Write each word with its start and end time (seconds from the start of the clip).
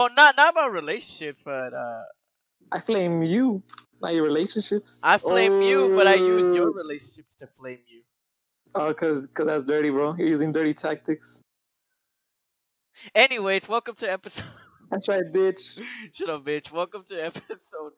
Oh, 0.00 0.08
not 0.16 0.34
not 0.36 0.52
about 0.52 0.72
relationships, 0.72 1.42
but 1.44 1.74
uh, 1.74 2.02
I 2.72 2.80
flame 2.80 3.22
you, 3.22 3.62
not 4.00 4.14
your 4.14 4.24
relationships. 4.24 4.98
I 5.04 5.18
flame 5.18 5.60
you, 5.60 5.94
but 5.94 6.06
I 6.06 6.14
use 6.14 6.54
your 6.54 6.70
Oh. 6.70 6.72
relationships 6.72 7.36
to 7.40 7.46
flame 7.58 7.80
you. 7.86 8.00
Oh, 8.74 8.94
cause, 8.94 9.26
cause 9.34 9.46
that's 9.46 9.66
dirty, 9.66 9.90
bro. 9.90 10.14
You're 10.16 10.28
using 10.28 10.52
dirty 10.52 10.72
tactics. 10.72 11.42
Anyways, 13.14 13.68
welcome 13.68 13.94
to 13.96 14.10
episode. 14.10 14.44
That's 14.90 15.06
right, 15.08 15.24
bitch. 15.32 15.80
Shut 16.12 16.30
up, 16.30 16.44
bitch. 16.44 16.72
Welcome 16.72 17.04
to 17.08 17.24
episode. 17.26 17.92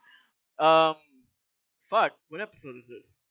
Um, 0.59 0.97
fuck. 1.89 2.13
What 2.29 2.41
episode 2.41 2.77
is 2.77 2.87
this? 2.87 3.23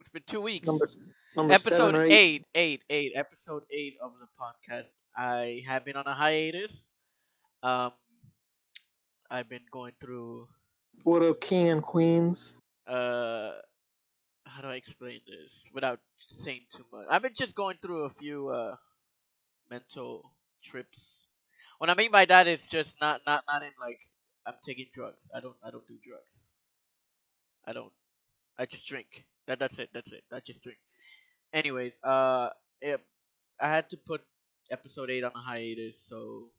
It's 0.00 0.10
been 0.10 0.22
two 0.26 0.40
weeks. 0.40 0.66
Number, 0.66 0.88
number 1.36 1.54
episode 1.54 1.94
or 1.94 2.02
eight, 2.04 2.44
eight, 2.54 2.82
eight. 2.90 3.12
Episode 3.14 3.62
eight 3.70 3.94
of 4.02 4.12
the 4.20 4.26
podcast. 4.38 4.88
I 5.16 5.62
have 5.66 5.84
been 5.84 5.96
on 5.96 6.06
a 6.06 6.14
hiatus. 6.14 6.90
Um, 7.62 7.92
I've 9.30 9.48
been 9.48 9.66
going 9.70 9.92
through. 10.00 10.48
What 11.02 11.22
up, 11.22 11.40
king 11.40 11.68
and 11.68 11.82
queens? 11.82 12.60
Uh, 12.86 13.52
how 14.46 14.62
do 14.62 14.68
I 14.68 14.76
explain 14.76 15.20
this 15.26 15.64
without 15.74 16.00
saying 16.18 16.66
too 16.70 16.84
much? 16.92 17.06
I've 17.10 17.22
been 17.22 17.34
just 17.34 17.54
going 17.54 17.78
through 17.82 18.04
a 18.04 18.10
few 18.10 18.48
uh 18.48 18.76
mental 19.70 20.32
trips. 20.62 21.26
What 21.78 21.90
I 21.90 21.94
mean 21.94 22.10
by 22.10 22.24
that 22.26 22.46
is 22.48 22.66
just 22.68 22.96
not 23.00 23.22
not 23.26 23.44
not 23.46 23.62
in 23.62 23.72
like 23.80 24.00
I'm 24.46 24.54
taking 24.62 24.86
drugs. 24.92 25.30
I 25.34 25.40
don't 25.40 25.56
I 25.62 25.70
don't 25.70 25.86
do 25.86 25.98
drugs. 26.02 26.50
I 27.66 27.72
don't. 27.72 27.92
I 28.58 28.66
just 28.66 28.86
drink. 28.86 29.24
That 29.46 29.58
that's 29.58 29.78
it. 29.78 29.90
That's 29.92 30.12
it. 30.12 30.24
I 30.32 30.40
just 30.40 30.62
drink. 30.62 30.78
Anyways, 31.52 32.00
uh, 32.02 32.50
it, 32.80 33.00
I 33.60 33.68
had 33.68 33.90
to 33.90 33.96
put 33.96 34.22
episode 34.70 35.10
eight 35.10 35.24
on 35.24 35.32
a 35.34 35.40
hiatus, 35.40 35.98
so 36.00 36.50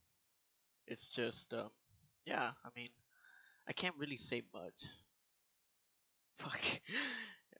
it's 0.87 1.09
just 1.09 1.53
um, 1.53 1.69
yeah. 2.25 2.51
I 2.63 2.69
mean, 2.75 2.89
I 3.67 3.73
can't 3.73 3.95
really 3.97 4.17
say 4.17 4.43
much. 4.53 4.85
Fuck. 6.39 6.59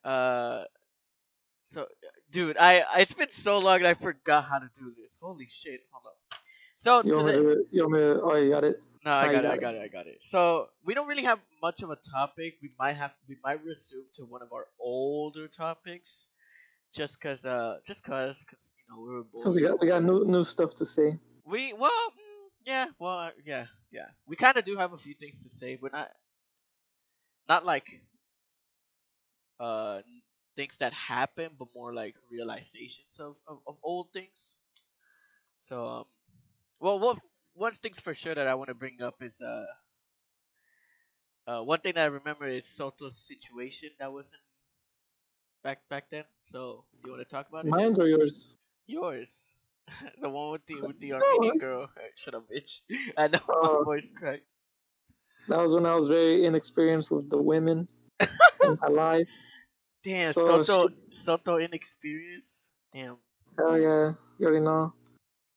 Uh, 0.04 0.64
so 1.68 1.86
dude, 2.32 2.58
I 2.58 2.84
it's 2.98 3.14
been 3.14 3.32
so 3.32 3.60
long 3.60 3.84
I 3.86 3.94
forgot 3.94 4.46
how 4.46 4.60
to 4.60 4.70
do 4.78 4.94
this. 4.98 5.18
Holy 5.22 5.48
shit! 5.50 5.82
Hold 5.92 6.08
up. 6.08 6.40
So 6.80 7.04
You 7.04 7.12
today, 7.12 7.38
to, 7.38 7.66
you 7.72 7.82
want 7.82 7.94
me 7.94 8.00
to, 8.00 8.22
oh, 8.24 8.36
you 8.38 8.50
got 8.52 8.64
it? 8.64 8.82
no, 9.04 9.12
I 9.12 9.26
you 9.26 9.32
got 9.34 9.40
it, 9.40 9.44
got 9.44 9.52
I 9.52 9.58
got 9.58 9.76
it, 9.76 9.82
I 9.82 9.88
got 9.90 10.08
it. 10.08 10.20
So 10.22 10.70
we 10.86 10.94
don't 10.94 11.08
really 11.08 11.26
have 11.26 11.40
much 11.62 11.82
of 11.82 11.90
a 11.90 11.98
topic. 11.98 12.54
We 12.62 12.72
might 12.80 12.96
have, 12.96 13.12
we 13.28 13.36
might 13.44 13.62
resume 13.66 14.06
to 14.16 14.24
one 14.24 14.42
of 14.42 14.54
our 14.54 14.68
older 14.80 15.50
topics, 15.50 16.28
just 16.94 17.20
cause, 17.20 17.44
uh, 17.44 17.80
just 17.86 18.02
cause, 18.02 18.38
cause 18.50 18.62
you 18.78 18.96
know 18.96 19.02
we 19.02 19.14
were 19.14 19.24
bored. 19.24 19.44
Cause 19.44 19.56
we 19.58 19.62
got, 19.62 19.82
we 19.82 19.88
got 19.88 20.04
new, 20.06 20.24
new 20.24 20.46
stuff 20.46 20.74
to 20.76 20.86
say. 20.86 21.20
We 21.46 21.74
well, 21.74 21.92
yeah, 22.66 22.88
well, 23.00 23.20
uh, 23.20 23.32
yeah, 23.46 23.68
yeah. 23.92 24.08
We 24.28 24.36
kind 24.36 24.58
of 24.58 24.64
do 24.64 24.78
have 24.78 24.94
a 24.94 24.98
few 24.98 25.14
things 25.14 25.40
to 25.44 25.50
say, 25.50 25.76
but 25.76 25.92
not, 25.92 26.12
not 27.48 27.66
like, 27.66 28.02
uh, 29.60 30.02
things 30.56 30.78
that 30.80 30.94
happen, 30.94 31.52
but 31.58 31.68
more 31.76 31.94
like 31.94 32.16
realizations 32.32 33.20
of 33.20 33.36
of, 33.48 33.60
of 33.68 33.78
old 33.84 34.12
things. 34.12 34.56
So, 35.58 35.88
um, 35.88 36.06
well, 36.80 37.00
what 37.00 37.20
one 37.54 37.74
thing's 37.74 38.00
for 38.00 38.14
sure 38.14 38.36
that 38.36 38.48
I 38.48 38.56
want 38.56 38.70
to 38.70 38.76
bring 38.76 39.02
up 39.02 39.22
is 39.22 39.42
uh, 39.42 39.66
uh, 41.48 41.62
one 41.62 41.80
thing 41.80 41.94
that 41.96 42.04
I 42.04 42.06
remember 42.08 42.48
is 42.48 42.66
Soto's 42.66 43.18
situation 43.18 43.90
that 44.00 44.12
was 44.12 44.32
in 44.32 44.40
back 45.64 45.88
back 45.90 46.10
then. 46.10 46.26
So, 46.44 46.86
you 47.04 47.12
want 47.12 47.22
to 47.22 47.30
talk 47.30 47.50
about 47.50 47.68
it? 47.68 47.76
Mine 47.76 47.96
or 48.00 48.08
yours? 48.08 48.56
Yours. 48.88 49.56
the 50.22 50.30
one 50.30 50.52
with 50.52 50.66
the 50.68 50.82
with 50.82 51.00
the 51.00 51.14
Armenian 51.20 51.58
girl. 51.58 51.90
Shut 52.16 52.36
up, 52.36 52.46
bitch. 52.50 52.82
I 53.18 53.28
know 53.28 53.40
Oh. 53.50 53.80
my 53.80 53.84
voice 53.86 54.12
cracked. 54.16 54.44
That 55.48 55.58
was 55.60 55.74
when 55.74 55.86
I 55.86 55.96
was 55.96 56.08
very 56.08 56.46
inexperienced 56.46 57.10
with 57.12 57.30
the 57.30 57.38
women 57.42 57.88
in 58.20 58.78
my 58.82 58.88
life. 58.88 59.30
Damn, 60.04 60.32
So 60.34 60.62
Soto 60.64 60.94
Soto 61.12 61.58
inexperienced. 61.58 62.70
Damn. 62.94 63.18
Hell 63.58 63.78
yeah, 63.78 64.14
you 64.38 64.46
already 64.48 64.64
know. 64.64 64.94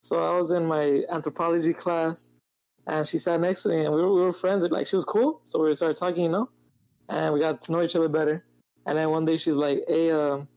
So 0.01 0.23
I 0.23 0.37
was 0.37 0.51
in 0.51 0.65
my 0.65 1.03
anthropology 1.09 1.73
class, 1.73 2.31
and 2.87 3.07
she 3.07 3.17
sat 3.19 3.39
next 3.39 3.63
to 3.63 3.69
me, 3.69 3.85
and 3.85 3.93
we 3.93 4.01
were, 4.01 4.13
we 4.13 4.21
were 4.21 4.33
friends. 4.33 4.63
Like 4.63 4.87
she 4.87 4.95
was 4.95 5.05
cool, 5.05 5.41
so 5.45 5.63
we 5.63 5.73
started 5.75 5.95
talking, 5.97 6.23
you 6.23 6.29
know, 6.29 6.49
and 7.09 7.33
we 7.33 7.39
got 7.39 7.61
to 7.61 7.71
know 7.71 7.81
each 7.81 7.95
other 7.95 8.09
better. 8.09 8.43
And 8.85 8.97
then 8.97 9.09
one 9.11 9.23
day 9.25 9.37
she's 9.37 9.53
like, 9.55 9.79
"Hey, 9.87 10.11
um, 10.11 10.47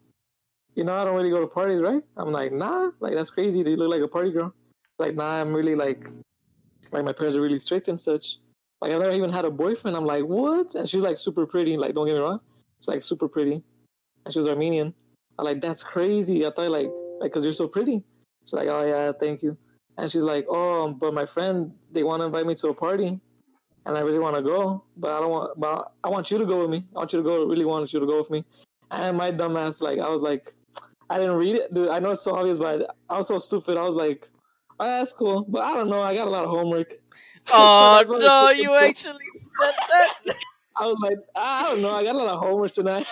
you 0.76 0.84
know, 0.84 0.94
I 0.94 1.04
don't 1.04 1.16
really 1.16 1.31
go 1.31 1.41
to 1.41 1.47
parties, 1.48 1.81
right?" 1.81 2.03
I'm 2.16 2.31
like, 2.31 2.53
"Nah, 2.53 2.91
like 3.00 3.14
that's 3.14 3.31
crazy. 3.31 3.64
Do 3.64 3.70
you 3.70 3.76
look 3.76 3.91
like 3.91 4.03
a 4.03 4.09
party 4.09 4.31
girl." 4.31 4.54
Like, 4.98 5.14
nah, 5.16 5.41
I'm 5.41 5.53
really 5.53 5.75
like, 5.75 6.09
like 6.92 7.04
my 7.04 7.12
parents 7.12 7.37
are 7.37 7.41
really 7.41 7.59
strict 7.59 7.88
and 7.88 8.00
such. 8.00 8.38
Like 8.81 8.92
I've 8.92 9.00
never 9.00 9.12
even 9.12 9.32
had 9.32 9.44
a 9.44 9.50
boyfriend. 9.50 9.97
I'm 9.97 10.04
like, 10.04 10.25
what? 10.25 10.75
And 10.75 10.88
she's 10.88 11.03
like 11.03 11.19
super 11.19 11.47
pretty. 11.47 11.76
Like, 11.76 11.94
don't 11.94 12.06
get 12.06 12.15
me 12.15 12.20
wrong, 12.20 12.41
she's 12.78 12.88
like 12.88 13.03
super 13.03 13.28
pretty, 13.28 13.65
and 14.25 14.32
she 14.32 14.38
was 14.38 14.48
Armenian. 14.48 14.94
I'm 15.38 15.44
like, 15.44 15.60
that's 15.60 15.82
crazy. 15.82 16.47
I 16.47 16.50
thought 16.50 16.70
like, 16.70 16.88
like, 17.20 17.32
cause 17.32 17.44
you're 17.44 17.53
so 17.53 17.69
pretty. 17.69 18.03
She's 18.44 18.54
like, 18.54 18.69
oh 18.69 18.86
yeah, 18.86 19.12
thank 19.19 19.42
you. 19.42 19.56
And 19.98 20.10
she's 20.10 20.22
like, 20.22 20.47
oh, 20.48 20.92
but 20.92 21.15
my 21.15 21.26
friend, 21.26 21.72
they 21.91 22.03
want 22.03 22.20
to 22.20 22.26
invite 22.26 22.47
me 22.47 22.54
to 22.56 22.69
a 22.69 22.75
party, 22.75 23.20
and 23.86 23.97
I 23.97 24.00
really 24.00 24.19
want 24.19 24.36
to 24.36 24.42
go, 24.42 24.84
but 24.97 25.10
I 25.10 25.20
don't 25.20 25.31
want, 25.31 25.59
but 25.59 25.92
I 26.04 26.09
want 26.09 26.31
you 26.31 26.38
to 26.38 26.44
go 26.44 26.60
with 26.60 26.70
me. 26.70 26.84
I 26.94 26.98
want 26.98 27.12
you 27.12 27.22
to 27.22 27.25
go. 27.25 27.47
Really 27.47 27.65
want 27.65 27.92
you 27.92 28.00
to 28.00 28.06
go 28.06 28.20
with 28.20 28.31
me. 28.31 28.44
And 28.91 29.16
my 29.16 29.32
dumbass, 29.32 29.81
like, 29.81 29.98
I 29.98 30.09
was 30.09 30.22
like, 30.22 30.54
I 31.10 31.18
didn't 31.18 31.36
read 31.36 31.56
it, 31.56 31.72
dude. 31.72 31.88
I 31.88 31.98
know 31.98 32.10
it's 32.10 32.22
so 32.22 32.34
obvious, 32.34 32.58
but 32.58 32.96
I 33.08 33.18
was 33.18 33.28
so 33.28 33.38
stupid. 33.38 33.76
I 33.76 33.82
was 33.88 33.96
like, 33.96 34.28
oh, 34.80 34.84
that's 34.86 35.12
cool, 35.12 35.44
but 35.48 35.62
I 35.62 35.74
don't 35.74 35.88
know. 35.88 36.02
I 36.02 36.14
got 36.14 36.26
a 36.26 36.30
lot 36.30 36.44
of 36.44 36.50
homework. 36.50 36.94
Oh 37.48 37.94
That's 37.98 38.08
what 38.08 38.22
I 38.22 38.24
no, 38.24 38.50
you 38.50 38.74
actually 38.74 39.24
said 39.38 39.74
that. 39.88 40.36
I 40.74 40.86
was 40.86 40.96
like, 41.00 41.18
I 41.36 41.62
don't 41.62 41.80
know. 41.80 41.94
I 41.94 42.02
got 42.02 42.16
a 42.16 42.18
lot 42.18 42.26
of 42.26 42.40
homework 42.40 42.72
tonight. 42.72 43.06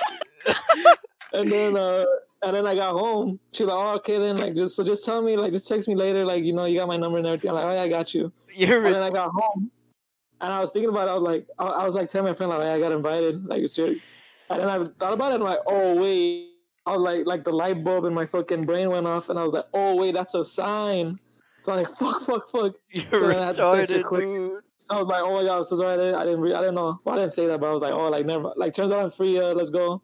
and 1.32 1.52
then, 1.52 1.76
uh, 1.76 2.04
and 2.42 2.56
then 2.56 2.66
I 2.66 2.74
got 2.74 2.94
home. 2.94 3.38
She's 3.52 3.68
like, 3.68 3.76
oh, 3.76 3.94
okay, 3.98 4.18
then, 4.18 4.36
like, 4.38 4.56
just 4.56 4.74
so 4.74 4.82
just 4.82 5.04
tell 5.04 5.22
me, 5.22 5.36
like, 5.36 5.52
just 5.52 5.68
text 5.68 5.86
me 5.86 5.94
later, 5.94 6.24
like, 6.24 6.42
you 6.42 6.52
know, 6.52 6.64
you 6.64 6.78
got 6.78 6.88
my 6.88 6.96
number 6.96 7.18
and 7.18 7.26
everything. 7.28 7.50
I'm 7.50 7.54
like, 7.54 7.64
oh 7.64 7.72
yeah, 7.74 7.82
I 7.82 7.88
got 7.88 8.12
you. 8.12 8.32
You're 8.52 8.84
And 8.84 8.94
then 8.94 9.02
I 9.04 9.10
got 9.10 9.30
home, 9.30 9.70
and 10.40 10.52
I 10.52 10.60
was 10.60 10.72
thinking 10.72 10.90
about 10.90 11.06
it. 11.06 11.12
I 11.12 11.14
was 11.14 11.22
like, 11.22 11.46
I, 11.58 11.66
I 11.66 11.86
was 11.86 11.94
like 11.94 12.08
telling 12.08 12.28
my 12.28 12.36
friend, 12.36 12.50
like, 12.50 12.62
I 12.62 12.78
got 12.80 12.90
invited, 12.90 13.46
like, 13.46 13.62
it's 13.62 13.74
serious. 13.74 14.02
And 14.50 14.60
then 14.60 14.68
I 14.68 14.78
thought 14.98 15.12
about 15.14 15.30
it, 15.30 15.36
and 15.36 15.44
I'm 15.44 15.50
like, 15.50 15.60
oh 15.66 15.94
wait. 15.94 16.53
I 16.86 16.92
was 16.96 17.00
like, 17.00 17.26
like 17.26 17.44
the 17.44 17.52
light 17.52 17.82
bulb 17.84 18.04
in 18.04 18.14
my 18.14 18.26
fucking 18.26 18.64
brain 18.66 18.90
went 18.90 19.06
off, 19.06 19.28
and 19.30 19.38
I 19.38 19.44
was 19.44 19.52
like, 19.52 19.66
oh 19.74 19.96
wait, 19.96 20.14
that's 20.14 20.34
a 20.34 20.44
sign. 20.44 21.18
So 21.62 21.72
I'm 21.72 21.78
like, 21.84 21.96
fuck, 21.98 22.22
fuck, 22.26 22.50
fuck. 22.50 22.74
you're 22.90 23.28
then 23.28 23.38
I 23.40 23.46
had 23.46 23.56
to 23.56 23.64
text 23.64 23.92
her 23.92 23.98
retarded, 23.98 24.04
quick. 24.04 24.20
dude. 24.20 24.60
So 24.78 24.94
I 24.96 24.98
was 25.02 25.08
like, 25.08 25.22
oh 25.24 25.34
my 25.34 25.44
god, 25.44 25.58
I'm 25.58 25.64
so 25.64 25.76
sorry. 25.76 25.94
I 25.94 25.96
didn't, 25.96 26.14
I 26.16 26.24
didn't, 26.24 26.40
re- 26.40 26.54
I 26.54 26.60
didn't 26.60 26.74
know. 26.76 27.00
Well, 27.04 27.16
I 27.16 27.18
didn't 27.20 27.32
say 27.34 27.46
that, 27.46 27.60
but 27.60 27.68
I 27.70 27.72
was 27.72 27.82
like, 27.82 27.92
oh, 27.92 28.08
like 28.10 28.26
never. 28.26 28.52
Like 28.56 28.74
turns 28.74 28.92
out 28.92 29.04
I'm 29.04 29.10
free. 29.10 29.38
Uh, 29.38 29.54
let's 29.54 29.70
go. 29.70 30.02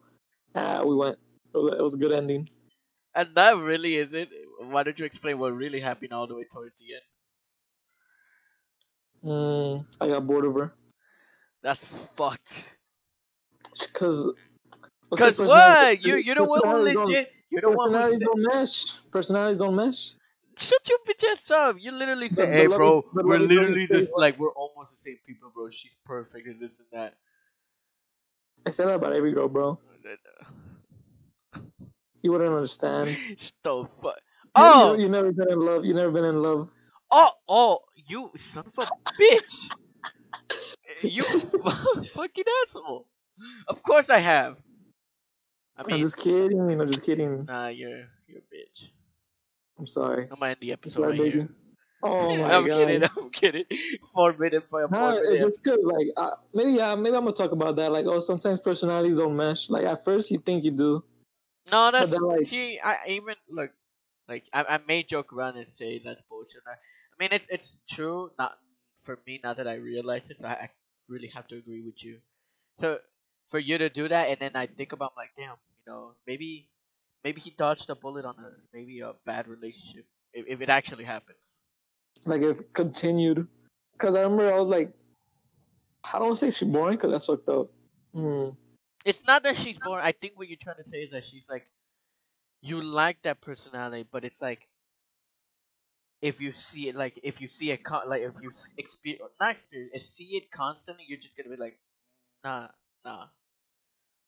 Uh, 0.55 0.83
we 0.87 0.97
went. 0.97 1.19
It 1.55 1.59
was, 1.59 1.75
it 1.79 1.83
was 1.83 1.95
a 1.95 1.99
good 1.99 2.13
ending. 2.13 2.49
And 3.15 3.29
that 3.35 3.57
really 3.59 3.97
is 3.97 4.13
it. 4.15 4.31
Why 4.61 4.83
don't 4.85 4.99
you 4.99 5.05
explain 5.05 5.39
what 5.39 5.55
really 5.55 5.81
happened 5.81 6.13
all 6.13 6.27
the 6.27 6.35
way 6.37 6.45
towards 6.51 6.75
the 6.79 6.95
end? 6.95 7.03
Mm, 9.33 9.87
I 10.01 10.09
got 10.09 10.27
bored 10.27 10.47
of 10.47 10.55
her 10.55 10.73
That's 11.63 11.85
fucked. 11.85 12.77
because. 13.93 14.31
Cause 15.17 15.39
what? 15.41 16.05
You 16.05 16.17
you 16.17 16.35
the 16.35 16.45
one 16.45 16.61
who 16.65 16.77
legit. 16.83 17.33
You're 17.51 17.63
the 17.63 17.71
one 17.71 17.91
who 17.91 17.97
Personalities 17.97 18.21
don't 18.21 18.43
mesh. 18.55 18.85
Personalities 19.11 19.59
don't 19.59 19.75
mesh. 19.77 20.13
Shut 20.57 20.89
your 20.89 20.99
bitch 21.09 21.25
ass 21.33 21.51
up. 21.51 21.77
You 21.81 21.91
literally 21.93 22.29
The- 22.29 22.35
said, 22.35 22.49
the 22.49 22.53
"Hey, 22.53 22.67
bro, 22.67 23.03
the 23.15 23.25
we're 23.25 23.39
literally 23.39 23.87
just 23.87 24.17
like 24.17 24.39
we're 24.39 24.53
almost 24.53 24.93
the 24.93 24.99
same 24.99 25.19
people, 25.27 25.51
bro. 25.55 25.71
She's 25.71 25.97
perfect 26.05 26.47
and 26.47 26.61
this 26.61 26.79
and 26.79 26.87
that." 26.93 27.15
I 28.67 28.71
said 28.71 28.89
that 28.89 28.97
about 28.97 29.15
every 29.15 29.33
girl, 29.33 29.49
bro. 29.49 29.79
You 32.23 32.33
wouldn't 32.33 32.53
understand. 32.55 33.09
Shut 33.39 33.53
the 33.65 33.85
fuck. 34.03 34.17
You- 34.17 34.21
Oh, 34.57 34.95
you, 34.95 35.03
you 35.05 35.09
never 35.09 35.33
been 35.33 35.51
in 35.51 35.61
love. 35.61 35.85
You 35.85 35.95
never 35.95 36.11
been 36.11 36.25
in 36.25 36.43
love. 36.43 36.71
oh, 37.11 37.31
oh! 37.49 37.79
You 37.95 38.31
son 38.37 38.65
of 38.77 38.87
a 38.87 38.89
bitch! 39.21 39.71
You 41.03 41.23
fucking 42.15 42.45
asshole! 42.67 43.07
Of 43.69 43.83
course 43.83 44.11
I 44.11 44.19
have. 44.19 44.57
I 45.81 45.95
I'm 45.95 46.01
just 46.01 46.17
kidding. 46.17 46.61
I'm 46.61 46.87
just 46.89 47.03
kidding. 47.03 47.45
nah, 47.47 47.69
you're 47.69 48.07
you're 48.27 48.39
a 48.39 48.55
bitch. 48.55 48.89
I'm 49.79 49.87
sorry. 49.87 50.25
I'm 50.31 50.39
gonna 50.39 50.51
end 50.51 50.59
the 50.61 50.73
episode 50.73 51.07
right 51.07 51.19
baby. 51.19 51.31
here. 51.31 51.49
Oh 52.03 52.37
my 52.37 52.55
I'm 52.55 52.67
god. 52.67 52.87
kidding. 52.87 53.05
I'm 53.17 53.31
kidding. 53.31 53.65
Forbidden 54.15 54.63
for 54.69 54.85
a 54.85 54.89
four 54.89 55.23
it's 55.25 55.43
just 55.43 55.63
good. 55.63 55.81
Like 55.83 56.09
maybe, 56.55 56.73
yeah, 56.73 56.95
maybe 56.95 57.17
I'm 57.17 57.25
gonna 57.25 57.35
talk 57.37 57.53
about 57.53 57.77
that. 57.77 57.93
Like, 57.93 58.05
oh, 58.07 58.21
sometimes 58.21 58.61
personalities 58.61 59.17
don't 59.17 59.37
mesh. 59.37 59.71
Like 59.71 59.85
at 59.85 60.05
first 60.05 60.31
you 60.31 60.39
think 60.39 60.65
you 60.65 60.71
do. 60.71 61.03
No, 61.71 61.91
that's 61.91 62.11
then, 62.11 62.21
like- 62.23 62.47
see. 62.47 62.79
I 62.83 62.93
I 63.07 63.09
even 63.09 63.35
look 63.49 63.71
like 64.29 64.45
I, 64.53 64.65
I 64.65 64.79
may 64.87 65.03
joke 65.03 65.33
around 65.33 65.57
and 65.57 65.67
say 65.69 65.99
that's 65.99 66.23
bullshit. 66.29 66.63
I, 66.67 66.73
I 66.73 67.15
mean, 67.19 67.31
it's 67.33 67.47
it's 67.49 67.79
true. 67.89 68.31
Not 68.39 68.53
for 69.03 69.19
me. 69.27 69.41
Now 69.43 69.55
that 69.55 69.67
I 69.67 69.75
realize 69.75 70.29
it, 70.31 70.39
so 70.39 70.49
I, 70.49 70.53
I 70.53 70.71
really 71.09 71.29
have 71.29 71.49
to 71.49 71.57
agree 71.57 71.83
with 71.83 72.03
you. 72.05 72.19
So 72.81 72.99
for 73.51 73.59
you 73.59 73.79
to 73.79 73.89
do 73.91 74.09
that, 74.09 74.29
and 74.29 74.39
then 74.41 74.53
I 74.55 74.67
think 74.67 74.93
about 74.93 75.13
like, 75.17 75.31
damn, 75.37 75.57
you 75.87 75.93
know, 75.93 76.13
maybe 76.27 76.69
maybe 77.25 77.41
he 77.41 77.51
dodged 77.51 77.91
a 77.91 77.95
bullet 77.95 78.25
on 78.25 78.35
a 78.39 78.51
maybe 78.73 79.01
a 79.01 79.13
bad 79.27 79.49
relationship 79.49 80.07
if, 80.33 80.47
if 80.47 80.61
it 80.61 80.69
actually 80.69 81.05
happens. 81.05 81.61
Like 82.25 82.43
if 82.43 82.73
continued, 82.73 83.47
Because 83.93 84.15
I 84.15 84.23
remember 84.23 84.53
I 84.53 84.59
was 84.61 84.69
like, 84.69 84.93
I 86.05 86.19
don't 86.19 86.37
say 86.37 86.51
she's 86.51 86.69
boring 86.69 86.97
because 86.97 87.13
that's 87.13 87.27
fucked 87.27 87.49
up. 87.49 87.71
Hmm. 88.15 88.51
It's 89.05 89.23
not 89.27 89.43
that 89.45 89.57
she's 89.57 89.79
boring. 89.79 90.05
I 90.05 90.13
think 90.13 90.35
what 90.37 90.49
you're 90.49 90.59
trying 90.61 90.77
to 90.77 90.85
say 90.85 90.99
is 90.99 91.13
that 91.13 91.25
she's 91.25 91.49
like, 91.49 91.67
you 92.63 92.83
like 92.83 93.23
that 93.23 93.41
personality, 93.41 94.07
but 94.11 94.25
it's 94.25 94.43
like, 94.43 94.69
if 96.21 96.41
you 96.41 96.53
see 96.53 96.89
it, 96.89 96.95
like 96.95 97.19
if 97.23 97.41
you 97.41 97.49
see 97.49 97.71
it, 97.71 97.83
con- 97.83 98.09
like 98.09 98.21
if 98.21 98.33
you 98.43 98.53
experience, 98.77 99.23
not 99.41 99.53
experience, 99.53 100.05
see 100.05 100.37
it 100.37 100.51
constantly, 100.51 101.05
you're 101.09 101.19
just 101.19 101.35
gonna 101.37 101.49
be 101.49 101.61
like, 101.61 101.79
nah, 102.45 102.69
nah. 103.05 103.27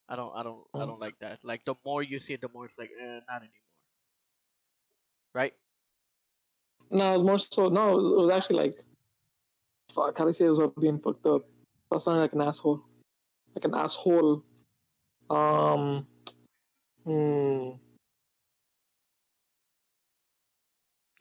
I 0.09 0.17
don't, 0.17 0.33
I 0.37 0.43
don't, 0.43 0.65
I 0.75 0.79
Mm. 0.79 0.87
don't 0.87 1.01
like 1.01 1.19
that. 1.21 1.39
Like 1.43 1.65
the 1.65 1.75
more 1.85 2.03
you 2.03 2.19
see 2.19 2.35
it, 2.35 2.41
the 2.41 2.49
more 2.49 2.67
it's 2.67 2.79
like, 2.79 2.91
eh, 3.01 3.21
not 3.29 3.43
anymore. 3.43 3.51
Right? 5.35 5.55
No, 6.91 7.11
it 7.11 7.15
was 7.15 7.23
more 7.23 7.39
so. 7.39 7.69
No, 7.69 7.93
it 7.93 7.97
was, 8.03 8.11
it 8.11 8.17
was 8.17 8.31
actually 8.31 8.57
like, 8.57 8.85
fuck. 9.95 10.19
How 10.19 10.25
do 10.25 10.31
I 10.31 10.33
say 10.33 10.45
it 10.45 10.51
was 10.51 10.71
being 10.79 10.99
fucked 10.99 11.27
up? 11.27 11.43
I 11.91 11.95
was 11.95 12.05
sounding 12.05 12.21
like 12.23 12.33
an 12.35 12.43
asshole, 12.43 12.83
like 13.55 13.65
an 13.65 13.75
asshole. 13.75 14.43
Um. 15.31 16.07
Hmm. 17.05 17.71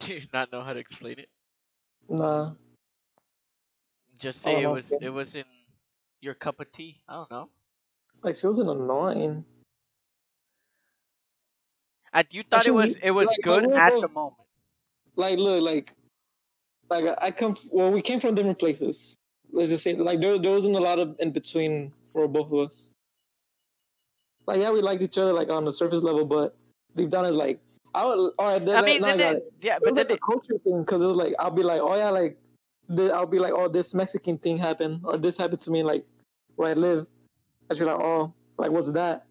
Do 0.00 0.14
you 0.14 0.22
not 0.32 0.52
know 0.52 0.62
how 0.62 0.72
to 0.72 0.80
explain 0.80 1.18
it? 1.20 1.28
Nah. 2.08 2.52
Just 4.18 4.40
Oh, 4.44 4.50
say 4.50 4.60
it 4.60 4.64
no, 4.64 4.72
was, 4.72 4.92
it 5.00 5.08
was 5.08 5.34
in 5.34 5.44
your 6.20 6.34
cup 6.34 6.60
of 6.60 6.70
tea. 6.70 7.00
I 7.08 7.14
don't 7.14 7.30
know. 7.30 7.48
Like 8.22 8.36
she 8.36 8.46
wasn't 8.46 8.70
annoying. 8.70 9.44
I, 12.12 12.24
you 12.30 12.42
thought 12.50 12.66
it 12.66 12.74
was, 12.74 12.94
it 13.02 13.10
was 13.10 13.26
like, 13.28 13.38
good 13.42 13.72
at 13.72 13.92
the 14.00 14.08
moment. 14.08 14.34
Like, 15.16 15.38
look, 15.38 15.62
like, 15.62 15.92
like 16.90 17.04
I 17.20 17.30
come. 17.30 17.56
Well, 17.70 17.90
we 17.90 18.02
came 18.02 18.20
from 18.20 18.34
different 18.34 18.58
places. 18.58 19.14
Let's 19.50 19.70
just 19.70 19.82
say, 19.84 19.94
like, 19.94 20.20
there, 20.20 20.38
there 20.38 20.52
wasn't 20.52 20.76
a 20.76 20.80
lot 20.80 20.98
of 20.98 21.16
in 21.20 21.32
between 21.32 21.92
for 22.12 22.28
both 22.28 22.52
of 22.52 22.66
us. 22.66 22.92
Like, 24.46 24.60
yeah, 24.60 24.70
we 24.70 24.82
liked 24.82 25.02
each 25.02 25.18
other, 25.18 25.32
like 25.32 25.50
on 25.50 25.64
the 25.64 25.72
surface 25.72 26.02
level, 26.02 26.24
but 26.24 26.54
deep 26.96 27.10
down, 27.10 27.24
it's 27.24 27.36
like, 27.36 27.60
I 27.94 28.04
would. 28.04 28.32
All 28.38 28.46
right, 28.46 28.64
then, 28.64 28.76
I 28.76 28.82
mean, 28.82 29.02
now 29.02 29.08
I 29.08 29.12
it, 29.12 29.20
it. 29.20 29.52
yeah, 29.60 29.76
It 29.76 29.82
but 29.84 29.94
was 29.94 29.96
then 29.96 30.06
like 30.08 30.12
it, 30.12 30.20
a 30.22 30.26
culture 30.32 30.58
thing 30.64 30.80
because 30.80 31.02
it 31.02 31.06
was 31.06 31.16
like 31.16 31.34
I'll 31.38 31.50
be 31.50 31.62
like, 31.62 31.80
oh 31.82 31.94
yeah, 31.96 32.08
like 32.08 32.38
I'll 33.12 33.26
be 33.26 33.38
like, 33.38 33.52
oh 33.54 33.68
this 33.68 33.94
Mexican 33.94 34.38
thing 34.38 34.58
happened 34.58 35.00
or 35.04 35.18
this 35.18 35.36
happened 35.36 35.60
to 35.62 35.70
me 35.70 35.82
like 35.82 36.04
where 36.56 36.70
I 36.70 36.74
live. 36.74 37.06
Like, 37.80 38.00
oh, 38.00 38.32
like 38.58 38.70
what's 38.70 38.92
that? 38.92 39.26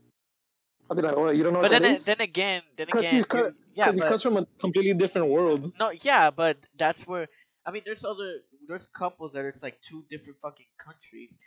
I'll 0.89 0.95
be 0.95 1.01
like, 1.01 1.15
oh, 1.15 1.29
you 1.29 1.43
don't 1.43 1.53
know 1.53 1.61
but 1.61 1.71
what 1.71 1.81
then, 1.81 1.83
that 1.83 1.91
it, 1.91 1.95
is? 1.95 2.05
then 2.05 2.21
again, 2.21 2.61
then 2.75 2.89
again, 2.89 3.23
cut- 3.23 3.53
yeah, 3.73 3.91
but 3.91 4.07
comes 4.07 4.23
from 4.23 4.37
a 4.37 4.45
completely 4.59 4.93
different 4.93 5.29
world. 5.29 5.71
no, 5.79 5.91
yeah, 5.91 6.29
but 6.31 6.57
that's 6.77 7.07
where 7.07 7.27
I 7.65 7.71
mean, 7.71 7.83
there's 7.85 8.03
other 8.03 8.39
there's 8.67 8.87
couples 8.87 9.33
that 9.33 9.45
it's 9.45 9.63
like 9.63 9.81
two 9.81 10.03
different 10.09 10.39
fucking 10.41 10.67
countries, 10.77 11.37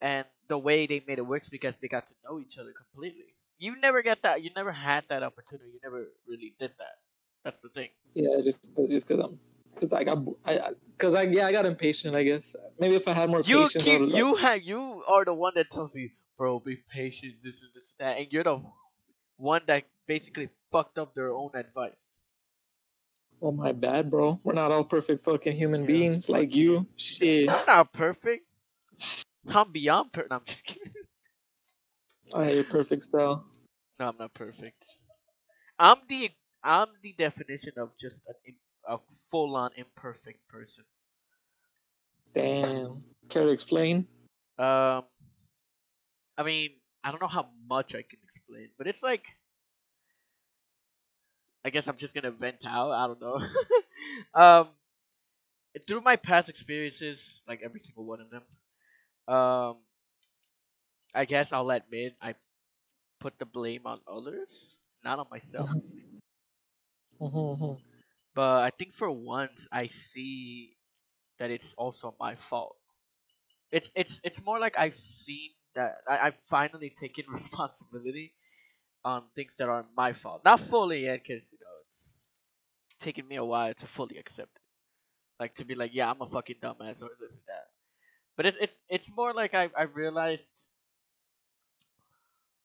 and 0.00 0.26
the 0.48 0.58
way 0.58 0.86
they 0.86 1.02
made 1.06 1.18
it 1.18 1.26
works 1.26 1.48
because 1.48 1.74
they 1.80 1.88
got 1.88 2.06
to 2.08 2.14
know 2.24 2.40
each 2.40 2.58
other 2.58 2.72
completely. 2.72 3.34
You 3.58 3.78
never 3.80 4.02
get 4.02 4.22
that. 4.22 4.42
You 4.42 4.50
never 4.56 4.72
had 4.72 5.04
that 5.08 5.22
opportunity. 5.22 5.70
You 5.70 5.80
never 5.82 6.08
really 6.26 6.54
did 6.58 6.72
that. 6.78 6.96
That's 7.44 7.60
the 7.60 7.68
thing. 7.68 7.90
Yeah, 8.14 8.40
just 8.42 8.68
just 8.88 9.06
because 9.06 9.24
I'm 9.24 9.38
because 9.74 9.92
I 9.92 10.04
got 10.04 10.18
I 10.44 10.70
because 10.96 11.14
I 11.14 11.22
yeah 11.22 11.46
I 11.46 11.52
got 11.52 11.66
impatient. 11.66 12.16
I 12.16 12.24
guess 12.24 12.56
maybe 12.78 12.96
if 12.96 13.06
I 13.06 13.12
had 13.12 13.30
more 13.30 13.42
You 13.44 13.68
patience, 13.68 13.84
keep 13.84 14.14
you 14.14 14.34
have 14.34 14.62
you 14.62 15.04
are 15.06 15.24
the 15.24 15.34
one 15.34 15.52
that 15.54 15.70
tells 15.70 15.94
me, 15.94 16.12
bro, 16.40 16.58
be 16.58 16.78
patient, 16.90 17.34
this 17.44 17.60
and 17.60 17.68
this 17.74 17.92
and 18.00 18.08
that, 18.08 18.18
and 18.18 18.32
you're 18.32 18.42
the 18.42 18.58
one 19.36 19.60
that 19.66 19.84
basically 20.06 20.48
fucked 20.72 20.96
up 20.96 21.14
their 21.14 21.34
own 21.34 21.50
advice. 21.52 22.16
oh 23.42 23.52
my 23.52 23.72
bad, 23.72 24.10
bro. 24.10 24.40
We're 24.42 24.54
not 24.54 24.72
all 24.72 24.84
perfect 24.84 25.22
fucking 25.22 25.54
human 25.54 25.82
Yeah, 25.82 25.86
beings 25.86 26.30
like 26.30 26.54
you. 26.56 26.86
Shit. 26.96 27.50
I'm 27.50 27.66
not 27.66 27.92
perfect. 27.92 28.46
I'm 29.48 29.70
beyond 29.70 30.12
perfect. 30.12 30.30
No, 30.30 30.36
I'm 30.36 30.42
just 30.46 30.64
kidding. 30.64 30.92
I 32.34 32.44
hate 32.46 32.70
perfect 32.70 33.04
style. 33.04 33.44
No, 33.98 34.08
I'm 34.08 34.16
not 34.18 34.32
perfect. 34.32 34.96
I'm 35.78 35.98
the 36.08 36.30
I'm 36.64 36.88
the 37.02 37.12
definition 37.18 37.72
of 37.76 37.90
just 38.00 38.22
an 38.28 38.54
a 38.88 38.96
full 39.30 39.56
on 39.56 39.72
imperfect 39.76 40.48
person. 40.48 40.84
Damn. 42.32 43.04
Care 43.28 43.44
to 43.44 43.52
explain? 43.52 44.06
Um, 44.58 45.04
I 46.40 46.42
mean, 46.42 46.70
I 47.04 47.10
don't 47.10 47.20
know 47.20 47.28
how 47.28 47.48
much 47.68 47.94
I 47.94 48.00
can 48.00 48.18
explain, 48.24 48.70
but 48.78 48.86
it's 48.86 49.02
like, 49.02 49.26
I 51.62 51.68
guess 51.68 51.86
I'm 51.86 51.98
just 51.98 52.14
gonna 52.14 52.30
vent 52.30 52.64
out. 52.66 52.92
I 52.92 53.06
don't 53.06 53.20
know. 53.20 53.40
um, 54.34 54.68
through 55.86 56.00
my 56.00 56.16
past 56.16 56.48
experiences, 56.48 57.42
like 57.46 57.60
every 57.62 57.78
single 57.78 58.06
one 58.06 58.22
of 58.22 58.30
them, 58.30 58.42
um, 59.28 59.76
I 61.14 61.26
guess 61.26 61.52
I'll 61.52 61.70
admit 61.70 62.14
I 62.22 62.34
put 63.18 63.38
the 63.38 63.44
blame 63.44 63.82
on 63.84 64.00
others, 64.08 64.78
not 65.04 65.18
on 65.18 65.26
myself. 65.30 65.68
Mm-hmm. 67.20 67.72
But 68.34 68.62
I 68.62 68.70
think 68.70 68.94
for 68.94 69.10
once 69.10 69.68
I 69.70 69.88
see 69.88 70.74
that 71.38 71.50
it's 71.50 71.74
also 71.74 72.14
my 72.18 72.34
fault. 72.34 72.76
It's 73.70 73.92
it's 73.94 74.22
it's 74.24 74.42
more 74.42 74.58
like 74.58 74.78
I've 74.78 74.96
seen 74.96 75.50
that 75.74 75.98
I, 76.08 76.18
I've 76.28 76.38
finally 76.44 76.90
taken 77.00 77.26
responsibility 77.28 78.34
on 79.04 79.24
things 79.34 79.56
that 79.58 79.68
are 79.68 79.84
my 79.96 80.12
fault. 80.12 80.42
Not 80.44 80.60
fully 80.60 81.04
yet, 81.04 81.22
because 81.24 81.46
you 81.52 81.58
know 81.60 81.76
it's 81.80 82.14
taken 83.00 83.26
me 83.28 83.36
a 83.36 83.44
while 83.44 83.74
to 83.74 83.86
fully 83.86 84.18
accept 84.18 84.56
it. 84.56 84.62
Like 85.40 85.54
to 85.56 85.64
be 85.64 85.74
like, 85.74 85.92
yeah, 85.94 86.10
I'm 86.10 86.22
a 86.22 86.26
fucking 86.26 86.56
dumbass 86.60 87.02
or 87.02 87.10
this 87.20 87.34
and 87.34 87.44
that. 87.48 87.68
But 88.36 88.46
it's 88.46 88.58
it's 88.60 88.80
it's 88.88 89.10
more 89.16 89.34
like 89.34 89.54
I 89.54 89.70
I 89.76 89.82
realized. 89.84 90.50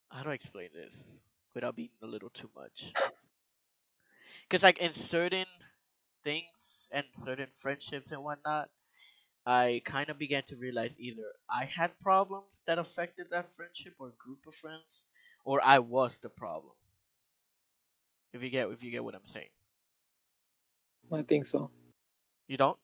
How 0.09 0.23
do 0.23 0.31
I 0.31 0.33
explain 0.33 0.71
this 0.73 1.21
without 1.53 1.75
being 1.75 1.91
a 2.01 2.07
little 2.07 2.29
too 2.31 2.49
much? 2.55 2.95
Because 4.43 4.63
like 4.63 4.77
in 4.79 4.93
certain 4.93 5.45
things 6.23 6.87
and 6.91 7.05
certain 7.13 7.49
friendships 7.55 8.11
and 8.11 8.23
whatnot, 8.23 8.69
I 9.45 9.81
kind 9.85 10.09
of 10.09 10.17
began 10.17 10.43
to 10.47 10.55
realize 10.57 10.95
either 10.99 11.23
I 11.49 11.65
had 11.65 11.99
problems 11.99 12.61
that 12.67 12.79
affected 12.79 13.27
that 13.31 13.53
friendship 13.55 13.93
or 13.99 14.13
group 14.17 14.45
of 14.47 14.55
friends, 14.55 15.03
or 15.45 15.61
I 15.63 15.79
was 15.79 16.19
the 16.19 16.29
problem. 16.29 16.73
If 18.33 18.43
you 18.43 18.49
get 18.49 18.69
if 18.69 18.83
you 18.83 18.91
get 18.91 19.03
what 19.03 19.15
I'm 19.15 19.25
saying, 19.25 19.49
I 21.11 21.21
think 21.23 21.45
so. 21.45 21.71
you 22.47 22.57
don't 22.57 22.77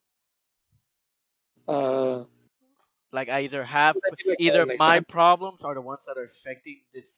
Uh, 1.68 2.26
like 3.12 3.30
I 3.30 3.42
either 3.42 3.64
have 3.64 3.96
like, 4.04 4.20
either 4.40 4.66
like, 4.66 4.80
my 4.80 5.00
problems 5.02 5.64
are 5.64 5.74
the 5.76 5.82
ones 5.82 6.06
that 6.06 6.18
are 6.18 6.24
affecting 6.26 6.82
this 6.94 7.18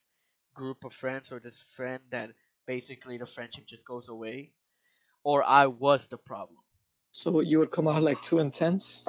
group 0.54 0.84
of 0.86 0.94
friends 0.94 1.32
or 1.32 1.40
this 1.40 1.64
friend 1.76 2.02
that 2.12 2.32
basically 2.68 3.18
the 3.18 3.26
friendship 3.26 3.66
just 3.68 3.86
goes 3.86 4.10
away, 4.10 4.54
or 5.24 5.44
I 5.44 5.68
was 5.68 6.08
the 6.08 6.18
problem. 6.18 6.63
So 7.14 7.40
you 7.42 7.60
would 7.60 7.72
come 7.72 7.88
out 7.88 8.02
like 8.02 8.22
too 8.22 8.40
intense. 8.40 9.06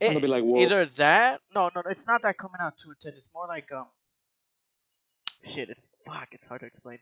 It- 0.00 0.08
gonna 0.08 0.20
be 0.20 0.28
like, 0.28 0.44
whoa. 0.44 0.62
Either 0.62 0.86
that, 0.86 1.40
no, 1.54 1.70
no, 1.74 1.82
it's 1.90 2.06
not 2.06 2.22
that 2.22 2.38
coming 2.38 2.60
out 2.60 2.78
too 2.78 2.90
intense. 2.90 3.16
It's 3.16 3.28
more 3.34 3.48
like 3.48 3.70
um, 3.72 3.88
shit. 5.44 5.68
It's 5.68 5.88
fuck. 6.06 6.28
It's 6.32 6.46
hard 6.46 6.60
to 6.60 6.66
explain. 6.66 7.00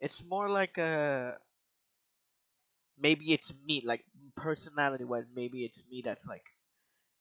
It's 0.00 0.24
more 0.24 0.48
like 0.48 0.76
uh, 0.76 1.32
maybe 2.98 3.32
it's 3.32 3.52
me, 3.64 3.80
like 3.84 4.04
personality 4.36 5.04
wise. 5.04 5.24
Maybe 5.34 5.64
it's 5.64 5.84
me 5.88 6.02
that's 6.04 6.26
like 6.26 6.44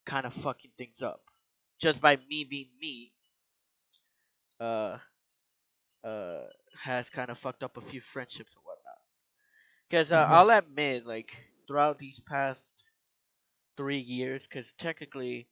kind 0.06 0.26
of 0.26 0.34
fucking 0.34 0.72
things 0.76 1.04
up, 1.04 1.22
just 1.80 2.02
by 2.02 2.18
me 2.28 2.44
being 2.44 2.70
me. 2.82 3.14
Uh, 4.60 4.98
uh, 6.04 6.46
has 6.80 7.10
kind 7.10 7.30
of 7.30 7.38
fucked 7.38 7.64
up 7.64 7.78
a 7.78 7.82
few 7.82 8.02
friendships 8.02 8.54
and 8.56 8.64
whatnot. 8.66 9.02
Because 9.90 10.12
uh, 10.12 10.26
Mhm. 10.26 10.30
I'll 10.30 10.50
admit, 10.50 11.06
like 11.06 11.32
throughout 11.72 12.00
these 12.00 12.20
past 12.20 12.84
three 13.78 14.00
years, 14.00 14.48
because 14.48 14.74
technically, 14.74 15.50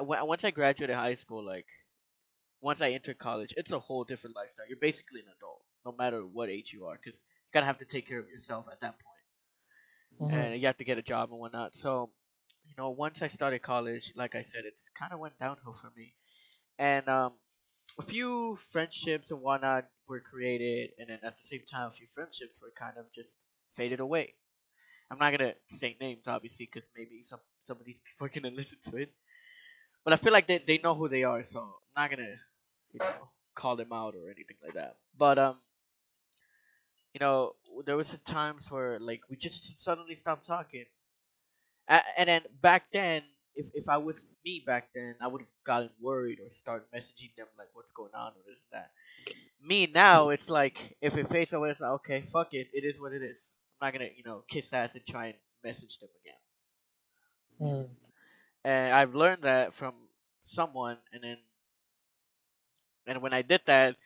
uh, 0.00 0.04
once 0.04 0.44
I 0.44 0.50
graduated 0.50 0.96
high 0.96 1.14
school, 1.14 1.44
like 1.44 1.66
once 2.60 2.80
I 2.82 2.90
entered 2.90 3.18
college, 3.18 3.54
it's 3.56 3.72
a 3.72 3.80
whole 3.80 4.04
different 4.04 4.36
lifestyle. 4.36 4.66
You're 4.68 4.78
basically 4.78 5.20
an 5.20 5.26
adult, 5.36 5.64
no 5.84 5.92
matter 5.92 6.26
what 6.26 6.50
age 6.50 6.72
you 6.72 6.86
are, 6.86 6.96
because 6.96 7.20
you 7.22 7.50
gotta 7.54 7.66
have 7.66 7.78
to 7.78 7.86
take 7.86 8.08
care 8.08 8.20
of 8.20 8.28
yourself 8.28 8.68
at 8.72 8.80
that 8.82 8.98
point 9.00 9.24
Mhm. 10.20 10.50
and 10.50 10.60
you 10.60 10.66
have 10.66 10.76
to 10.78 10.84
get 10.84 10.98
a 10.98 11.02
job 11.02 11.30
and 11.30 11.40
whatnot. 11.40 11.74
So, 11.74 12.10
you 12.64 12.74
know, 12.78 12.90
once 12.90 13.22
I 13.22 13.28
started 13.28 13.60
college, 13.60 14.12
like 14.16 14.34
I 14.34 14.42
said, 14.42 14.64
it's 14.64 14.82
kind 14.98 15.12
of 15.12 15.20
went 15.20 15.38
downhill 15.38 15.74
for 15.74 15.92
me, 15.96 16.14
and 16.78 17.08
um, 17.08 17.34
a 17.98 18.02
few 18.02 18.56
friendships 18.56 19.30
and 19.30 19.42
whatnot 19.42 19.88
were 20.08 20.20
created, 20.20 20.92
and 20.98 21.10
then 21.10 21.20
at 21.24 21.38
the 21.38 21.44
same 21.44 21.64
time, 21.70 21.88
a 21.88 21.92
few 21.92 22.08
friendships 22.08 22.62
were 22.62 22.72
kind 22.76 22.98
of 22.98 23.12
just 23.12 23.40
faded 23.76 24.00
away. 24.00 24.36
I'm 25.10 25.18
not 25.18 25.32
gonna 25.32 25.54
say 25.68 25.96
names, 26.00 26.28
obviously, 26.28 26.66
because 26.72 26.88
maybe 26.96 27.22
some 27.24 27.40
some 27.64 27.78
of 27.78 27.84
these 27.86 27.98
people 28.04 28.26
are 28.26 28.30
gonna 28.30 28.54
listen 28.60 28.78
to 28.90 28.96
it, 28.96 29.12
but 30.04 30.14
I 30.14 30.16
feel 30.16 30.32
like 30.32 30.46
they 30.46 30.58
they 30.58 30.78
know 30.78 30.94
who 30.94 31.08
they 31.08 31.24
are, 31.24 31.44
so 31.44 31.60
I'm 31.60 32.02
not 32.04 32.10
gonna 32.10 32.36
you 32.92 33.00
know 33.00 33.30
call 33.54 33.76
them 33.76 33.92
out 33.92 34.14
or 34.16 34.30
anything 34.30 34.56
like 34.64 34.74
that. 34.74 34.96
But 35.16 35.38
um, 35.38 35.58
you 37.14 37.20
know, 37.20 37.52
there 37.84 37.96
was 37.96 38.10
just 38.10 38.26
times 38.26 38.70
where 38.70 38.98
like 39.00 39.22
we 39.28 39.36
just 39.36 39.78
suddenly 39.82 40.14
stopped 40.14 40.46
talking, 40.46 40.84
and 42.16 42.28
then 42.28 42.42
back 42.60 42.84
then 42.92 43.22
if 43.54 43.66
if 43.74 43.88
I 43.88 43.96
was 43.98 44.26
me 44.44 44.62
back 44.64 44.90
then, 44.94 45.16
I 45.20 45.26
would 45.26 45.42
have 45.42 45.48
gotten 45.64 45.90
worried 46.00 46.38
or 46.40 46.50
start 46.50 46.86
messaging 46.94 47.34
them 47.36 47.46
like, 47.58 47.68
"What's 47.74 47.92
going 47.92 48.14
on?" 48.14 48.32
or 48.32 48.42
this 48.46 48.62
and 48.72 48.80
that. 48.82 48.90
Me 49.62 49.86
now, 49.86 50.30
it's 50.30 50.50
like 50.50 50.96
if 51.00 51.16
it 51.16 51.30
fades 51.30 51.52
away, 51.52 51.70
it's 51.70 51.80
like 51.80 51.92
okay, 51.92 52.24
fuck 52.32 52.54
it, 52.54 52.68
it 52.72 52.84
is 52.84 53.00
what 53.00 53.12
it 53.12 53.22
is. 53.22 53.58
I'm 53.80 53.86
not 53.86 53.92
gonna 53.92 54.10
you 54.16 54.22
know 54.24 54.44
kiss 54.48 54.72
ass 54.72 54.94
and 54.94 55.06
try 55.06 55.26
and 55.26 55.36
message 55.64 55.98
them 55.98 56.10
again. 56.22 56.40
Mm. 57.60 57.88
And 58.64 58.94
I've 58.94 59.14
learned 59.14 59.42
that 59.42 59.74
from 59.74 59.94
someone, 60.42 60.98
and 61.12 61.22
then 61.22 61.38
and 63.06 63.22
when 63.22 63.32
I 63.32 63.42
did 63.42 63.62
that, 63.66 63.96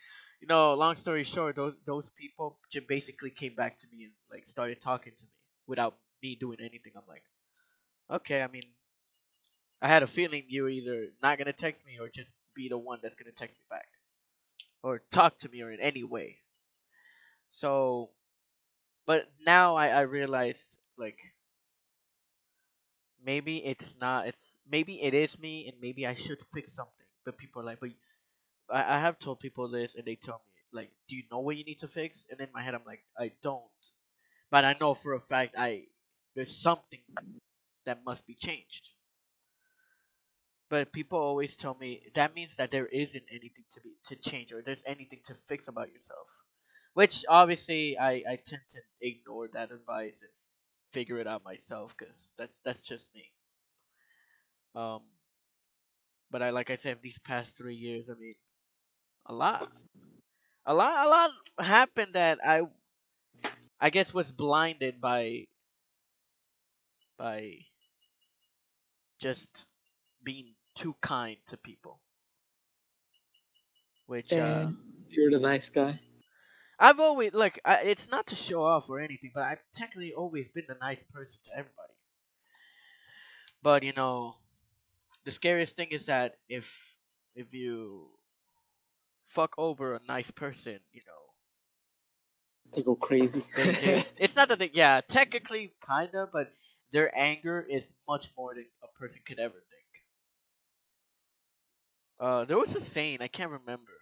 you 0.40 0.48
know, 0.48 0.74
long 0.74 0.94
story 0.94 1.24
short, 1.24 1.56
those 1.56 1.74
those 1.86 2.10
people 2.10 2.58
just 2.70 2.86
basically 2.86 3.30
came 3.30 3.54
back 3.54 3.78
to 3.80 3.86
me 3.92 4.04
and 4.04 4.12
like 4.30 4.46
started 4.46 4.80
talking 4.80 5.12
to 5.16 5.24
me 5.24 5.30
without 5.66 5.96
me 6.22 6.36
doing 6.36 6.58
anything. 6.60 6.92
I'm 6.96 7.02
like, 7.08 7.24
okay, 8.10 8.42
I 8.42 8.48
mean, 8.48 8.62
I 9.82 9.88
had 9.88 10.02
a 10.02 10.06
feeling 10.06 10.44
you 10.48 10.64
were 10.64 10.68
either 10.68 11.08
not 11.22 11.38
gonna 11.38 11.52
text 11.52 11.84
me 11.86 11.98
or 12.00 12.08
just 12.08 12.32
be 12.54 12.68
the 12.68 12.78
one 12.78 13.00
that's 13.02 13.14
gonna 13.14 13.32
text 13.32 13.56
me 13.58 13.64
back 13.70 13.88
or 14.82 15.02
talk 15.10 15.38
to 15.38 15.48
me 15.48 15.62
or 15.62 15.72
in 15.72 15.80
any 15.80 16.04
way. 16.04 16.38
So, 17.50 18.10
but 19.06 19.30
now 19.40 19.76
I 19.76 19.88
I 19.88 20.00
realize 20.02 20.76
like 20.98 21.20
maybe 23.22 23.64
it's 23.64 23.96
not 23.96 24.26
it's 24.26 24.58
maybe 24.68 25.00
it 25.02 25.14
is 25.14 25.38
me 25.38 25.66
and 25.68 25.76
maybe 25.80 26.06
I 26.06 26.14
should 26.14 26.40
fix 26.52 26.72
something. 26.74 27.06
But 27.24 27.38
people 27.38 27.62
are 27.62 27.64
like, 27.64 27.80
but 27.80 27.90
I, 28.70 28.96
I 28.96 29.00
have 29.00 29.18
told 29.18 29.40
people 29.40 29.68
this 29.68 29.94
and 29.94 30.04
they 30.06 30.16
tell 30.16 30.42
me 30.46 30.52
like, 30.72 30.92
do 31.08 31.16
you 31.16 31.24
know 31.30 31.40
what 31.40 31.56
you 31.56 31.64
need 31.64 31.80
to 31.80 31.88
fix? 31.88 32.26
And 32.30 32.40
in 32.40 32.50
my 32.52 32.62
head 32.62 32.74
I'm 32.74 32.84
like, 32.86 33.04
I 33.18 33.32
don't, 33.42 33.64
but 34.50 34.64
I 34.64 34.76
know 34.80 34.94
for 34.94 35.14
a 35.14 35.20
fact 35.20 35.54
I 35.58 35.86
there's 36.36 36.56
something 36.56 37.02
that 37.86 38.04
must 38.04 38.26
be 38.26 38.34
changed. 38.34 38.90
But 40.68 40.92
people 40.92 41.18
always 41.18 41.56
tell 41.56 41.74
me 41.74 42.10
that 42.14 42.34
means 42.34 42.56
that 42.56 42.70
there 42.70 42.86
isn't 42.88 43.24
anything 43.30 43.64
to 43.72 43.80
be 43.80 43.96
to 44.04 44.16
change 44.16 44.52
or 44.52 44.60
there's 44.60 44.82
anything 44.84 45.22
to 45.24 45.34
fix 45.34 45.68
about 45.68 45.90
yourself. 45.90 46.28
Which 46.94 47.24
obviously 47.28 47.98
I, 47.98 48.24
I 48.28 48.36
tend 48.36 48.62
to 48.70 48.80
ignore 49.00 49.48
that 49.48 49.70
advice 49.70 50.22
and 50.22 50.30
figure 50.92 51.18
it 51.18 51.26
out 51.26 51.44
myself 51.44 51.94
because 51.96 52.32
that's 52.36 52.58
that's 52.64 52.82
just 52.82 53.14
me. 53.14 53.32
Um, 54.74 55.02
but 56.30 56.42
I 56.42 56.50
like 56.50 56.70
I 56.70 56.76
said 56.76 57.00
these 57.02 57.18
past 57.18 57.56
three 57.56 57.76
years, 57.76 58.10
I 58.10 58.14
mean, 58.14 58.34
a 59.26 59.34
lot, 59.34 59.72
a 60.66 60.74
lot, 60.74 61.06
a 61.06 61.10
lot 61.10 61.30
happened 61.60 62.14
that 62.14 62.38
I, 62.44 62.62
I 63.80 63.90
guess 63.90 64.12
was 64.12 64.32
blinded 64.32 65.00
by, 65.00 65.46
by, 67.16 67.66
just 69.18 69.64
being 70.22 70.54
too 70.74 70.94
kind 71.00 71.38
to 71.46 71.56
people. 71.56 72.00
Which 74.06 74.36
uh, 74.36 74.70
you're 75.08 75.30
the 75.30 75.38
nice 75.38 75.68
guy. 75.68 76.00
I've 76.78 77.00
always 77.00 77.32
look. 77.32 77.58
I, 77.64 77.82
it's 77.82 78.08
not 78.08 78.26
to 78.28 78.36
show 78.36 78.62
off 78.64 78.88
or 78.90 79.00
anything, 79.00 79.32
but 79.34 79.44
I've 79.44 79.62
technically 79.72 80.12
always 80.14 80.48
been 80.48 80.66
a 80.68 80.74
nice 80.78 81.02
person 81.02 81.38
to 81.44 81.50
everybody. 81.52 81.94
But 83.62 83.82
you 83.82 83.92
know, 83.92 84.36
the 85.24 85.32
scariest 85.32 85.76
thing 85.76 85.88
is 85.90 86.06
that 86.06 86.38
if 86.48 86.96
if 87.34 87.52
you 87.54 88.18
fuck 89.26 89.54
over 89.58 89.94
a 89.94 90.00
nice 90.06 90.30
person, 90.30 90.80
you 90.92 91.02
know, 91.06 91.34
They 92.74 92.82
go 92.82 92.94
crazy. 92.96 93.44
they, 93.56 93.72
they, 93.80 94.04
it's 94.18 94.36
not 94.36 94.48
that 94.48 94.58
they, 94.58 94.70
yeah, 94.72 95.00
technically 95.00 95.74
kinda, 95.86 96.28
but 96.32 96.52
their 96.92 97.16
anger 97.16 97.60
is 97.60 97.92
much 98.08 98.30
more 98.36 98.54
than 98.54 98.66
a 98.82 98.88
person 98.98 99.22
could 99.24 99.38
ever 99.38 99.54
think. 99.70 100.04
Uh, 102.18 102.44
there 102.44 102.58
was 102.58 102.74
a 102.74 102.80
saying 102.80 103.18
I 103.22 103.28
can't 103.28 103.50
remember. 103.52 103.92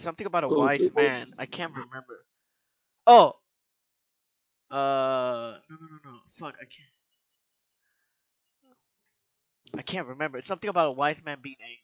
Something 0.00 0.26
about 0.26 0.44
a 0.44 0.48
Go, 0.48 0.58
wise 0.60 0.88
man. 0.94 1.26
I 1.38 1.44
can't 1.44 1.72
remember. 1.72 2.24
Oh. 3.06 3.34
Uh, 4.70 5.58
no, 5.68 5.76
no, 5.78 5.86
no, 5.90 5.98
no. 6.10 6.18
Fuck, 6.32 6.54
I 6.58 6.64
can't. 6.64 6.88
I 9.76 9.82
can't 9.82 10.06
remember. 10.08 10.38
It's 10.38 10.46
something 10.46 10.70
about 10.70 10.88
a 10.88 10.92
wise 10.92 11.22
man 11.22 11.38
being 11.42 11.56
angry. 11.60 11.82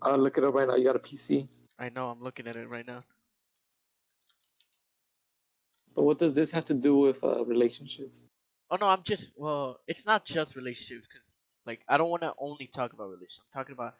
I'll 0.00 0.18
look 0.18 0.38
it 0.38 0.44
up 0.44 0.54
right 0.54 0.68
now. 0.68 0.76
You 0.76 0.84
got 0.84 0.96
a 0.96 1.00
PC. 1.00 1.48
I 1.78 1.88
know. 1.88 2.08
I'm 2.10 2.22
looking 2.22 2.46
at 2.46 2.54
it 2.54 2.68
right 2.68 2.86
now. 2.86 3.02
But 5.94 6.04
what 6.04 6.18
does 6.18 6.34
this 6.34 6.52
have 6.52 6.64
to 6.66 6.74
do 6.74 6.96
with 6.96 7.22
uh, 7.24 7.44
relationships? 7.44 8.26
Oh 8.70 8.76
no, 8.76 8.86
I'm 8.86 9.02
just 9.02 9.32
well. 9.36 9.80
It's 9.88 10.06
not 10.06 10.24
just 10.24 10.54
relationships 10.54 11.08
because 11.08 11.28
like 11.66 11.80
I 11.88 11.98
don't 11.98 12.10
want 12.10 12.22
to 12.22 12.32
only 12.38 12.70
talk 12.72 12.92
about 12.92 13.08
relationships. 13.08 13.40
I'm 13.52 13.60
talking 13.60 13.72
about 13.74 13.94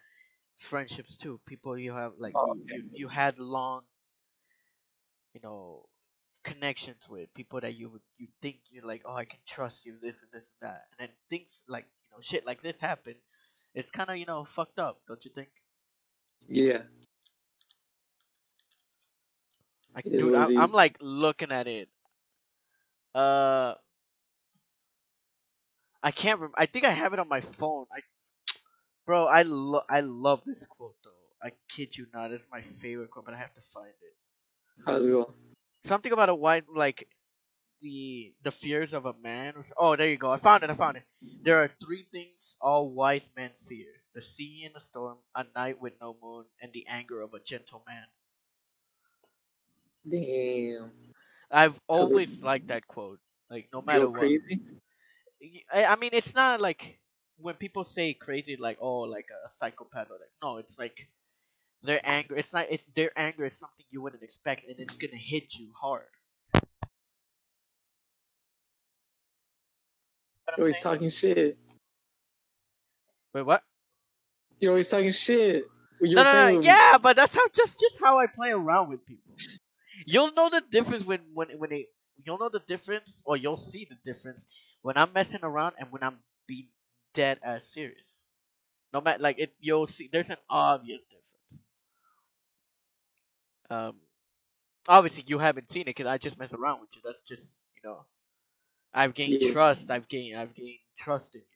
friendships 0.63 1.17
too. 1.17 1.41
People 1.47 1.79
you 1.79 1.93
have 1.95 2.15
like 2.19 2.35
Oh, 2.35 2.55
you, 2.67 2.67
you 2.67 2.85
you 2.95 3.09
had 3.09 3.39
long, 3.39 3.85
you 5.33 5.41
know, 5.43 5.87
connections 6.45 7.09
with 7.09 7.33
people 7.35 7.61
that 7.61 7.75
you 7.75 7.89
would 7.91 8.03
you 8.19 8.29
think 8.43 8.61
you're 8.71 8.85
like 8.85 9.03
oh 9.07 9.15
I 9.15 9.25
can 9.25 9.41
trust 9.47 9.85
you 9.87 9.99
this 10.01 10.23
and 10.23 10.31
this 10.33 10.45
and 10.61 10.71
that, 10.71 10.87
and 10.93 11.09
then 11.09 11.17
things 11.31 11.61
like 11.69 11.87
you 12.05 12.11
know 12.11 12.21
shit 12.21 12.47
like 12.47 12.63
this 12.63 12.81
happen. 12.81 13.17
It's 13.75 13.91
kind 13.91 14.11
of 14.11 14.17
you 14.17 14.27
know 14.27 14.45
fucked 14.45 14.79
up, 14.79 15.03
don't 15.09 15.25
you 15.25 15.31
think? 15.33 15.51
Yeah. 16.49 16.83
It 20.05 20.13
is 20.13 20.19
dude, 20.19 20.35
I'm, 20.35 20.51
I'm 20.57 20.73
like 20.73 20.97
looking 21.01 21.51
at 21.53 21.67
it. 21.67 21.89
Uh, 23.15 23.75
I 26.03 26.11
can't. 26.11 26.41
Rem- 26.41 26.55
I 26.57 26.67
think 26.67 26.85
I 26.85 26.91
have 26.91 27.13
it 27.13 27.19
on 27.19 27.29
my 27.29 27.41
phone. 27.41 27.87
I, 27.93 28.01
bro, 29.07 29.27
I 29.27 29.43
lo- 29.43 29.85
I 29.89 30.01
love 30.01 30.45
this 30.45 30.67
quote 30.67 30.97
though. 31.05 31.11
I 31.43 31.53
kid 31.69 31.97
you 31.97 32.07
not, 32.15 32.33
it's 32.33 32.47
my 32.51 32.63
favorite 32.63 33.11
quote, 33.11 33.25
but 33.25 33.35
I 33.35 33.39
have 33.39 33.55
to 33.55 33.61
find 33.61 33.89
it. 33.89 34.17
How 34.87 34.93
does 34.93 35.07
it 35.07 35.11
go? 35.11 35.35
Something 35.85 36.13
about 36.13 36.29
a 36.29 36.35
white 36.35 36.69
like 36.69 37.09
the 37.81 38.35
the 38.43 38.53
fears 38.53 38.93
of 38.93 39.07
a 39.07 39.15
man. 39.15 39.65
Oh, 39.77 39.97
there 39.97 40.09
you 40.11 40.17
go. 40.17 40.31
I 40.33 40.39
found 40.39 40.65
it. 40.65 40.71
I 40.71 40.75
found 40.75 40.97
it. 40.99 41.05
There 41.43 41.63
are 41.63 41.69
three 41.69 42.05
things 42.13 42.57
all 42.61 42.91
wise 42.91 43.31
men 43.37 43.53
fear: 43.69 44.03
the 44.15 44.23
sea 44.23 44.65
in 44.65 44.77
a 44.77 44.81
storm, 44.81 45.19
a 45.35 45.45
night 45.55 45.81
with 45.81 46.01
no 46.01 46.17
moon, 46.23 46.47
and 46.61 46.73
the 46.73 46.87
anger 46.89 47.21
of 47.23 47.35
a 47.35 47.41
gentleman. 47.41 48.07
Damn. 50.09 50.93
I've 51.53 51.81
always 51.89 52.43
liked 52.43 52.69
that 52.69 52.87
quote. 52.89 53.21
Like 53.51 53.69
no 53.73 53.81
matter 53.83 54.11
what. 54.11 54.33
crazy? 54.41 54.61
I 55.73 55.85
I 55.85 55.97
mean, 55.97 56.11
it's 56.15 56.35
not 56.35 56.61
like 56.61 56.99
when 57.43 57.55
people 57.57 57.85
say 57.85 58.15
crazy, 58.15 58.57
like 58.57 58.79
oh, 58.81 59.01
like 59.01 59.27
a 59.31 59.51
psychopath 59.59 60.11
or 60.11 60.15
like 60.15 60.33
no, 60.43 60.59
it's 60.59 60.79
like 60.79 61.09
their 61.83 62.01
anger. 62.05 62.37
It's 62.37 62.53
not. 62.53 62.67
It's 62.71 62.85
their 62.95 63.11
anger 63.17 63.47
is 63.47 63.59
something 63.59 63.85
you 63.91 64.01
wouldn't 64.01 64.23
expect, 64.23 64.67
and 64.69 64.79
it's 64.79 64.97
gonna 64.97 65.17
hit 65.17 65.55
you 65.57 65.69
hard. 65.81 66.05
You're 70.57 70.67
always 70.67 70.81
talking 70.81 71.09
shit. 71.11 71.57
Wait, 73.35 73.43
what? 73.43 73.63
You're 74.61 74.73
always 74.73 74.89
talking 74.89 75.13
shit. 75.13 75.65
No, 76.01 76.23
no, 76.23 76.51
no. 76.51 76.61
Yeah, 76.61 76.99
but 76.99 77.17
that's 77.17 77.35
how 77.35 77.47
just 77.55 77.81
just 77.81 77.99
how 78.01 78.19
I 78.19 78.27
play 78.27 78.51
around 78.51 78.91
with 78.91 79.05
people. 79.07 79.35
You'll 80.07 80.33
know 80.33 80.51
the 80.51 80.63
difference 80.71 81.05
when 81.05 81.21
when 81.35 81.49
when 81.59 81.73
it. 81.73 81.87
You'll 82.25 82.39
know 82.39 82.49
the 82.49 82.61
difference, 82.61 83.23
or 83.25 83.37
you'll 83.37 83.57
see 83.57 83.89
the 83.89 83.97
difference 84.05 84.47
when 84.83 84.97
I'm 84.97 85.13
messing 85.13 85.41
around 85.43 85.75
and 85.79 85.91
when 85.91 86.05
I'm 86.05 86.19
being 86.47 86.69
dead 87.15 87.39
as 87.43 87.65
serious. 87.67 88.17
No 88.93 89.01
matter 89.01 89.23
like 89.23 89.39
it, 89.39 89.53
you'll 89.61 89.87
see. 89.87 90.09
There's 90.13 90.31
an 90.31 90.37
obvious 90.49 91.03
difference. 91.05 91.65
Um, 93.71 93.97
obviously 94.89 95.25
you 95.27 95.39
haven't 95.39 95.73
seen 95.73 95.83
it 95.83 95.87
because 95.97 96.07
I 96.07 96.19
just 96.19 96.39
mess 96.39 96.53
around 96.53 96.81
with 96.81 96.91
you. 96.95 97.03
That's 97.05 97.23
just 97.23 97.57
you 97.77 97.89
know, 97.89 98.05
I've 98.93 99.15
gained 99.15 99.41
Yeah. 99.41 99.53
trust. 99.53 99.91
I've 99.91 100.09
gained 100.09 100.37
I've 100.37 100.55
gained 100.55 100.79
trust 100.99 101.35
in 101.35 101.41
you. 101.41 101.47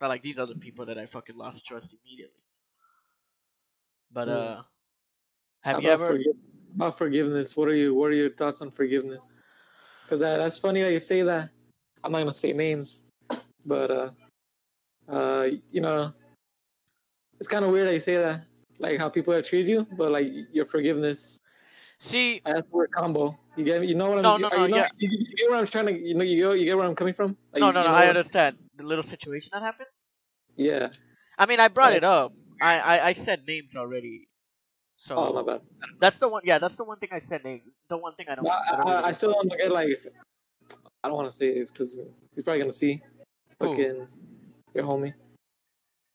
Not 0.00 0.08
like 0.08 0.22
these 0.22 0.38
other 0.38 0.54
people 0.54 0.86
that 0.86 0.98
I 0.98 1.06
fucking 1.06 1.36
lost 1.36 1.64
trust 1.66 1.94
immediately. 1.94 2.42
But 4.12 4.28
Yeah. 4.28 4.34
uh, 4.34 4.62
have 5.62 5.82
you 5.82 5.90
ever? 5.90 6.18
about 6.74 6.98
forgiveness? 6.98 7.56
What 7.56 7.68
are 7.68 7.74
you? 7.74 7.94
What 7.94 8.06
are 8.10 8.14
your 8.14 8.30
thoughts 8.30 8.60
on 8.60 8.70
forgiveness? 8.70 9.40
Because 10.04 10.20
that, 10.20 10.36
that's 10.36 10.58
funny 10.58 10.82
that 10.82 10.92
you 10.92 11.00
say 11.00 11.22
that. 11.22 11.50
I'm 12.04 12.12
not 12.12 12.18
gonna 12.18 12.34
say 12.34 12.52
names, 12.52 13.02
but 13.64 13.90
uh, 13.90 14.10
uh, 15.08 15.46
you 15.70 15.80
know, 15.80 16.12
it's 17.38 17.48
kind 17.48 17.64
of 17.64 17.70
weird 17.70 17.88
that 17.88 17.94
you 17.94 18.00
say 18.00 18.16
that. 18.16 18.42
Like 18.78 18.98
how 18.98 19.08
people 19.08 19.32
have 19.32 19.44
treated 19.44 19.68
you, 19.68 19.86
but 19.96 20.10
like 20.10 20.26
your 20.52 20.66
forgiveness. 20.66 21.38
See, 21.98 22.42
That's 22.44 22.70
word 22.70 22.90
combo. 22.92 23.38
You 23.56 23.64
get 23.64 23.80
me? 23.80 23.86
You 23.86 23.94
know 23.94 24.10
what 24.10 24.18
I'm? 24.18 24.22
No, 24.22 24.36
you, 24.36 24.42
no, 24.42 24.48
you 24.52 24.58
no, 24.58 24.66
know, 24.66 24.76
yeah. 24.76 24.88
you, 24.98 25.08
you 25.10 25.36
get 25.36 25.50
where 25.50 25.58
I'm 25.58 25.66
trying 25.66 25.86
to. 25.86 25.98
You 25.98 26.14
know, 26.14 26.24
you 26.24 26.42
go. 26.42 26.52
You 26.52 26.66
get 26.66 26.76
where 26.76 26.86
I'm 26.86 26.94
coming 26.94 27.14
from. 27.14 27.36
Like, 27.54 27.60
no, 27.60 27.70
no, 27.70 27.80
you 27.80 27.86
no. 27.86 27.90
know 27.92 27.96
I 27.96 28.00
what- 28.00 28.08
understand 28.10 28.58
the 28.76 28.82
little 28.84 29.02
situation 29.02 29.50
that 29.54 29.62
happened. 29.62 29.88
Yeah. 30.56 30.88
I 31.38 31.46
mean, 31.46 31.58
I 31.60 31.68
brought 31.68 31.92
Oh. 31.92 31.96
it 31.96 32.04
up. 32.04 32.32
I, 32.60 32.78
I 32.80 33.06
I 33.08 33.12
said 33.14 33.46
names 33.46 33.76
already. 33.76 34.28
So 34.98 35.16
Oh 35.16 35.32
my 35.32 35.42
bad. 35.42 35.60
that's 36.00 36.18
the 36.18 36.28
one. 36.28 36.42
Yeah, 36.44 36.58
that's 36.58 36.76
the 36.76 36.84
one 36.84 36.98
thing 36.98 37.10
I 37.12 37.18
said 37.18 37.44
names. 37.44 37.62
The 37.88 37.96
one 37.98 38.14
thing 38.14 38.26
I 38.30 38.34
don't. 38.34 38.44
But 38.44 38.52
I, 38.52 38.72
I, 38.72 38.76
don't 38.76 38.88
I, 38.88 38.92
really 38.92 39.04
I 39.04 39.12
still 39.12 39.32
don't 39.32 39.52
get 39.58 39.70
like 39.72 39.88
I 41.04 41.08
don't 41.08 41.16
want 41.16 41.30
to 41.30 41.36
say 41.36 41.58
this 41.58 41.70
because 41.70 41.96
he's 42.34 42.44
probably 42.44 42.60
gonna 42.60 42.72
see 42.72 43.02
fucking 43.58 44.06
your 44.76 44.86
homie. 44.86 45.14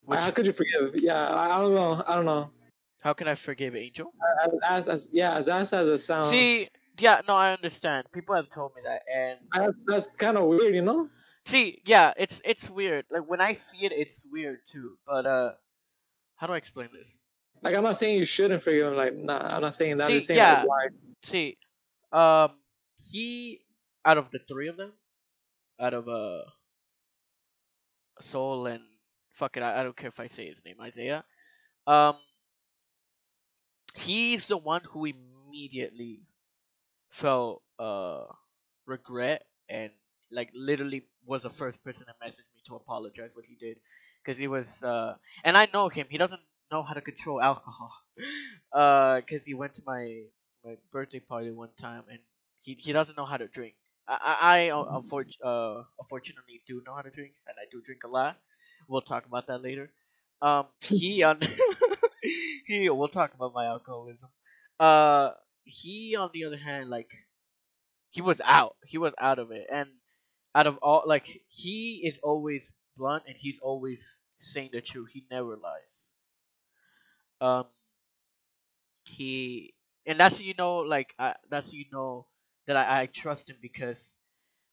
Which- 0.05 0.19
How 0.19 0.31
could 0.31 0.45
you 0.45 0.53
forgive? 0.53 0.95
Yeah, 0.95 1.27
I, 1.27 1.57
I 1.57 1.59
don't 1.59 1.75
know. 1.75 2.03
I 2.07 2.15
don't 2.15 2.25
know. 2.25 2.51
how 3.01 3.13
can 3.13 3.27
I 3.27 3.35
forgive 3.35 3.75
Angel? 3.75 4.13
As, 4.67 4.87
as 4.87 5.09
yeah, 5.11 5.35
as 5.35 5.47
as 5.47 5.73
it 5.73 5.99
sounds. 5.99 6.29
See, 6.29 6.67
yeah, 6.99 7.21
no, 7.27 7.35
I 7.35 7.53
understand. 7.53 8.05
People 8.11 8.35
have 8.35 8.49
told 8.49 8.73
me 8.75 8.81
that, 8.85 9.01
and 9.13 9.39
that's, 9.55 9.77
that's 9.87 10.07
kind 10.17 10.37
of 10.37 10.45
weird, 10.45 10.75
you 10.75 10.81
know. 10.81 11.09
see, 11.45 11.81
yeah, 11.85 12.13
it's 12.17 12.41
it's 12.45 12.69
weird. 12.69 13.05
Like 13.09 13.27
when 13.29 13.41
I 13.41 13.53
see 13.55 13.79
it, 13.85 13.91
it's 13.91 14.21
weird 14.31 14.59
too. 14.67 14.97
But 15.07 15.25
uh, 15.25 15.51
how 16.35 16.47
do 16.47 16.53
I 16.53 16.57
explain 16.57 16.89
this? 16.93 17.17
Like 17.63 17.75
I'm 17.75 17.83
not 17.83 17.97
saying 17.97 18.17
you 18.17 18.25
shouldn't 18.25 18.63
forgive 18.63 18.87
him. 18.87 18.95
Like, 18.95 19.15
nah, 19.15 19.55
I'm 19.55 19.61
not 19.61 19.73
saying 19.73 19.97
that. 19.97 20.05
I'm 20.05 20.11
just 20.11 20.27
saying 20.27 20.37
yeah. 20.37 20.59
like, 20.59 20.67
why. 20.67 20.87
See, 21.23 21.57
um, 22.11 22.51
he 22.97 23.61
out 24.05 24.17
of 24.17 24.31
the 24.31 24.39
three 24.47 24.67
of 24.67 24.77
them, 24.77 24.93
out 25.79 25.93
of 25.93 26.07
uh, 26.07 26.41
Soul 28.21 28.67
and 28.67 28.83
fuck 29.33 29.57
it, 29.57 29.63
I, 29.63 29.79
I 29.79 29.83
don't 29.83 29.95
care 29.95 30.09
if 30.09 30.19
I 30.19 30.27
say 30.27 30.47
his 30.47 30.63
name, 30.65 30.75
Isaiah. 30.81 31.23
Um, 31.87 32.17
he's 33.95 34.47
the 34.47 34.57
one 34.57 34.81
who 34.91 35.05
immediately 35.05 36.21
felt 37.11 37.63
uh 37.79 38.25
regret 38.85 39.45
and 39.69 39.91
like 40.31 40.51
literally 40.55 41.03
was 41.25 41.43
the 41.43 41.49
first 41.49 41.83
person 41.83 42.05
to 42.05 42.13
message 42.23 42.45
me 42.55 42.61
to 42.67 42.75
apologize 42.75 43.31
what 43.33 43.45
he 43.45 43.55
did. 43.55 43.77
Because 44.23 44.37
he 44.39 44.47
was 44.47 44.83
uh 44.83 45.15
and 45.43 45.57
I 45.57 45.67
know 45.73 45.89
him. 45.89 46.07
He 46.09 46.17
doesn't 46.17 46.41
know 46.71 46.83
how 46.83 46.93
to 46.93 47.01
control 47.01 47.41
alcohol. 47.41 47.91
Uh 48.73 49.17
because 49.21 49.45
he 49.45 49.53
went 49.53 49.73
to 49.75 49.81
my 49.85 50.23
my 50.65 50.77
birthday 50.91 51.19
party 51.19 51.51
one 51.51 51.69
time 51.77 52.03
and 52.09 52.19
he 52.61 52.75
he 52.79 52.93
doesn't 52.93 53.17
know 53.17 53.25
how 53.25 53.37
to 53.37 53.47
drink 53.47 53.75
I 54.07 54.17
I, 54.41 54.57
I 54.57 54.69
uh, 54.71 55.47
uh 55.47 55.83
unfortunately 55.99 56.61
do 56.67 56.81
know 56.85 56.93
how 56.95 57.01
to 57.01 57.11
drink 57.11 57.33
and 57.47 57.55
I 57.59 57.65
do 57.71 57.81
drink 57.81 58.03
a 58.03 58.07
lot. 58.07 58.37
We'll 58.87 59.01
talk 59.01 59.25
about 59.25 59.47
that 59.47 59.61
later. 59.61 59.91
Um 60.41 60.67
he 60.81 61.23
on 61.29 61.39
he 62.65 62.89
we'll 62.89 63.07
talk 63.07 63.33
about 63.33 63.53
my 63.53 63.65
alcoholism. 63.65 64.29
Uh 64.79 65.31
he 65.63 66.15
on 66.15 66.29
the 66.33 66.45
other 66.45 66.57
hand 66.57 66.89
like 66.89 67.11
he 68.11 68.21
was 68.21 68.41
out. 68.45 68.77
He 68.85 68.97
was 68.97 69.13
out 69.19 69.39
of 69.39 69.51
it. 69.51 69.67
And 69.71 69.89
out 70.55 70.67
of 70.67 70.77
all 70.79 71.03
like 71.05 71.41
he 71.49 72.01
is 72.05 72.19
always 72.23 72.73
blunt 72.97 73.23
and 73.27 73.35
he's 73.37 73.59
always 73.59 74.17
saying 74.39 74.71
the 74.73 74.81
truth. 74.81 75.09
He 75.13 75.25
never 75.31 75.57
lies. 75.57 76.03
Um 77.41 77.65
he 79.03 79.73
and 80.05 80.19
that's 80.19 80.39
you 80.39 80.53
know 80.57 80.77
like 80.79 81.13
I, 81.19 81.35
that's 81.49 81.73
you 81.73 81.85
know 81.91 82.27
that 82.71 82.89
I, 82.89 83.01
I 83.01 83.05
trust 83.07 83.49
him 83.49 83.57
because 83.61 84.15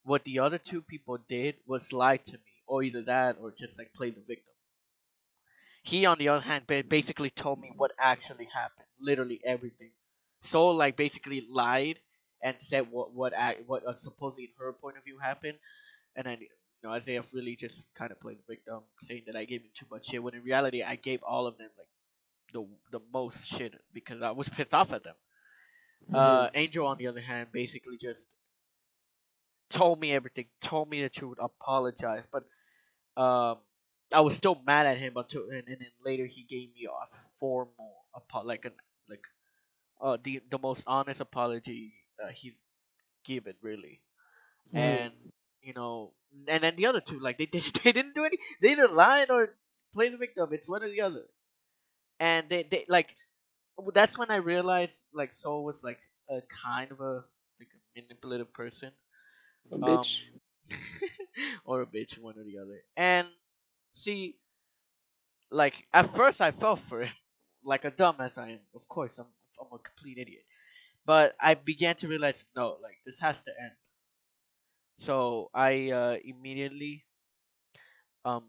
what 0.05 0.25
the 0.25 0.39
other 0.39 0.59
two 0.59 0.83
people 0.83 1.19
did 1.29 1.57
was 1.67 1.93
lie 1.93 2.17
to 2.17 2.33
me 2.33 2.53
or 2.67 2.83
either 2.83 3.03
that 3.03 3.37
or 3.41 3.53
just 3.59 3.79
like 3.79 3.93
play 3.95 4.11
the 4.11 4.21
victim. 4.21 4.55
He 5.83 6.07
on 6.07 6.19
the 6.19 6.29
other 6.29 6.43
hand 6.43 6.67
basically 6.89 7.31
told 7.31 7.61
me 7.61 7.73
what 7.77 7.93
actually 7.99 8.49
happened 8.53 8.87
literally 9.01 9.41
everything. 9.45 9.91
So 10.43 10.69
like 10.69 10.97
basically 10.97 11.47
lied 11.51 11.99
and 12.43 12.57
said 12.61 12.87
what 12.91 13.13
what 13.13 13.33
what 13.67 13.87
uh, 13.87 13.95
supposedly 13.95 14.51
her 14.59 14.73
point 14.73 14.97
of 14.97 15.05
view 15.05 15.19
happened. 15.19 15.59
And 16.15 16.27
then 16.27 16.39
you 16.41 16.49
know 16.83 16.91
Isaiah 16.91 17.25
really 17.33 17.57
just 17.57 17.83
kind 17.95 18.13
of 18.13 18.21
played 18.21 18.39
the 18.39 18.55
victim 18.55 18.81
saying 19.01 19.25
that 19.27 19.37
I 19.37 19.45
gave 19.45 19.63
him 19.63 19.71
too 19.75 19.87
much 19.91 20.09
shit 20.09 20.23
when 20.23 20.35
in 20.35 20.43
reality 20.43 20.83
I 20.83 20.97
gave 20.97 21.23
all 21.23 21.47
of 21.47 21.59
them 21.59 21.71
like 21.77 21.89
the 22.53 22.67
the 22.99 23.05
most 23.13 23.47
shit 23.47 23.75
because 23.93 24.23
I 24.23 24.31
was 24.31 24.49
pissed 24.49 24.75
off 24.75 24.93
at 24.93 25.05
them 25.05 25.15
uh, 26.13 26.51
Angel, 26.55 26.87
on 26.87 26.99
the 26.99 27.07
other 27.07 27.21
hand, 27.21 27.49
basically 27.53 27.97
just 27.99 28.29
told 29.71 30.01
me 30.01 30.13
everything, 30.13 30.47
told 30.61 30.89
me 30.89 31.03
the 31.03 31.09
truth, 31.09 31.39
apologized, 31.41 32.27
but 32.33 32.45
um, 33.23 33.59
I 34.13 34.21
was 34.21 34.37
still 34.37 34.61
mad 34.67 34.87
at 34.87 34.99
him 34.99 35.15
until, 35.17 35.45
and, 35.51 35.69
and 35.69 35.81
then 35.81 35.89
later 36.05 36.27
he 36.27 36.45
gave 36.45 36.75
me 36.75 36.87
a 36.87 37.17
formal, 37.39 38.07
apo- 38.15 38.45
like 38.47 38.65
an 38.65 38.73
like, 39.09 39.25
uh, 40.01 40.19
the 40.23 40.43
the 40.51 40.59
most 40.59 40.85
honest 40.87 41.21
apology 41.21 41.95
uh, 42.23 42.29
he's 42.29 42.55
given, 43.25 43.55
really, 43.63 44.03
Mhm. 44.73 44.75
and 44.81 45.13
you 45.63 45.75
know, 45.75 46.15
and 46.49 46.63
then 46.65 46.77
the 46.77 46.87
other 46.87 47.01
two, 47.01 47.19
like 47.21 47.39
they 47.39 47.47
did, 47.47 47.65
they 47.85 47.93
didn't 47.93 48.15
do 48.15 48.25
any, 48.25 48.39
they 48.63 48.75
didn't 48.75 48.95
lie 48.95 49.27
or 49.31 49.57
play 49.93 50.09
the 50.11 50.19
victim. 50.19 50.51
It's 50.53 50.69
one 50.69 50.83
or 50.83 50.91
the 50.91 51.03
other, 51.03 51.25
and 52.21 52.49
they 52.49 52.63
they 52.65 52.85
like 52.89 53.17
that's 53.95 54.19
when 54.19 54.31
I 54.31 54.37
realized 54.37 55.03
like 55.13 55.33
Soul 55.33 55.65
was 55.65 55.83
like 55.83 56.01
a 56.31 56.43
kind 56.43 56.91
of 56.93 57.01
a 57.01 57.25
like 57.59 57.69
a 57.75 58.01
manipulative 58.01 58.53
person 58.53 58.93
A 59.73 59.79
um, 59.83 59.89
bitch. 59.99 60.19
or 61.65 61.83
a 61.83 61.87
bitch, 61.87 62.19
one 62.19 62.39
or 62.39 62.45
the 62.45 62.59
other. 62.59 62.83
And 62.97 63.29
see, 63.95 64.37
like 65.51 65.87
at 65.93 66.15
first 66.15 66.41
I 66.41 66.51
fell 66.53 66.77
for 66.77 67.03
it, 67.03 67.13
like 67.65 67.85
a 67.85 67.91
dumbass 67.91 68.39
I 68.39 68.51
am. 68.51 68.61
Of 68.75 68.89
course, 68.89 69.19
I'm 69.19 69.27
I'm 69.61 69.69
a 69.73 69.79
complete 69.79 70.19
idiot. 70.19 70.45
But 71.07 71.35
I 71.41 71.55
began 71.55 71.97
to 71.97 72.09
realize 72.09 72.45
no, 72.57 72.79
like 72.83 72.99
this 73.07 73.21
has 73.21 73.43
to 73.45 73.51
end. 73.61 73.73
So 74.99 75.51
I 75.55 75.91
uh, 75.91 76.17
immediately 76.25 77.05
um 78.25 78.45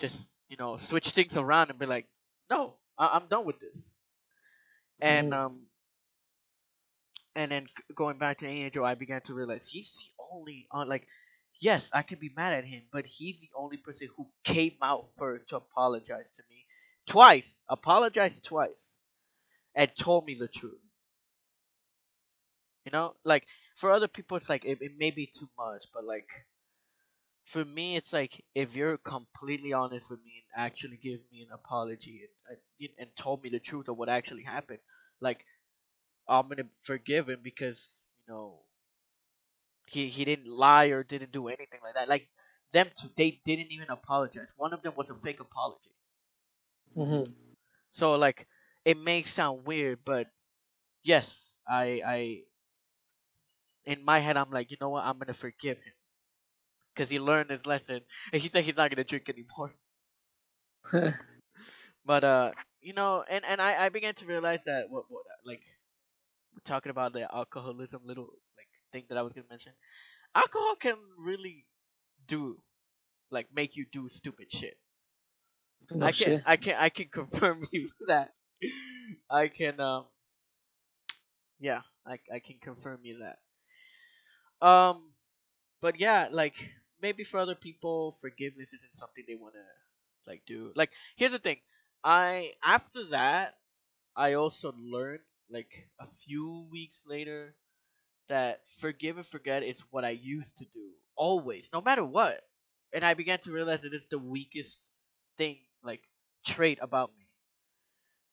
just 0.00 0.38
you 0.48 0.56
know 0.56 0.76
switch 0.76 1.10
things 1.10 1.36
around 1.36 1.70
and 1.70 1.78
be 1.78 1.86
like, 1.86 2.06
no, 2.50 2.74
I- 2.98 3.10
I'm 3.14 3.28
done 3.28 3.46
with 3.46 3.60
this. 3.60 3.94
And 5.00 5.32
Mhm. 5.32 5.34
um 5.34 5.66
and 7.34 7.50
then 7.52 7.66
going 7.94 8.18
back 8.18 8.38
to 8.38 8.46
Angel, 8.46 8.84
I 8.84 8.94
began 8.94 9.20
to 9.22 9.34
realize 9.34 9.66
he's 9.66 9.94
the 9.96 10.24
only 10.32 10.66
on 10.70 10.88
like, 10.88 11.06
yes, 11.60 11.90
I 11.92 12.02
can 12.02 12.18
be 12.18 12.30
mad 12.34 12.54
at 12.54 12.64
him, 12.64 12.84
but 12.92 13.06
he's 13.06 13.40
the 13.40 13.50
only 13.56 13.76
person 13.76 14.08
who 14.16 14.28
came 14.44 14.76
out 14.82 15.12
first 15.16 15.48
to 15.50 15.56
apologize 15.56 16.32
to 16.32 16.42
me 16.50 16.66
twice, 17.06 17.60
apologized 17.68 18.44
twice, 18.44 18.86
and 19.74 19.94
told 19.96 20.26
me 20.26 20.34
the 20.34 20.48
truth. 20.48 20.80
You 22.84 22.90
know, 22.92 23.16
like 23.24 23.46
for 23.76 23.90
other 23.90 24.08
people, 24.08 24.36
it's 24.36 24.48
like 24.48 24.64
it, 24.64 24.78
it 24.80 24.92
may 24.96 25.10
be 25.10 25.26
too 25.26 25.48
much, 25.58 25.86
but 25.92 26.04
like 26.04 26.28
for 27.48 27.64
me, 27.64 27.96
it's 27.96 28.12
like 28.12 28.44
if 28.54 28.74
you're 28.76 28.98
completely 28.98 29.72
honest 29.72 30.10
with 30.10 30.20
me 30.24 30.44
and 30.54 30.66
actually 30.66 30.98
give 30.98 31.20
me 31.32 31.42
an 31.42 31.50
apology 31.52 32.22
and, 32.48 32.58
and, 32.80 32.90
and 32.98 33.16
told 33.16 33.42
me 33.42 33.50
the 33.50 33.60
truth 33.60 33.88
of 33.88 33.96
what 33.96 34.08
actually 34.08 34.44
happened, 34.44 34.80
like 35.20 35.44
I'm 36.28 36.48
gonna 36.48 36.68
forgive 36.82 37.28
him 37.28 37.40
because 37.42 37.80
you 38.26 38.32
know 38.32 38.60
he 39.86 40.08
he 40.08 40.24
didn't 40.24 40.46
lie 40.46 40.86
or 40.86 41.02
didn't 41.02 41.32
do 41.32 41.48
anything 41.48 41.80
like 41.82 41.94
that. 41.94 42.08
Like 42.08 42.28
them 42.72 42.90
two, 42.96 43.10
they 43.16 43.40
didn't 43.44 43.72
even 43.72 43.90
apologize. 43.90 44.52
One 44.56 44.72
of 44.72 44.82
them 44.82 44.94
was 44.96 45.10
a 45.10 45.14
fake 45.16 45.40
apology. 45.40 45.94
Mhm. 46.96 47.34
So 47.92 48.14
like 48.14 48.46
it 48.84 48.96
may 48.96 49.22
sound 49.22 49.64
weird, 49.66 50.04
but 50.04 50.28
yes, 51.02 51.56
I 51.68 52.02
I 52.06 52.42
in 53.86 54.04
my 54.04 54.18
head 54.20 54.36
I'm 54.36 54.50
like, 54.50 54.70
you 54.70 54.76
know 54.80 54.90
what, 54.90 55.04
I'm 55.04 55.18
gonna 55.18 55.34
forgive 55.34 55.78
him 55.78 55.92
because 56.98 57.10
he 57.10 57.20
learned 57.20 57.50
his 57.50 57.64
lesson, 57.66 58.00
and 58.32 58.42
he 58.42 58.48
said 58.48 58.64
he's 58.64 58.76
not 58.76 58.90
gonna 58.90 59.04
drink 59.04 59.30
anymore. 59.30 59.72
But 62.04 62.24
uh, 62.24 62.52
you 62.80 62.94
know, 62.94 63.24
and 63.28 63.44
and 63.44 63.60
I 63.60 63.86
I 63.86 63.88
began 63.90 64.14
to 64.16 64.26
realize 64.26 64.64
that 64.64 64.86
what 64.90 65.04
what 65.08 65.24
like 65.46 65.62
we're 66.54 66.60
talking 66.64 66.90
about 66.90 67.12
the 67.12 67.32
alcoholism 67.34 68.02
little 68.04 68.30
like 68.56 68.68
thing 68.92 69.04
that 69.08 69.18
I 69.18 69.22
was 69.22 69.32
gonna 69.32 69.46
mention. 69.50 69.72
Alcohol 70.34 70.76
can 70.76 70.96
really 71.18 71.66
do 72.26 72.62
like 73.30 73.48
make 73.54 73.76
you 73.76 73.86
do 73.92 74.08
stupid 74.08 74.52
shit. 74.52 74.78
no 75.90 76.06
I 76.06 76.12
can 76.12 76.28
shit. 76.28 76.42
I 76.46 76.56
can 76.56 76.76
I 76.78 76.88
can 76.88 77.08
confirm 77.12 77.66
you 77.72 77.90
that. 78.08 78.32
I 79.30 79.48
can 79.48 79.80
um 79.80 80.06
yeah, 81.60 81.82
I 82.06 82.18
I 82.32 82.38
can 82.40 82.58
confirm 82.60 83.00
you 83.02 83.20
that. 83.20 83.38
Um 84.66 85.12
but 85.80 86.00
yeah, 86.00 86.28
like 86.32 86.72
maybe 87.00 87.24
for 87.24 87.38
other 87.38 87.54
people 87.54 88.12
forgiveness 88.12 88.72
isn't 88.72 88.94
something 88.94 89.24
they 89.26 89.34
want 89.36 89.54
to 89.54 89.64
like 90.30 90.42
do. 90.46 90.72
Like 90.74 90.92
here's 91.16 91.32
the 91.32 91.38
thing. 91.38 91.58
I 92.04 92.52
after 92.64 93.04
that 93.06 93.54
I 94.16 94.34
also 94.34 94.72
learned 94.78 95.22
like 95.50 95.88
a 96.00 96.06
few 96.06 96.66
weeks 96.70 97.02
later 97.06 97.54
that 98.28 98.62
forgive 98.78 99.16
and 99.16 99.26
forget 99.26 99.62
is 99.62 99.80
what 99.90 100.04
I 100.04 100.10
used 100.10 100.58
to 100.58 100.64
do 100.64 100.92
always, 101.16 101.70
no 101.72 101.80
matter 101.80 102.04
what. 102.04 102.42
And 102.92 103.04
I 103.04 103.14
began 103.14 103.38
to 103.40 103.52
realize 103.52 103.82
that 103.82 103.94
it's 103.94 104.06
the 104.06 104.18
weakest 104.18 104.78
thing, 105.36 105.58
like 105.82 106.02
trait 106.44 106.78
about 106.80 107.10
me. 107.18 107.26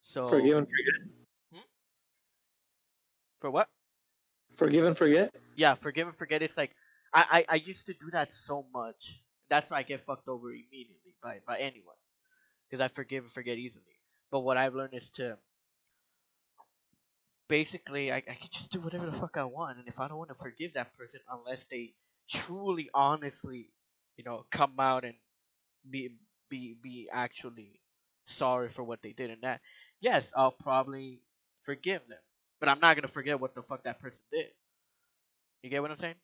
So 0.02 0.26
Forgive 0.30 0.58
and 0.58 0.68
forget. 0.68 1.16
Hmm? 1.52 1.62
for 3.40 3.52
what? 3.52 3.70
Forgive 4.56 4.86
and 4.86 4.98
forget. 4.98 5.34
Yeah, 5.56 5.76
forgive 5.76 6.08
and 6.08 6.16
forget. 6.16 6.42
It's 6.42 6.58
like 6.58 6.76
I, 7.16 7.46
I, 7.50 7.54
I 7.54 7.56
used 7.58 7.88
to 7.88 7.94
do 7.96 8.12
that 8.14 8.34
so 8.34 8.68
much. 8.74 9.22
That's 9.50 9.72
why 9.72 9.80
I 9.80 9.84
get 9.84 10.06
fucked 10.06 10.30
over 10.30 10.52
immediately 10.52 11.16
by 11.24 11.42
by 11.48 11.60
anyone, 11.60 11.98
because 12.70 12.82
I 12.84 12.90
forgive 12.90 13.26
and 13.26 13.34
forget 13.34 13.58
easily. 13.60 14.00
But 14.32 14.42
what 14.42 14.58
I've 14.58 14.76
learned 14.76 14.96
is 14.96 15.10
to 15.12 15.40
basically 17.48 18.12
I, 18.12 18.18
I 18.18 18.22
can 18.22 18.50
just 18.52 18.72
do 18.72 18.80
whatever 18.80 19.06
the 19.06 19.12
fuck 19.18 19.38
I 19.38 19.44
want, 19.46 19.78
and 19.80 19.88
if 19.88 20.00
I 20.00 20.08
don't 20.08 20.18
want 20.18 20.30
to 20.30 20.36
forgive 20.36 20.74
that 20.74 20.94
person 20.98 21.20
unless 21.30 21.66
they 21.66 21.94
truly, 22.30 22.90
honestly, 22.94 23.72
you 24.18 24.24
know, 24.24 24.46
come 24.52 24.74
out 24.80 25.06
and 25.06 25.16
be 25.90 26.12
be 26.50 26.76
be 26.82 27.10
actually 27.12 27.82
sorry 28.28 28.70
for 28.70 28.84
what 28.84 29.04
they 29.04 29.14
did 29.14 29.32
and 29.32 29.44
that, 29.44 29.62
yes, 30.02 30.32
I'll 30.36 30.52
probably 30.52 31.22
forgive 31.64 32.08
them. 32.10 32.20
But 32.60 32.70
I'm 32.70 32.82
not 32.82 32.98
gonna 32.98 33.10
forget 33.10 33.40
what 33.40 33.56
the 33.56 33.64
fuck 33.64 33.84
that 33.86 34.00
person 34.00 34.22
did. 34.32 34.48
You 35.64 35.70
get 35.70 35.82
what 35.82 35.92
I'm 35.92 35.98
saying? 35.98 36.16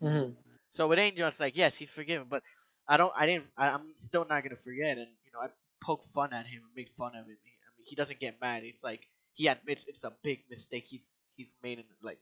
Hmm 0.00 0.30
So 0.74 0.88
with 0.88 0.98
Angel, 0.98 1.28
it's 1.28 1.40
like 1.40 1.56
yes, 1.56 1.74
he's 1.76 1.90
forgiven, 1.90 2.26
but 2.28 2.42
I 2.88 2.96
don't, 2.96 3.12
I 3.16 3.26
didn't, 3.26 3.46
I, 3.56 3.70
I'm 3.70 3.94
still 3.96 4.26
not 4.28 4.42
gonna 4.42 4.56
forget. 4.56 4.98
And 4.98 5.08
you 5.24 5.32
know, 5.32 5.40
I 5.40 5.48
poke 5.82 6.04
fun 6.04 6.32
at 6.32 6.46
him 6.46 6.62
and 6.64 6.74
make 6.76 6.90
fun 6.96 7.12
of 7.16 7.26
him. 7.26 7.36
I 7.42 7.68
mean, 7.76 7.86
he 7.86 7.94
doesn't 7.96 8.20
get 8.20 8.40
mad. 8.40 8.62
It's 8.64 8.82
like 8.84 9.06
he 9.34 9.46
admits 9.48 9.84
it's 9.88 10.04
a 10.04 10.12
big 10.22 10.44
mistake 10.50 10.86
he's 10.88 11.06
he's 11.36 11.54
made 11.62 11.78
in 11.78 11.84
like 12.02 12.18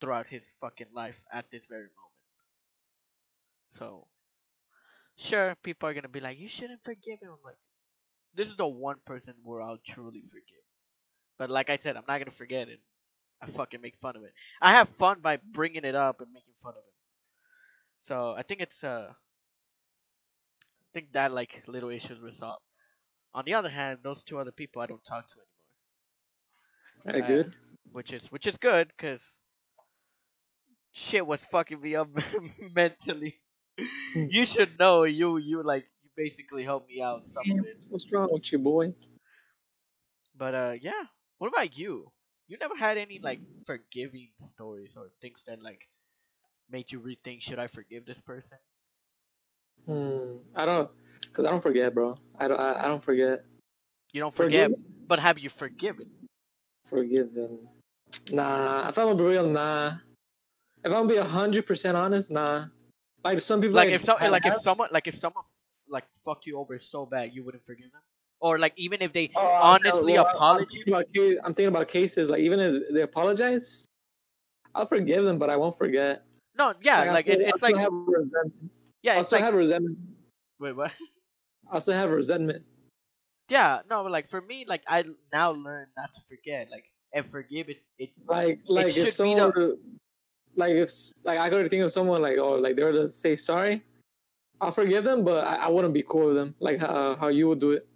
throughout 0.00 0.28
his 0.28 0.52
fucking 0.60 0.88
life 0.94 1.20
at 1.32 1.50
this 1.50 1.64
very 1.66 1.88
moment. 1.96 2.14
So 3.70 4.08
sure, 5.16 5.54
people 5.62 5.88
are 5.88 5.94
gonna 5.94 6.08
be 6.08 6.20
like, 6.20 6.38
you 6.38 6.48
shouldn't 6.48 6.82
forgive 6.84 7.20
him. 7.20 7.30
I'm 7.32 7.38
like, 7.44 7.58
this 8.34 8.48
is 8.48 8.56
the 8.56 8.66
one 8.68 8.98
person 9.06 9.34
where 9.42 9.62
I'll 9.62 9.78
truly 9.86 10.22
forgive. 10.28 10.64
But 11.38 11.50
like 11.50 11.70
I 11.70 11.76
said, 11.76 11.96
I'm 11.96 12.04
not 12.08 12.18
gonna 12.18 12.30
forget 12.30 12.68
it. 12.68 12.80
I 13.40 13.46
fucking 13.46 13.80
make 13.80 13.96
fun 13.96 14.16
of 14.16 14.24
it. 14.24 14.32
I 14.60 14.72
have 14.72 14.88
fun 14.90 15.20
by 15.20 15.36
bringing 15.38 15.84
it 15.84 15.94
up 15.94 16.20
and 16.20 16.32
making 16.32 16.54
fun 16.62 16.72
of 16.72 16.78
it. 16.78 16.94
So 18.02 18.34
I 18.36 18.42
think 18.42 18.60
it's 18.60 18.82
uh, 18.82 19.12
I 19.12 20.88
think 20.92 21.12
that 21.12 21.32
like 21.32 21.62
little 21.66 21.90
issues 21.90 22.20
resolved. 22.20 22.62
On 23.34 23.44
the 23.44 23.54
other 23.54 23.68
hand, 23.68 24.00
those 24.02 24.24
two 24.24 24.38
other 24.38 24.52
people 24.52 24.82
I 24.82 24.86
don't 24.86 25.04
talk 25.04 25.28
to 25.28 25.36
anymore, 27.06 27.24
Uh, 27.24 27.26
good. 27.26 27.54
which 27.92 28.12
is 28.12 28.30
which 28.32 28.46
is 28.46 28.56
good 28.56 28.88
because 28.88 29.22
shit 30.92 31.26
was 31.26 31.44
fucking 31.44 31.80
me 31.80 31.94
up 31.96 32.08
mentally. 32.74 33.40
you 34.14 34.44
should 34.46 34.78
know 34.78 35.04
you 35.04 35.36
you 35.36 35.62
like 35.62 35.86
you 36.02 36.10
basically 36.16 36.64
helped 36.64 36.88
me 36.88 37.00
out 37.02 37.24
some 37.24 37.44
of 37.50 37.64
it. 37.66 37.76
What's 37.90 38.10
wrong 38.10 38.28
with 38.32 38.50
you, 38.52 38.58
boy? 38.58 38.94
But 40.36 40.54
uh, 40.54 40.74
yeah. 40.80 41.04
What 41.38 41.48
about 41.48 41.76
you? 41.78 42.10
You 42.48 42.56
never 42.58 42.76
had 42.76 42.96
any 42.96 43.18
like 43.18 43.40
forgiving 43.66 44.30
stories 44.40 44.96
or 44.96 45.10
things 45.20 45.42
that 45.46 45.62
like 45.62 45.86
made 46.70 46.90
you 46.90 47.00
rethink 47.00 47.42
should 47.42 47.58
I 47.58 47.66
forgive 47.66 48.06
this 48.06 48.20
person? 48.20 48.58
Hmm. 49.86 50.38
I 50.56 50.66
don't, 50.66 50.90
cause 51.32 51.44
I 51.46 51.50
don't 51.50 51.62
forget, 51.62 51.94
bro. 51.94 52.18
I 52.38 52.48
don't. 52.48 52.58
I, 52.60 52.84
I 52.84 52.88
don't 52.88 53.02
forget. 53.04 53.44
You 54.12 54.20
don't 54.22 54.34
forget, 54.34 54.70
Forgive? 54.70 54.84
but 55.06 55.18
have 55.18 55.38
you 55.38 55.50
forgiven? 55.50 56.08
Forgiven. 56.88 57.58
Nah. 58.32 58.88
If 58.88 58.98
I'm 58.98 59.06
gonna 59.08 59.16
be 59.16 59.24
real, 59.24 59.46
nah. 59.46 59.98
If 60.82 60.86
I'm 60.86 61.06
gonna 61.06 61.08
be 61.08 61.16
hundred 61.16 61.66
percent 61.66 61.96
honest, 61.96 62.30
nah. 62.30 62.66
Like 63.24 63.40
some 63.40 63.60
people, 63.60 63.76
Like 63.76 63.90
if 63.90 64.04
some, 64.04 64.18
have- 64.18 64.32
like 64.32 64.46
if 64.46 64.56
someone, 64.60 64.88
like 64.92 65.06
if 65.06 65.16
someone 65.16 65.44
like 65.88 66.04
fucked 66.24 66.46
you 66.46 66.58
over 66.58 66.78
so 66.78 67.04
bad, 67.04 67.34
you 67.34 67.44
wouldn't 67.44 67.64
forgive 67.66 67.92
them, 67.92 68.00
or 68.40 68.58
like 68.58 68.72
even 68.76 69.02
if 69.02 69.12
they 69.12 69.30
Oh, 69.34 69.46
honestly 69.46 70.14
well, 70.14 70.26
I'm 70.26 70.34
apologize. 70.34 70.76
about 70.86 71.04
I'm 71.44 71.54
thinking 71.54 71.66
about 71.66 71.88
cases 71.88 72.30
like 72.30 72.40
even 72.40 72.60
if 72.60 72.82
they 72.92 73.02
apologize, 73.02 73.84
I'll 74.74 74.86
forgive 74.86 75.24
them, 75.24 75.38
but 75.38 75.50
I 75.50 75.56
won't 75.56 75.76
forget. 75.78 76.24
No, 76.56 76.74
yeah, 76.82 77.00
I 77.02 77.12
like 77.12 77.24
still- 77.26 77.40
it, 77.40 77.48
it's 77.48 77.62
like 77.62 77.76
yeah, 79.02 79.18
I 79.18 79.22
still 79.22 79.38
like 79.38 79.44
have 79.44 79.54
resentment. 79.54 79.98
wait, 80.58 80.72
what? 80.76 80.92
I 81.72 81.78
still 81.78 81.94
have 81.94 82.10
resentment. 82.10 82.64
Yeah, 83.48 83.80
no, 83.88 84.02
like 84.02 84.28
for 84.28 84.40
me, 84.40 84.64
like 84.68 84.82
I 84.88 85.04
now 85.32 85.52
learn 85.52 85.86
not 85.96 86.12
to 86.14 86.20
forget, 86.28 86.68
like 86.70 86.84
and 87.14 87.24
forgive. 87.26 87.68
It's 87.68 87.90
it. 87.98 88.10
Like 88.26 88.60
like 88.66 88.94
be 88.94 89.00
if 89.02 89.14
someone 89.14 89.50
the- 89.54 89.78
like 90.56 90.72
if 90.72 90.90
like 91.24 91.38
I 91.38 91.48
could 91.48 91.68
think 91.70 91.84
of 91.84 91.92
someone 91.92 92.20
like 92.22 92.38
oh 92.38 92.54
like 92.56 92.76
they 92.76 92.82
were 92.82 92.92
to 92.92 93.10
say 93.10 93.36
sorry, 93.36 93.82
I'll 94.60 94.72
forgive 94.72 95.04
them, 95.04 95.24
but 95.24 95.46
I, 95.46 95.56
I 95.56 95.68
wouldn't 95.68 95.94
be 95.94 96.02
cool 96.02 96.26
with 96.28 96.36
them 96.36 96.54
like 96.60 96.78
how 96.78 97.16
how 97.16 97.28
you 97.28 97.48
would 97.48 97.60
do 97.60 97.72
it. 97.72 97.86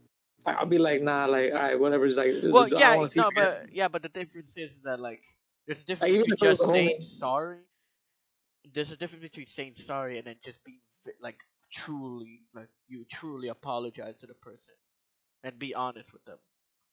Like, 0.45 0.57
I'll 0.57 0.67
be 0.67 0.79
like 0.79 1.03
nah 1.03 1.27
like 1.27 1.53
all 1.53 1.59
right 1.59 1.79
whatever. 1.79 2.07
Just 2.07 2.19
like 2.19 2.33
Well, 2.43 2.69
yeah, 2.69 3.07
no, 3.17 3.31
but 3.35 3.67
yeah, 3.73 3.89
but 3.89 4.03
the 4.03 4.09
difference 4.09 4.57
is 4.57 4.81
that 4.85 4.99
like 5.01 5.23
there's 5.67 5.83
a 5.83 5.85
difference 5.85 6.15
even 6.15 6.31
between 6.31 6.51
it 6.51 6.57
just 6.59 6.71
saying 6.71 7.01
sorry. 7.01 7.59
There's 8.75 8.91
a 8.91 8.97
difference 8.97 9.23
between 9.23 9.47
saying 9.47 9.75
sorry 9.75 10.19
and 10.19 10.27
then 10.27 10.37
just 10.45 10.63
being 10.65 10.81
like 11.21 11.39
truly 11.73 12.43
like 12.55 12.69
you 12.89 13.05
truly 13.11 13.49
apologize 13.49 14.19
to 14.21 14.27
the 14.27 14.35
person 14.35 14.75
and 15.45 15.59
be 15.59 15.75
honest 15.75 16.13
with 16.13 16.25
them. 16.25 16.39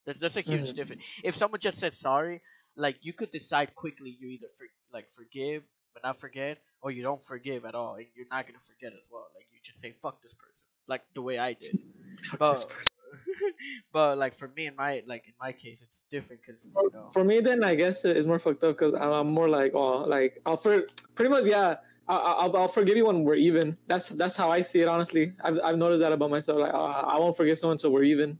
There's 0.06 0.20
there's 0.20 0.38
a 0.38 0.42
huge 0.42 0.70
Mhm. 0.72 0.76
difference. 0.76 1.04
If 1.24 1.36
someone 1.36 1.60
just 1.60 1.80
says 1.80 1.98
sorry, 1.98 2.42
like 2.76 3.04
you 3.04 3.14
could 3.14 3.32
decide 3.32 3.74
quickly 3.76 4.16
you 4.20 4.28
either 4.30 4.48
for, 4.58 4.68
like 4.92 5.08
forgive 5.16 5.64
but 5.94 6.04
not 6.04 6.20
forget, 6.20 6.60
or 6.82 6.92
you 6.92 7.02
don't 7.02 7.22
forgive 7.22 7.66
at 7.66 7.74
all 7.74 7.96
and 7.96 8.06
you're 8.16 8.28
not 8.30 8.46
gonna 8.46 8.60
forget 8.60 8.94
as 8.94 9.08
well. 9.12 9.28
Like 9.36 9.48
you 9.52 9.58
just 9.64 9.80
say 9.80 9.92
fuck 9.92 10.22
this 10.22 10.36
person, 10.36 10.54
like 10.88 11.02
the 11.16 11.22
way 11.24 11.40
I 11.40 11.54
did. 11.54 11.80
Fuck 12.32 12.40
but- 12.40 12.54
this 12.54 12.66
person. 12.66 12.96
but 13.94 14.18
like 14.18 14.38
for 14.38 14.50
me 14.56 14.68
in 14.68 14.76
my 14.76 15.04
like 15.08 15.28
in 15.28 15.34
my 15.40 15.52
case, 15.52 15.80
it's 15.82 16.04
different 16.12 16.42
because 16.46 16.64
you 16.64 16.72
know. 16.94 17.10
For 17.14 17.24
me, 17.24 17.40
then 17.40 17.64
I 17.64 17.76
guess 17.76 18.06
it's 18.06 18.28
more 18.28 18.40
fucked 18.40 18.64
up 18.64 18.78
because 18.78 18.94
I'm 18.96 19.28
more 19.32 19.50
like, 19.50 19.74
oh, 19.76 20.00
like 20.04 20.42
I'll 20.46 20.58
for 20.58 20.84
pretty 21.16 21.30
much, 21.30 21.46
yeah. 21.46 21.76
I- 22.08 22.16
I- 22.16 22.32
I'll, 22.44 22.58
I'll 22.58 22.68
forgive 22.68 22.98
you 22.98 23.06
when 23.06 23.24
we're 23.24 23.36
even. 23.36 23.78
That's 23.88 24.10
that's 24.10 24.36
how 24.36 24.50
I 24.50 24.62
see 24.62 24.82
it. 24.82 24.88
Honestly, 24.88 25.34
I've 25.44 25.60
I've 25.64 25.78
noticed 25.78 26.02
that 26.02 26.12
about 26.12 26.32
myself. 26.32 26.60
Like, 26.60 26.74
uh, 26.74 26.78
I 26.78 27.18
won't 27.20 27.38
forgive 27.38 27.60
someone 27.60 27.76
until 27.76 27.92
we're 27.92 28.04
even. 28.04 28.38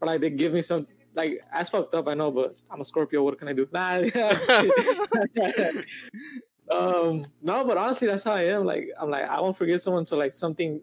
but 0.00 0.06
like 0.08 0.20
they 0.20 0.30
give 0.30 0.52
me 0.52 0.62
some 0.62 0.86
like 1.14 1.40
that's 1.52 1.70
fucked 1.70 1.94
up. 1.94 2.08
I 2.08 2.14
know, 2.14 2.30
but 2.30 2.56
I'm 2.70 2.80
a 2.80 2.84
Scorpio. 2.84 3.22
What 3.22 3.38
can 3.38 3.48
I 3.48 3.52
do? 3.52 3.68
Nah. 3.72 4.02
um. 6.70 7.24
No, 7.42 7.64
but 7.64 7.76
honestly, 7.76 8.06
that's 8.08 8.24
how 8.24 8.32
I 8.32 8.44
am. 8.44 8.64
Like 8.64 8.88
I'm 9.00 9.10
like 9.10 9.24
I 9.24 9.40
won't 9.40 9.56
forgive 9.56 9.80
someone 9.80 10.00
until 10.00 10.18
like 10.18 10.34
something 10.34 10.80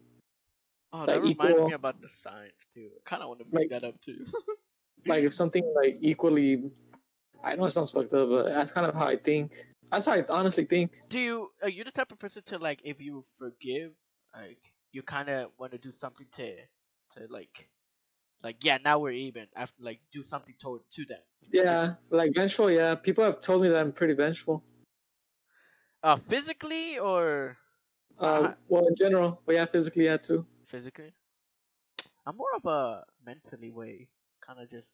Oh, 0.95 1.05
that 1.05 1.21
like, 1.23 1.38
reminds 1.38 1.62
me 1.62 1.73
about 1.73 2.01
the 2.01 2.08
science 2.10 2.67
too. 2.73 2.89
I 2.95 3.10
kind 3.10 3.21
of 3.21 3.27
want 3.29 3.39
to 3.39 3.45
bring 3.45 3.63
Like- 3.69 3.81
that 3.81 3.88
up 3.88 3.99
too. 4.01 4.25
like 5.05 5.23
if 5.23 5.34
something 5.34 5.65
like 5.75 5.97
equally. 6.01 6.71
I 7.43 7.55
know 7.55 7.65
it 7.65 7.71
sounds 7.71 7.91
fucked 7.91 8.13
up, 8.13 8.29
but 8.29 8.45
that's 8.45 8.71
kind 8.71 8.88
of 8.88 8.95
how 8.95 9.05
I 9.05 9.17
think. 9.17 9.51
That's 9.91 10.05
how 10.08 10.13
I 10.13 10.23
honestly 10.29 10.65
think. 10.65 10.93
Do 11.10 11.19
you 11.19 11.49
are 11.62 11.69
you 11.69 11.84
the 11.84 11.91
type 11.91 12.12
of 12.12 12.17
person 12.17 12.41
to 12.47 12.58
like 12.58 12.79
if 12.84 12.99
you 13.01 13.23
forgive, 13.38 13.91
like 14.34 14.58
you 14.93 15.03
kind 15.03 15.29
of 15.29 15.51
want 15.60 15.73
to 15.73 15.77
do 15.77 15.91
something 15.93 16.25
to 16.38 16.55
to 16.55 17.27
like 17.29 17.69
like 18.41 18.63
yeah 18.63 18.77
now 18.84 18.97
we're 18.99 19.12
even 19.12 19.47
after 19.55 19.75
like 19.84 19.99
do 20.12 20.23
something 20.23 20.55
toward 20.60 20.81
to 20.91 21.05
them. 21.05 21.19
Yeah, 21.51 21.95
like 22.10 22.34
vengeful. 22.34 22.71
Yeah, 22.71 22.95
people 22.95 23.23
have 23.23 23.41
told 23.41 23.62
me 23.62 23.69
that 23.69 23.79
I'm 23.81 23.91
pretty 23.91 24.13
vengeful. 24.15 24.63
Uh, 26.03 26.15
physically 26.15 26.97
or 26.99 27.58
Uh, 28.19 28.23
Uh-huh. 28.25 28.53
well, 28.69 28.88
in 28.88 28.95
general, 28.95 29.41
but 29.45 29.55
yeah, 29.55 29.65
physically, 29.65 30.05
yeah, 30.05 30.17
too. 30.17 30.45
Physically? 30.65 31.13
I'm 32.25 32.38
more 32.38 32.56
of 32.56 32.65
a 32.65 33.04
mentally 33.25 33.71
way, 33.71 34.08
kind 34.45 34.60
of 34.60 34.69
just 34.69 34.88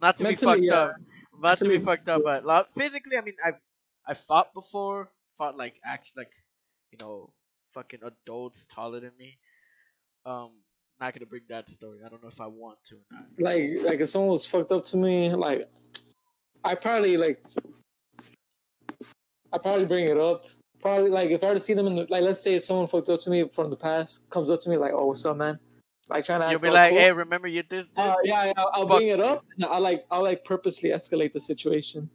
not 0.00 0.16
to 0.16 0.22
Mentally, 0.22 0.60
be 0.62 0.68
fucked 0.68 0.74
yeah. 0.74 0.80
up, 0.80 0.96
not 1.40 1.58
to 1.58 1.68
be 1.68 1.78
fucked 1.78 2.08
up, 2.08 2.22
but 2.24 2.46
lo- 2.46 2.64
physically, 2.74 3.18
I 3.18 3.20
mean, 3.22 3.34
I've 3.44 3.60
I 4.06 4.14
fought 4.14 4.54
before, 4.54 5.10
fought 5.36 5.56
like 5.56 5.74
act 5.84 6.10
like 6.16 6.32
you 6.92 6.98
know 6.98 7.32
fucking 7.74 8.00
adults 8.02 8.66
taller 8.70 9.00
than 9.00 9.12
me. 9.18 9.38
Um, 10.24 10.50
not 11.00 11.14
gonna 11.14 11.26
bring 11.26 11.42
that 11.48 11.68
story. 11.68 12.00
I 12.04 12.08
don't 12.08 12.22
know 12.22 12.28
if 12.28 12.40
I 12.40 12.46
want 12.46 12.78
to 12.84 12.96
or 12.96 13.00
not. 13.10 13.24
Like, 13.38 13.70
like 13.82 14.00
if 14.00 14.10
someone 14.10 14.30
was 14.30 14.46
fucked 14.46 14.72
up 14.72 14.84
to 14.86 14.96
me, 14.96 15.34
like, 15.34 15.68
I 16.64 16.74
probably 16.74 17.16
like, 17.16 17.42
I 19.52 19.58
probably 19.58 19.86
bring 19.86 20.08
it 20.08 20.18
up. 20.18 20.46
Probably 20.80 21.10
like 21.10 21.30
if 21.30 21.44
I 21.44 21.48
were 21.48 21.54
to 21.54 21.60
see 21.60 21.74
them 21.74 21.86
in 21.86 21.96
the, 21.96 22.06
like, 22.08 22.22
let's 22.22 22.40
say 22.40 22.58
someone 22.58 22.88
fucked 22.88 23.08
up 23.08 23.20
to 23.20 23.30
me 23.30 23.48
from 23.54 23.70
the 23.70 23.76
past 23.76 24.30
comes 24.30 24.50
up 24.50 24.60
to 24.60 24.70
me 24.70 24.76
like, 24.76 24.92
oh, 24.94 25.06
what's 25.06 25.24
up, 25.24 25.36
man? 25.36 25.58
Like 26.08 26.24
trying 26.24 26.40
to. 26.40 26.50
You'll 26.50 26.60
be 26.60 26.70
like, 26.70 26.90
cool. 26.90 26.98
hey, 26.98 27.12
remember 27.12 27.48
you 27.48 27.62
did 27.62 27.70
this? 27.70 27.88
Uh, 27.96 28.14
yeah, 28.24 28.46
yeah, 28.46 28.52
I'll, 28.56 28.86
bring 28.86 29.08
it 29.08 29.20
up. 29.20 29.44
I'll 29.68 29.80
like, 29.80 30.06
I'll 30.10 30.22
like 30.22 30.44
purposely 30.44 30.90
escalate 30.90 31.32
the 31.32 31.40
situation. 31.40 32.08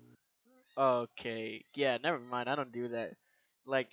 Okay, 0.78 1.64
yeah, 1.74 1.98
never 2.04 2.20
mind. 2.20 2.50
I 2.50 2.56
don't 2.56 2.74
do 2.74 2.90
that. 2.90 3.14
Like, 3.66 3.90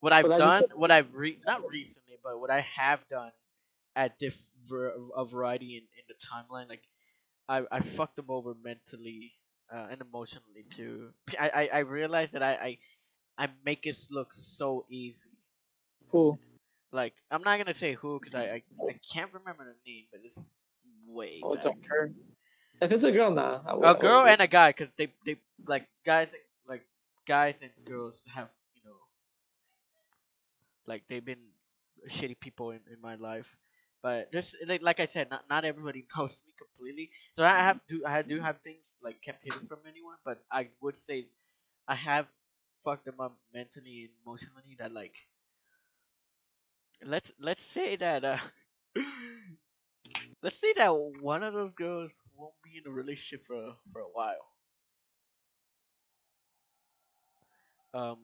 what 0.00 0.12
I've 0.12 0.28
But 0.28 0.38
done, 0.38 0.62
just- 0.62 0.76
what 0.76 0.90
I've 0.90 1.12
re- 1.14 1.38
not 1.46 1.68
recently, 1.68 2.18
but 2.22 2.38
what 2.40 2.50
I 2.50 2.60
have 2.60 3.06
done 3.08 3.32
at 3.96 4.18
diff 4.18 4.40
a 5.16 5.24
variety 5.24 5.76
in, 5.76 5.82
in 5.82 6.04
the 6.08 6.14
timeline, 6.14 6.68
like 6.68 6.82
I 7.48 7.62
I 7.70 7.80
fucked 7.80 8.16
them 8.16 8.26
over 8.28 8.54
mentally 8.62 9.32
uh, 9.72 9.88
and 9.90 10.00
emotionally 10.00 10.64
too. 10.70 11.10
I 11.38 11.68
I, 11.72 11.78
I 11.78 11.78
realized 11.80 12.32
that 12.32 12.42
I, 12.42 12.52
I 12.52 12.78
I 13.38 13.48
make 13.64 13.86
it 13.86 13.98
look 14.10 14.32
so 14.32 14.84
easy. 14.90 15.16
Who? 16.10 16.38
Like 16.92 17.14
I'm 17.30 17.42
not 17.42 17.58
gonna 17.58 17.74
say 17.74 17.94
who 17.94 18.20
because 18.20 18.34
I, 18.34 18.44
I 18.44 18.62
I 18.88 19.00
can't 19.12 19.32
remember 19.32 19.64
the 19.64 19.90
name, 19.90 20.04
but 20.12 20.22
this 20.22 20.36
is 20.36 20.44
way 21.06 21.40
Oh, 21.42 21.54
it's 21.54 21.66
a 21.66 21.70
girl. 21.70 22.10
If 22.80 22.90
it's 22.90 23.02
a 23.04 23.12
girl, 23.12 23.30
nah. 23.30 23.62
I 23.66 23.74
would- 23.74 23.84
a 23.84 23.94
girl 23.94 24.26
and 24.26 24.40
a 24.40 24.46
guy 24.46 24.70
because 24.70 24.90
they 24.98 25.08
they 25.24 25.36
like 25.66 25.88
guys 26.04 26.34
like 26.68 26.84
guys 27.26 27.60
and 27.62 27.70
girls 27.84 28.22
have 28.34 28.48
you 28.74 28.82
know 28.84 28.96
like 30.86 31.02
they've 31.08 31.24
been 31.24 31.52
shitty 32.08 32.38
people 32.40 32.70
in, 32.70 32.80
in 32.92 33.00
my 33.00 33.14
life 33.14 33.56
but 34.02 34.30
this 34.32 34.54
like, 34.66 34.82
like 34.82 35.00
i 35.00 35.04
said 35.04 35.30
not, 35.30 35.44
not 35.48 35.64
everybody 35.64 36.04
knows 36.16 36.42
me 36.44 36.52
completely 36.58 37.10
so 37.34 37.44
i 37.44 37.46
mm-hmm. 37.46 37.58
have 37.58 37.80
do 37.88 38.02
i 38.06 38.22
do 38.22 38.36
mm-hmm. 38.36 38.44
have 38.44 38.58
things 38.62 38.94
like 39.02 39.22
kept 39.22 39.44
hidden 39.44 39.66
from 39.68 39.78
anyone 39.88 40.16
but 40.24 40.42
i 40.50 40.68
would 40.80 40.96
say 40.96 41.26
i 41.86 41.94
have 41.94 42.26
fuck 42.84 43.04
them 43.04 43.20
up 43.20 43.38
mentally 43.54 44.02
and 44.04 44.10
emotionally 44.24 44.76
that 44.78 44.92
like 44.92 45.14
let's 47.04 47.32
let's 47.38 47.62
say 47.62 47.96
that 47.96 48.24
uh 48.24 48.38
let's 50.42 50.58
say 50.58 50.72
that 50.74 50.90
one 51.20 51.42
of 51.42 51.54
those 51.54 51.72
girls 51.74 52.20
won't 52.36 52.54
be 52.62 52.76
in 52.76 52.86
a 52.86 52.90
relationship 52.94 53.46
for 53.46 53.76
for 53.92 54.00
a 54.00 54.08
while. 54.12 54.46
Um, 57.94 58.18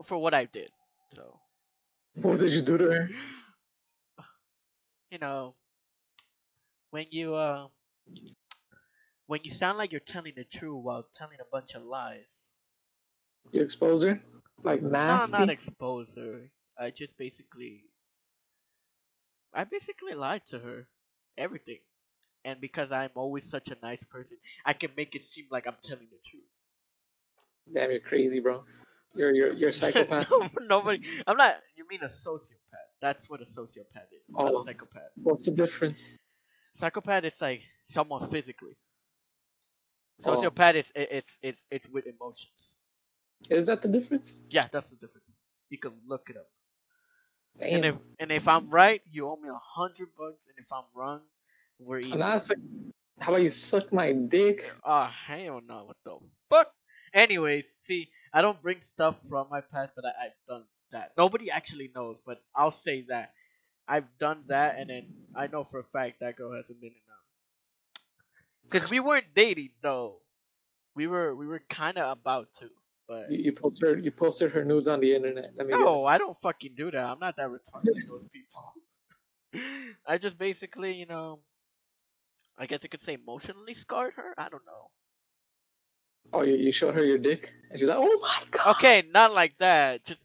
f- 0.00 0.06
for 0.06 0.18
what 0.18 0.34
I 0.34 0.44
did, 0.46 0.70
so 1.14 1.40
What 2.14 2.40
did 2.40 2.52
you 2.52 2.62
do 2.62 2.78
to 2.78 2.84
her? 2.90 3.08
you 5.10 5.18
know 5.18 5.56
when 6.90 7.06
you 7.10 7.34
uh 7.34 7.68
when 9.26 9.40
you 9.42 9.50
sound 9.50 9.78
like 9.78 9.90
you're 9.90 10.00
telling 10.00 10.34
the 10.36 10.44
truth 10.44 10.84
while 10.84 11.02
telling 11.02 11.40
a 11.40 11.44
bunch 11.44 11.74
of 11.74 11.82
lies. 11.82 12.51
You 13.50 13.62
exposed 13.62 14.04
her? 14.04 14.20
Like 14.62 14.82
nasty? 14.82 15.32
No, 15.32 15.38
not 15.38 15.50
expose 15.50 16.14
her. 16.14 16.50
I 16.78 16.90
just 16.90 17.18
basically, 17.18 17.84
I 19.52 19.64
basically 19.64 20.14
lied 20.14 20.46
to 20.46 20.58
her, 20.60 20.88
everything, 21.36 21.80
and 22.44 22.60
because 22.60 22.92
I'm 22.92 23.10
always 23.14 23.48
such 23.48 23.68
a 23.68 23.76
nice 23.82 24.04
person, 24.04 24.38
I 24.64 24.72
can 24.72 24.90
make 24.96 25.14
it 25.14 25.24
seem 25.24 25.46
like 25.50 25.66
I'm 25.66 25.76
telling 25.82 26.08
the 26.10 26.18
truth. 26.28 26.44
Damn, 27.72 27.90
you're 27.90 28.00
crazy, 28.00 28.40
bro. 28.40 28.64
You're 29.14 29.32
you're 29.34 29.52
you're 29.52 29.68
a 29.70 29.72
psychopath. 29.72 30.30
No, 30.30 30.48
Nobody. 30.60 31.02
I'm 31.26 31.36
not. 31.36 31.56
You 31.76 31.86
mean 31.88 32.00
a 32.02 32.08
sociopath? 32.08 32.88
That's 33.00 33.28
what 33.28 33.40
a 33.42 33.44
sociopath 33.44 34.10
is. 34.12 34.22
Not 34.28 34.54
Oh. 34.54 34.60
a 34.60 34.64
psychopath. 34.64 35.10
What's 35.16 35.44
the 35.44 35.50
difference? 35.50 36.16
Psychopath 36.74 37.24
is 37.24 37.40
like 37.40 37.62
someone 37.86 38.28
physically. 38.30 38.76
Oh. 40.24 40.36
Sociopath 40.36 40.74
is 40.76 40.92
it, 40.94 41.08
it's 41.10 41.38
it's 41.42 41.66
it's 41.70 41.88
with 41.88 42.06
emotions. 42.06 42.71
Is 43.50 43.66
that 43.66 43.82
the 43.82 43.88
difference? 43.88 44.40
Yeah, 44.50 44.68
that's 44.72 44.90
the 44.90 44.96
difference. 44.96 45.36
You 45.68 45.78
can 45.78 45.92
look 46.06 46.30
it 46.30 46.36
up. 46.36 46.48
Damn. 47.58 47.74
And 47.74 47.84
if 47.84 47.94
and 48.18 48.32
if 48.32 48.48
I'm 48.48 48.70
right, 48.70 49.00
you 49.10 49.28
owe 49.28 49.36
me 49.36 49.48
a 49.48 49.60
hundred 49.62 50.08
bucks, 50.16 50.40
and 50.48 50.64
if 50.64 50.72
I'm 50.72 50.84
wrong, 50.94 51.20
we're 51.78 51.98
even. 51.98 52.18
like, 52.18 52.42
how 53.20 53.32
about 53.32 53.42
you 53.42 53.50
suck 53.50 53.92
my 53.92 54.12
dick? 54.12 54.70
Oh 54.84 55.04
hell 55.04 55.60
no! 55.66 55.84
What 55.84 55.96
the 56.04 56.18
fuck? 56.48 56.72
Anyways, 57.12 57.74
see, 57.80 58.10
I 58.32 58.40
don't 58.40 58.60
bring 58.62 58.80
stuff 58.80 59.16
from 59.28 59.48
my 59.50 59.60
past, 59.60 59.92
but 59.94 60.06
I, 60.06 60.26
I've 60.26 60.32
done 60.48 60.64
that. 60.92 61.12
Nobody 61.16 61.50
actually 61.50 61.90
knows, 61.94 62.16
but 62.24 62.42
I'll 62.56 62.70
say 62.70 63.02
that 63.08 63.32
I've 63.86 64.08
done 64.18 64.44
that, 64.46 64.76
and 64.78 64.88
then 64.88 65.06
I 65.34 65.46
know 65.46 65.64
for 65.64 65.80
a 65.80 65.84
fact 65.84 66.20
that 66.20 66.36
girl 66.36 66.54
hasn't 66.54 66.80
been 66.80 66.90
um. 66.90 68.70
Cause 68.70 68.90
we 68.90 69.00
weren't 69.00 69.34
dating 69.34 69.70
though. 69.82 70.20
We 70.94 71.06
were 71.06 71.34
we 71.34 71.46
were 71.46 71.62
kind 71.68 71.98
of 71.98 72.10
about 72.10 72.52
to, 72.60 72.70
but 73.08 73.30
You, 73.30 73.38
you 73.44 73.52
posted 73.52 73.88
her, 73.88 73.98
you 73.98 74.10
posted 74.10 74.52
her 74.52 74.64
nudes 74.64 74.86
on 74.88 75.00
the 75.00 75.14
internet. 75.14 75.52
Let 75.56 75.66
me 75.66 75.72
no. 75.72 76.04
I 76.04 76.18
don't 76.18 76.36
fucking 76.40 76.72
do 76.76 76.90
that. 76.90 77.04
I'm 77.04 77.18
not 77.18 77.36
that 77.36 77.48
retarded 77.48 78.06
those 78.08 78.26
people. 78.32 78.74
I 80.06 80.18
just 80.18 80.38
basically, 80.38 80.94
you 80.94 81.06
know, 81.06 81.40
I 82.58 82.66
guess 82.66 82.84
I 82.84 82.88
could 82.88 83.02
say 83.02 83.14
emotionally 83.14 83.74
scarred 83.74 84.14
her. 84.16 84.34
I 84.38 84.48
don't 84.48 84.64
know. 84.66 84.90
Oh, 86.32 86.42
you, 86.42 86.54
you 86.54 86.72
showed 86.72 86.94
her 86.94 87.04
your 87.04 87.18
dick, 87.18 87.52
and 87.70 87.78
she's 87.78 87.88
like, 87.88 87.98
"Oh 88.00 88.18
my 88.20 88.40
god." 88.50 88.76
Okay, 88.76 89.02
not 89.12 89.34
like 89.34 89.58
that. 89.58 90.04
Just 90.04 90.24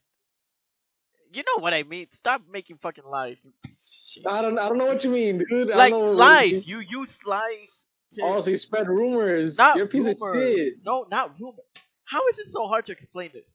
you 1.33 1.43
know 1.43 1.61
what 1.61 1.73
I 1.73 1.83
mean. 1.83 2.07
Stop 2.11 2.43
making 2.49 2.77
fucking 2.77 3.03
lies. 3.05 3.37
you 3.43 3.51
piece 3.65 4.13
of 4.15 4.23
shit. 4.23 4.27
I 4.27 4.41
don't, 4.41 4.57
I 4.57 4.69
don't 4.69 4.77
know 4.77 4.85
what 4.85 5.03
you 5.03 5.09
mean, 5.09 5.43
dude. 5.49 5.71
I 5.71 5.75
like 5.75 5.91
don't 5.91 5.99
know 6.01 6.07
what 6.07 6.43
you 6.45 6.53
lies. 6.57 6.67
You 6.67 6.79
use 6.79 7.25
lies. 7.25 7.83
To, 8.13 8.21
Oh, 8.23 8.41
so 8.41 8.49
you 8.51 8.57
spread 8.57 8.87
rumors. 8.87 9.57
not 9.57 9.75
You're 9.75 9.85
a 9.85 9.89
piece 9.89 10.05
rumors. 10.05 10.37
of 10.37 10.41
shit. 10.57 10.73
No, 10.85 11.05
not 11.11 11.37
rumors. 11.39 11.65
How 12.09 12.27
is 12.29 12.39
it 12.39 12.47
so 12.47 12.67
hard 12.67 12.85
to 12.85 12.91
explain 12.93 13.31
this? 13.33 13.45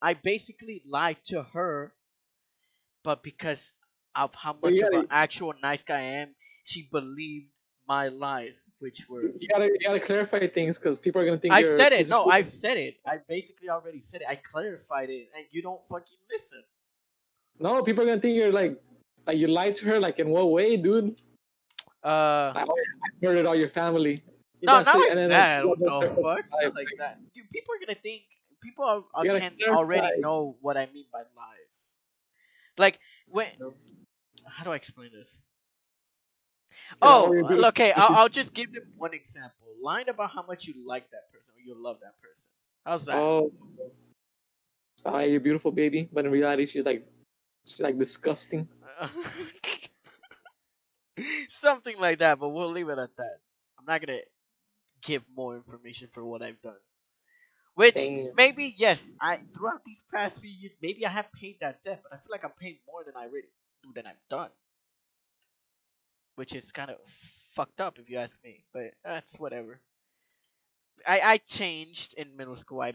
I 0.00 0.14
basically 0.14 0.82
lied 0.86 1.18
to 1.26 1.42
her, 1.42 1.92
but 3.02 3.22
because 3.22 3.72
of 4.14 4.34
how 4.34 4.56
much 4.62 4.74
you 4.74 4.86
of 4.86 4.92
an 4.92 5.08
actual 5.10 5.54
nice 5.62 5.82
guy 5.82 5.98
I 5.98 6.02
am, 6.22 6.34
she 6.64 6.88
believed 6.92 7.48
my 7.88 8.08
lies, 8.08 8.66
which 8.78 9.06
were. 9.08 9.22
You 9.40 9.48
gotta, 9.48 9.64
you 9.66 9.78
gotta 9.84 9.98
clarify 9.98 10.46
things 10.46 10.78
because 10.78 10.98
people 10.98 11.20
are 11.20 11.24
gonna 11.24 11.38
think. 11.38 11.54
I 11.54 11.62
said 11.62 11.92
it. 11.92 12.08
No. 12.08 12.26
I've 12.26 12.48
said 12.48 12.76
it. 12.76 12.96
I 13.06 13.16
basically 13.28 13.70
already 13.70 14.02
said 14.02 14.20
it. 14.20 14.28
I 14.28 14.36
clarified 14.36 15.10
it, 15.10 15.28
and 15.34 15.44
you 15.50 15.62
don't 15.62 15.80
fucking 15.88 16.18
listen. 16.30 16.62
No, 17.58 17.82
people 17.82 18.04
are 18.04 18.06
gonna 18.06 18.20
think 18.20 18.36
you're 18.36 18.52
like, 18.52 18.80
like 19.26 19.38
you 19.38 19.48
lied 19.48 19.74
to 19.76 19.86
her. 19.86 19.98
Like 19.98 20.20
in 20.20 20.28
what 20.28 20.50
way, 20.50 20.76
dude? 20.76 21.20
Uh, 22.04 22.52
I 22.54 22.64
murdered 23.20 23.46
all 23.46 23.56
your 23.56 23.68
family. 23.68 24.22
No, 24.62 24.82
That's 24.82 24.86
not 24.86 24.96
it, 24.96 25.00
like 25.00 25.10
and 25.10 25.18
then, 25.18 25.28
that. 25.30 25.64
like, 25.66 25.78
What 25.78 26.02
the 26.02 26.08
fuck? 26.14 26.24
Like, 26.52 26.64
Not 26.64 26.74
like 26.74 26.86
that. 26.98 27.18
Dude, 27.34 27.50
people 27.50 27.74
are 27.74 27.86
gonna 27.86 27.98
think. 28.00 28.22
People 28.60 28.84
are, 28.84 29.04
are 29.14 29.24
can 29.24 29.52
clarify. 29.56 29.78
already 29.78 30.20
know 30.20 30.56
what 30.60 30.76
I 30.76 30.88
mean 30.92 31.04
by 31.12 31.20
lies. 31.20 31.94
Like 32.76 32.98
when. 33.28 33.46
No. 33.60 33.74
How 34.46 34.64
do 34.64 34.72
I 34.72 34.76
explain 34.76 35.10
this? 35.12 35.36
Oh, 37.02 37.26
all 37.26 37.34
you're 37.34 37.48
doing- 37.48 37.64
okay. 37.66 37.92
I'll, 37.96 38.16
I'll 38.16 38.28
just 38.28 38.54
give 38.54 38.72
them 38.72 38.84
one 38.96 39.14
example. 39.14 39.66
Lying 39.82 40.08
about 40.08 40.30
how 40.32 40.42
much 40.42 40.66
you 40.66 40.74
like 40.86 41.08
that 41.10 41.30
person 41.32 41.54
or 41.54 41.60
you 41.64 41.74
love 41.80 41.98
that 42.02 42.14
person. 42.20 42.44
How's 42.84 43.04
that? 43.04 43.16
Oh, 43.16 43.52
uh, 45.04 45.10
oh, 45.12 45.18
you're 45.20 45.40
beautiful, 45.40 45.70
baby. 45.70 46.08
But 46.12 46.24
in 46.24 46.30
reality, 46.32 46.66
she's 46.66 46.84
like, 46.84 47.06
she's 47.66 47.80
like 47.80 47.98
disgusting. 47.98 48.68
Something 51.48 51.98
like 51.98 52.20
that, 52.20 52.38
but 52.38 52.48
we'll 52.50 52.70
leave 52.70 52.88
it 52.88 52.98
at 52.98 53.16
that. 53.16 53.38
I'm 53.78 53.84
not 53.86 54.00
gonna 54.04 54.20
give 55.08 55.24
more 55.34 55.56
information 55.56 56.08
for 56.12 56.24
what 56.24 56.42
I've 56.42 56.62
done. 56.62 56.80
Which 57.74 58.12
maybe 58.32 58.74
yes, 58.76 59.14
I 59.20 59.44
throughout 59.56 59.84
these 59.84 60.04
past 60.14 60.40
few 60.40 60.50
years, 60.50 60.74
maybe 60.82 61.06
I 61.06 61.10
have 61.10 61.32
paid 61.32 61.60
that 61.60 61.82
debt, 61.82 62.02
but 62.04 62.12
I 62.12 62.16
feel 62.18 62.30
like 62.32 62.44
I'm 62.44 62.52
paying 62.52 62.80
more 62.86 63.04
than 63.04 63.16
I 63.16 63.24
really 63.26 63.52
do 63.82 63.92
than 63.94 64.06
I've 64.06 64.26
done. 64.28 64.52
Which 66.36 66.54
is 66.54 66.72
kind 66.72 66.90
of 66.90 67.00
fucked 67.52 67.80
up 67.82 67.98
if 67.98 68.08
you 68.08 68.16
ask 68.18 68.42
me, 68.42 68.64
but 68.72 68.94
that's 69.04 69.38
whatever. 69.38 69.82
I 71.06 71.20
I 71.20 71.36
changed 71.38 72.14
in 72.14 72.36
middle 72.36 72.56
school. 72.56 72.80
I 72.82 72.94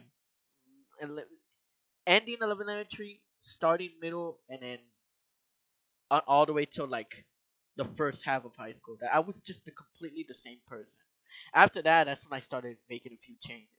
ending 2.08 2.38
elementary, 2.41 3.23
starting 3.41 3.99
middle, 3.99 4.39
and 4.49 4.62
then 4.62 4.80
all 6.10 6.45
the 6.45 6.54
way 6.54 6.65
till 6.65 6.88
like 6.88 7.26
the 7.76 7.86
first 7.86 8.23
half 8.23 8.45
of 8.45 8.56
high 8.56 8.71
school. 8.71 8.97
That 8.99 9.13
I 9.13 9.19
was 9.19 9.41
just 9.41 9.67
a 9.67 9.71
completely 9.71 10.26
the 10.28 10.36
same 10.36 10.60
person. 10.67 10.99
After 11.54 11.82
that, 11.82 12.06
that's 12.06 12.28
when 12.30 12.36
I 12.38 12.39
started 12.41 12.78
making 12.89 13.13
a 13.13 13.17
few 13.17 13.36
changes. 13.41 13.69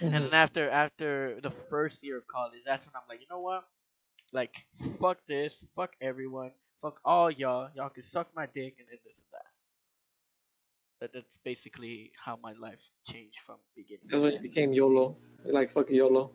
And 0.00 0.12
Mhm. 0.12 0.30
then 0.30 0.34
after 0.34 0.70
after 0.70 1.40
the 1.40 1.50
first 1.50 2.02
year 2.02 2.18
of 2.18 2.26
college, 2.26 2.62
that's 2.66 2.86
when 2.86 2.94
I'm 2.96 3.02
like, 3.08 3.20
you 3.20 3.26
know 3.30 3.40
what? 3.40 3.68
Like, 4.32 4.66
fuck 5.00 5.18
this, 5.26 5.64
fuck 5.76 5.94
everyone, 6.00 6.52
fuck 6.80 7.00
all 7.04 7.30
y'all. 7.30 7.70
Y'all 7.76 7.90
can 7.90 8.02
suck 8.02 8.34
my 8.34 8.46
dick 8.46 8.76
and 8.78 8.88
then 8.88 8.98
this 9.04 9.18
and 9.20 9.32
that. 9.32 9.46
That 11.00 11.12
that's 11.12 11.36
basically 11.44 12.12
how 12.16 12.38
my 12.42 12.52
life 12.52 12.80
changed 13.06 13.40
from 13.44 13.56
beginning. 13.76 14.06
That's 14.08 14.20
when 14.22 14.30
you 14.32 14.36
end. 14.38 14.42
became 14.42 14.72
YOLO. 14.72 15.16
You're 15.44 15.54
like 15.54 15.70
fuck 15.70 15.90
YOLO. 15.90 16.32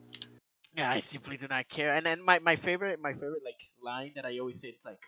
Yeah, 0.75 0.91
I 0.91 0.99
simply 0.99 1.37
do 1.37 1.47
not 1.47 1.67
care. 1.69 1.93
And 1.93 2.05
then 2.05 2.21
my, 2.21 2.39
my 2.39 2.55
favorite 2.55 2.99
my 3.01 3.13
favorite 3.13 3.43
like 3.43 3.59
line 3.81 4.11
that 4.15 4.25
I 4.25 4.37
always 4.39 4.59
say 4.59 4.69
it's 4.69 4.85
like, 4.85 5.01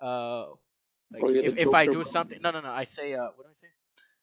uh, 0.00 0.46
like 1.10 1.22
if, 1.26 1.58
if 1.58 1.74
I 1.74 1.86
do 1.86 2.04
something, 2.04 2.38
no 2.40 2.50
no 2.50 2.60
no, 2.60 2.70
I 2.70 2.84
say 2.84 3.14
uh, 3.14 3.28
what 3.34 3.46
do 3.46 3.50
I 3.50 3.54
say? 3.54 3.68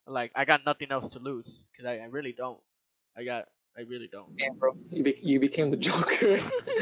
Like 0.07 0.31
I 0.35 0.45
got 0.45 0.65
nothing 0.65 0.91
else 0.91 1.09
to 1.09 1.19
lose 1.19 1.65
because 1.71 1.85
I, 1.85 2.03
I 2.03 2.05
really 2.05 2.33
don't. 2.33 2.59
I 3.17 3.23
got 3.23 3.45
I 3.77 3.81
really 3.83 4.09
don't. 4.11 4.37
Damn, 4.37 4.57
bro. 4.57 4.75
You, 4.89 5.03
be- 5.03 5.19
you 5.21 5.39
became 5.39 5.71
the 5.71 5.77
Joker. 5.77 6.37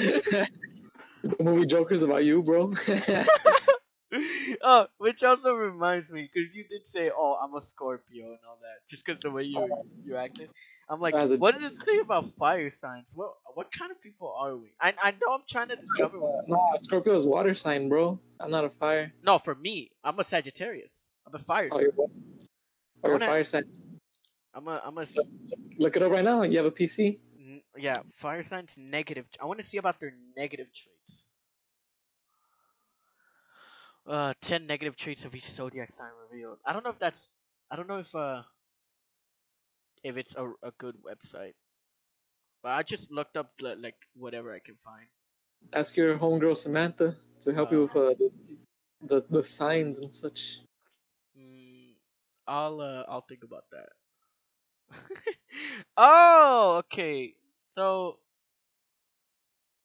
the 1.24 1.36
movie 1.40 1.66
Joker's 1.66 2.02
about 2.02 2.26
you, 2.26 2.42
bro. 2.42 2.74
oh, 4.64 4.88
which 4.98 5.24
also 5.24 5.54
reminds 5.54 6.12
me, 6.12 6.30
because 6.32 6.54
you 6.56 6.64
did 6.68 6.88
say, 6.88 7.12
"Oh, 7.16 7.38
I'm 7.42 7.54
a 7.56 7.62
Scorpio" 7.62 8.28
and 8.28 8.40
all 8.48 8.58
that, 8.62 8.88
just 8.90 9.06
because 9.06 9.22
the 9.22 9.32
way 9.32 9.44
you 9.44 9.60
oh. 9.60 9.86
you 10.06 10.16
acted. 10.16 10.50
I'm 10.90 11.02
like, 11.02 11.14
a- 11.14 11.28
what 11.36 11.54
does 11.54 11.72
it 11.72 11.76
say 11.76 12.00
about 12.00 12.28
fire 12.36 12.70
signs? 12.70 13.08
What 13.14 13.34
what 13.54 13.72
kind 13.72 13.92
of 13.92 14.02
people 14.02 14.34
are 14.38 14.56
we? 14.56 14.74
I 14.80 14.94
I 15.04 15.12
know 15.12 15.34
I'm 15.34 15.44
trying 15.48 15.70
to 15.70 15.76
discover. 15.76 16.18
no, 16.48 16.60
Scorpio 16.80 17.16
is 17.16 17.26
water 17.26 17.56
sign, 17.56 17.90
bro. 17.90 18.20
I'm 18.40 18.52
not 18.52 18.66
a 18.66 18.70
fire. 18.70 19.14
No, 19.22 19.38
for 19.38 19.56
me, 19.56 19.92
I'm 20.04 20.20
a 20.20 20.24
Sagittarius. 20.24 20.94
I'm 21.28 21.36
a 21.36 21.40
fire. 21.40 21.70
Oh, 21.72 21.80
sign. 21.80 22.47
You're 23.04 23.14
wanna- 23.14 23.26
fire 23.28 23.44
sign. 23.46 23.64
I'm 24.54 24.68
a 24.68 24.82
I'm 24.84 24.98
a 24.98 25.06
Look 25.78 25.96
it 25.96 26.02
up 26.02 26.12
right 26.12 26.24
now. 26.24 26.42
You 26.44 26.58
have 26.58 26.66
a 26.66 26.72
PC. 26.72 27.20
n- 27.40 27.62
yeah 27.78 28.00
fire 28.16 28.44
signs 28.44 28.74
negative. 28.78 29.26
I 29.42 29.46
want 29.46 29.60
to 29.60 29.66
see 29.66 29.78
about 29.78 30.00
their 30.00 30.14
negative 30.36 30.68
traits. 30.74 31.28
Uh, 34.08 34.34
ten 34.42 34.66
negative 34.66 34.96
traits 34.96 35.26
of 35.26 35.36
each 35.36 35.50
zodiac 35.52 35.92
sign 35.92 36.10
revealed. 36.32 36.58
I 36.66 36.74
don't 36.74 36.84
know 36.84 36.90
if 36.92 37.00
that's. 37.00 37.30
I 37.70 37.76
don't 37.76 37.88
know 37.88 38.00
if 38.00 38.14
uh. 38.16 38.42
If 40.04 40.16
it's 40.18 40.36
a 40.36 40.52
a 40.64 40.72
good 40.78 40.96
website. 41.04 41.54
But 42.64 42.70
I 42.72 42.84
just 42.84 43.12
looked 43.12 43.38
up 43.38 43.52
li- 43.62 43.76
like 43.76 43.96
whatever 44.16 44.54
I 44.54 44.60
can 44.60 44.76
find. 44.84 45.06
Ask 45.74 45.98
your 45.98 46.18
homegirl 46.18 46.56
Samantha 46.58 47.16
to 47.42 47.54
help 47.54 47.72
you 47.72 47.82
with 47.82 47.96
uh, 47.96 48.14
the, 48.18 48.32
the 49.08 49.26
the 49.30 49.44
signs 49.44 50.00
and 50.00 50.12
such. 50.14 50.60
I'll 52.48 52.80
uh, 52.82 53.04
I'll 53.08 53.22
think 53.28 53.44
about 53.44 53.66
that. 53.72 53.90
oh, 55.98 56.76
okay. 56.86 57.34
So 57.74 58.20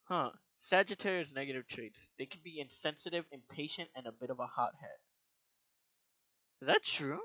Huh. 0.05 0.31
Sagittarius 0.59 1.33
negative 1.35 1.67
traits. 1.67 2.09
They 2.19 2.27
can 2.27 2.41
be 2.45 2.61
insensitive, 2.61 3.25
impatient, 3.33 3.89
and 3.97 4.07
a 4.07 4.13
bit 4.13 4.31
of 4.31 4.39
a 4.41 4.47
hothead. 4.47 5.01
Is 6.61 6.69
that 6.69 6.85
true? 6.85 7.21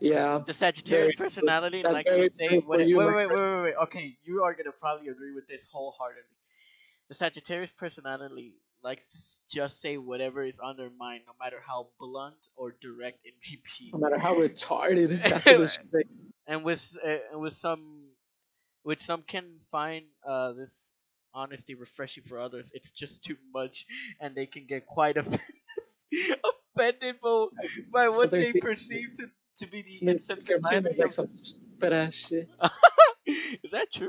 Yeah. 0.00 0.42
The 0.46 0.52
Sagittarius 0.52 1.16
Very- 1.16 1.28
personality 1.28 1.82
likes 1.82 2.10
to 2.10 2.28
say 2.28 2.58
what 2.58 2.80
it, 2.80 2.88
you, 2.88 2.98
wait, 2.98 3.06
wait, 3.06 3.26
wait, 3.28 3.36
wait, 3.36 3.62
wait. 3.62 3.74
Okay, 3.84 4.18
you 4.22 4.42
are 4.44 4.54
gonna 4.54 4.70
probably 4.70 5.08
agree 5.08 5.32
with 5.34 5.48
this 5.48 5.64
wholeheartedly. 5.72 6.36
The 7.08 7.14
Sagittarius 7.14 7.72
personality 7.72 8.56
likes 8.82 9.06
to 9.08 9.18
just 9.56 9.80
say 9.80 9.96
whatever 9.96 10.44
is 10.44 10.58
on 10.60 10.76
their 10.76 10.90
mind, 10.98 11.22
no 11.26 11.32
matter 11.42 11.56
how 11.66 11.88
blunt 11.98 12.48
or 12.56 12.74
direct 12.80 13.18
it 13.24 13.34
may 13.42 13.56
be. 13.56 13.90
No 13.92 13.98
matter 13.98 14.18
how 14.18 14.34
retarded. 14.40 15.20
That's 15.44 15.78
and 16.46 16.62
with 16.64 16.96
uh, 17.04 17.38
with 17.38 17.54
some 17.54 18.04
with 18.84 19.00
some 19.00 19.22
can 19.26 19.56
find 19.72 20.04
uh 20.26 20.52
this 20.52 20.92
honesty 21.34 21.74
refreshing 21.74 22.22
for 22.22 22.38
others 22.38 22.70
it's 22.72 22.88
just 22.90 23.22
too 23.22 23.36
much 23.52 23.84
and 24.20 24.34
they 24.34 24.46
can 24.46 24.64
get 24.64 24.86
quite 24.86 25.16
offended 25.22 25.40
offended 26.74 27.16
by, 27.20 27.46
by 27.92 28.08
what 28.08 28.30
they 28.30 28.44
they 28.44 28.50
speak- 28.50 28.62
perceive 28.62 29.08
to, 29.16 29.26
to 29.58 29.66
be 29.70 29.82
the 29.82 30.06
insensitivity 30.06 30.96
like 30.96 31.08
of- 31.08 31.14
some 31.14 31.26
stupid 31.26 31.92
ass 31.92 32.14
shit. 32.14 32.48
is 33.64 33.70
that 33.72 33.92
true 33.92 34.08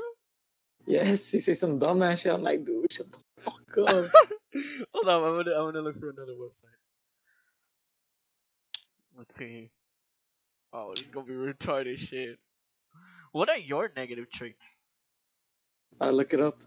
Yes, 0.86 1.30
he 1.32 1.41
says 1.41 1.60
some 1.60 1.80
dumb 1.80 2.01
ass 2.01 2.21
shit. 2.21 2.32
I'm 2.32 2.43
like, 2.43 2.63
dude, 2.63 2.86
shut 2.93 3.12
the 3.12 3.17
fuck 3.75 3.89
up. 3.89 4.12
hold 4.93 5.08
on 5.10 5.23
i'm 5.23 5.43
gonna 5.43 5.56
i'm 5.58 5.65
gonna 5.67 5.82
look 5.82 5.97
for 5.99 6.10
another 6.10 6.34
website 6.34 6.77
let's 9.17 9.36
see 9.38 9.69
oh 10.73 10.91
this 10.95 11.03
is 11.03 11.10
gonna 11.12 11.25
be 11.25 11.34
retarded 11.34 11.97
shit 11.97 12.38
what 13.32 13.49
are 13.49 13.58
your 13.58 13.91
negative 13.95 14.30
traits 14.32 14.75
I 15.99 16.12
look 16.12 16.32
it 16.34 16.39
up. 16.39 16.60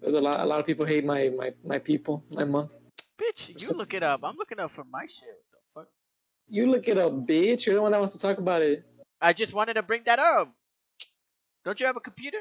There's 0.00 0.14
a 0.14 0.18
lot. 0.18 0.40
A 0.40 0.44
lot 0.44 0.58
of 0.58 0.66
people 0.66 0.84
hate 0.84 1.04
my 1.04 1.28
my 1.28 1.52
my 1.64 1.78
people, 1.78 2.24
my 2.30 2.42
mom. 2.42 2.68
Bitch, 3.20 3.50
you 3.50 3.58
So- 3.60 3.74
look 3.74 3.94
it 3.94 4.02
up. 4.02 4.24
I'm 4.24 4.34
looking 4.36 4.58
up 4.58 4.72
for 4.72 4.82
my 4.90 5.06
shit. 5.06 5.28
What 5.50 5.52
the 5.52 5.80
fuck? 5.82 5.88
You 6.48 6.66
look 6.68 6.88
it 6.88 6.98
up, 6.98 7.12
bitch. 7.12 7.66
You're 7.66 7.76
the 7.76 7.82
one 7.82 7.92
that 7.92 7.98
wants 7.98 8.14
to 8.14 8.18
talk 8.18 8.38
about 8.38 8.62
it. 8.62 8.82
I 9.20 9.32
just 9.32 9.52
wanted 9.54 9.74
to 9.74 9.82
bring 9.84 10.02
that 10.06 10.18
up. 10.18 10.52
Don't 11.64 11.78
you 11.78 11.86
have 11.86 11.96
a 11.96 12.00
computer? 12.00 12.38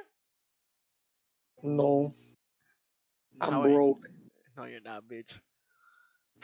No, 1.62 2.12
I'm 3.42 3.52
No, 3.52 3.62
broke. 3.64 4.08
No, 4.58 4.66
you're 4.66 4.82
not, 4.82 5.08
bitch. 5.08 5.32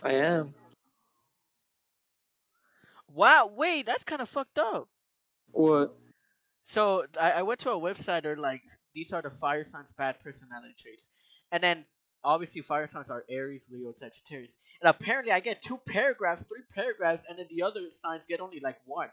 I 0.03 0.13
am. 0.13 0.53
Wow, 3.13 3.51
wait, 3.53 3.85
that's 3.85 4.03
kind 4.03 4.21
of 4.21 4.29
fucked 4.29 4.57
up. 4.57 4.87
What? 5.51 5.95
So 6.63 7.05
I, 7.19 7.31
I 7.31 7.41
went 7.43 7.59
to 7.61 7.71
a 7.71 7.79
website. 7.79 8.23
They're 8.23 8.35
like, 8.35 8.61
these 8.93 9.13
are 9.13 9.21
the 9.21 9.29
fire 9.29 9.65
signs' 9.65 9.93
bad 9.97 10.19
personality 10.21 10.75
traits, 10.77 11.07
and 11.51 11.63
then 11.63 11.85
obviously 12.23 12.61
fire 12.61 12.87
signs 12.87 13.09
are 13.09 13.23
Aries, 13.29 13.67
Leo, 13.71 13.93
Sagittarius. 13.93 14.57
And 14.81 14.89
apparently, 14.89 15.31
I 15.31 15.39
get 15.39 15.61
two 15.61 15.79
paragraphs, 15.87 16.43
three 16.43 16.63
paragraphs, 16.73 17.23
and 17.29 17.37
then 17.39 17.45
the 17.49 17.63
other 17.63 17.81
signs 17.91 18.25
get 18.25 18.41
only 18.41 18.59
like 18.59 18.77
one. 18.85 19.09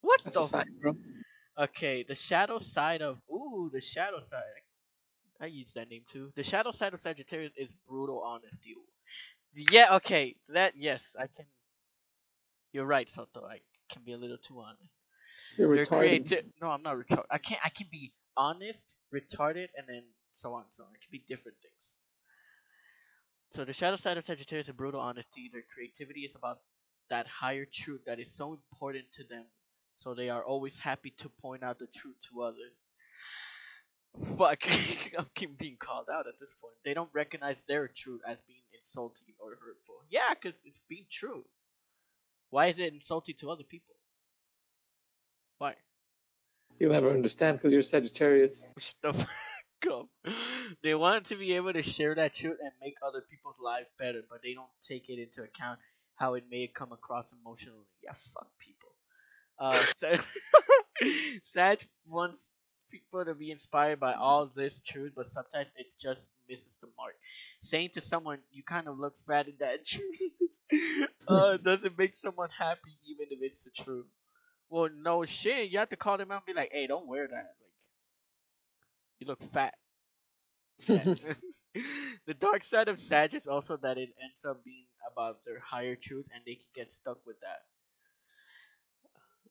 What 0.00 0.20
That's 0.24 0.36
the 0.36 0.44
sign, 0.44 0.66
bro. 0.80 0.96
Okay, 1.58 2.02
the 2.02 2.14
shadow 2.14 2.58
side 2.58 3.02
of 3.02 3.18
ooh, 3.30 3.70
the 3.72 3.80
shadow 3.80 4.20
side. 4.20 4.42
I 4.56 4.59
use 5.46 5.72
that 5.74 5.90
name 5.90 6.02
too. 6.06 6.32
The 6.36 6.44
shadow 6.44 6.72
side 6.72 6.94
of 6.94 7.00
Sagittarius 7.00 7.52
is 7.56 7.74
brutal 7.88 8.22
honesty. 8.22 8.76
Yeah, 9.54 9.96
okay, 9.96 10.36
that 10.50 10.74
yes, 10.76 11.16
I 11.18 11.26
can. 11.28 11.46
You're 12.72 12.86
right, 12.86 13.08
Soto. 13.08 13.44
I 13.46 13.60
can 13.90 14.02
be 14.04 14.12
a 14.12 14.18
little 14.18 14.38
too 14.38 14.60
honest. 14.60 14.92
You're 15.56 15.68
You're 15.72 15.86
retarded. 15.86 15.86
creative. 15.86 16.44
No, 16.62 16.70
I'm 16.70 16.82
not 16.82 16.96
retarded. 16.96 17.26
I 17.30 17.38
can't. 17.38 17.60
I 17.64 17.70
can 17.70 17.88
be 17.90 18.12
honest, 18.36 18.94
retarded, 19.14 19.68
and 19.76 19.88
then 19.88 20.04
so 20.34 20.54
on. 20.54 20.64
So 20.70 20.84
on. 20.84 20.90
It 20.94 21.02
can 21.02 21.10
be 21.12 21.24
different 21.28 21.58
things. 21.62 21.74
So 23.50 23.64
the 23.64 23.72
shadow 23.74 23.96
side 23.96 24.18
of 24.18 24.24
Sagittarius 24.26 24.68
is 24.68 24.74
brutal 24.74 25.00
honesty. 25.00 25.50
Their 25.52 25.64
creativity 25.74 26.22
is 26.22 26.36
about 26.36 26.60
that 27.10 27.26
higher 27.28 27.66
truth 27.72 28.02
that 28.06 28.20
is 28.20 28.32
so 28.32 28.52
important 28.54 29.06
to 29.14 29.24
them. 29.24 29.46
So 29.96 30.14
they 30.14 30.30
are 30.30 30.44
always 30.44 30.78
happy 30.78 31.10
to 31.18 31.28
point 31.28 31.62
out 31.64 31.78
the 31.78 31.86
truth 31.88 32.16
to 32.30 32.42
others. 32.42 32.82
Fuck, 34.36 34.64
I'm 35.18 35.26
keep 35.34 35.58
being 35.58 35.76
called 35.78 36.06
out 36.12 36.26
at 36.26 36.38
this 36.40 36.50
point. 36.60 36.74
They 36.84 36.94
don't 36.94 37.10
recognize 37.12 37.62
their 37.68 37.88
truth 37.88 38.20
as 38.26 38.38
being 38.46 38.62
insulting 38.76 39.34
or 39.38 39.50
hurtful. 39.50 39.96
Yeah, 40.10 40.34
because 40.34 40.58
it's 40.64 40.80
being 40.88 41.06
true. 41.10 41.44
Why 42.50 42.66
is 42.66 42.78
it 42.78 42.92
insulting 42.92 43.36
to 43.40 43.50
other 43.50 43.62
people? 43.62 43.94
Why? 45.58 45.74
You'll 46.78 46.92
never 46.92 47.10
understand 47.10 47.58
because 47.58 47.72
you're 47.72 47.82
Sagittarius. 47.82 48.68
The 49.02 49.12
fuck 49.12 49.28
up. 49.90 50.08
They 50.82 50.94
want 50.94 51.26
to 51.26 51.36
be 51.36 51.54
able 51.54 51.72
to 51.72 51.82
share 51.82 52.14
that 52.14 52.34
truth 52.34 52.58
and 52.62 52.72
make 52.82 52.94
other 53.06 53.22
people's 53.30 53.56
lives 53.62 53.88
better, 53.98 54.22
but 54.28 54.40
they 54.42 54.54
don't 54.54 54.68
take 54.86 55.08
it 55.08 55.18
into 55.18 55.42
account 55.42 55.78
how 56.16 56.34
it 56.34 56.44
may 56.50 56.66
come 56.66 56.92
across 56.92 57.32
emotionally. 57.32 57.86
Yeah, 58.02 58.12
fuck 58.34 58.48
people. 58.58 58.90
Uh, 59.58 59.84
so 59.96 60.14
Sag 61.54 61.86
wants 62.06 62.48
people 62.90 63.24
to 63.24 63.34
be 63.34 63.50
inspired 63.50 64.00
by 64.00 64.14
all 64.14 64.46
this 64.46 64.80
truth, 64.80 65.12
but 65.16 65.26
sometimes 65.26 65.68
it's 65.76 65.94
just 65.94 66.28
misses 66.48 66.78
the 66.80 66.88
mark. 66.96 67.14
Saying 67.62 67.90
to 67.94 68.00
someone, 68.00 68.40
"You 68.52 68.62
kind 68.62 68.88
of 68.88 68.98
look 68.98 69.14
fat 69.26 69.48
in 69.48 69.56
that 69.60 69.84
truth," 69.86 70.20
uh, 71.28 71.56
doesn't 71.64 71.96
make 71.98 72.14
someone 72.14 72.50
happy, 72.58 72.98
even 73.06 73.26
if 73.30 73.38
it's 73.42 73.64
the 73.64 73.70
truth. 73.70 74.06
Well, 74.68 74.90
no 75.02 75.24
shit. 75.24 75.70
You 75.70 75.78
have 75.78 75.90
to 75.90 75.96
call 75.96 76.18
them 76.18 76.30
out 76.30 76.42
and 76.46 76.54
be 76.54 76.60
like, 76.60 76.70
"Hey, 76.72 76.86
don't 76.86 77.08
wear 77.08 77.26
that. 77.28 77.54
Like, 77.60 77.72
you 79.20 79.26
look 79.26 79.42
fat." 79.52 79.74
The 82.26 82.34
dark 82.34 82.64
side 82.64 82.88
of 82.88 82.98
Sag 82.98 83.34
is 83.34 83.46
also 83.46 83.76
that 83.78 83.96
it 83.98 84.10
ends 84.22 84.44
up 84.44 84.64
being 84.64 84.86
about 85.10 85.44
their 85.44 85.60
higher 85.60 85.96
truth, 85.96 86.28
and 86.34 86.42
they 86.44 86.54
can 86.56 86.66
get 86.74 86.90
stuck 86.92 87.24
with 87.26 87.40
that. 87.40 87.62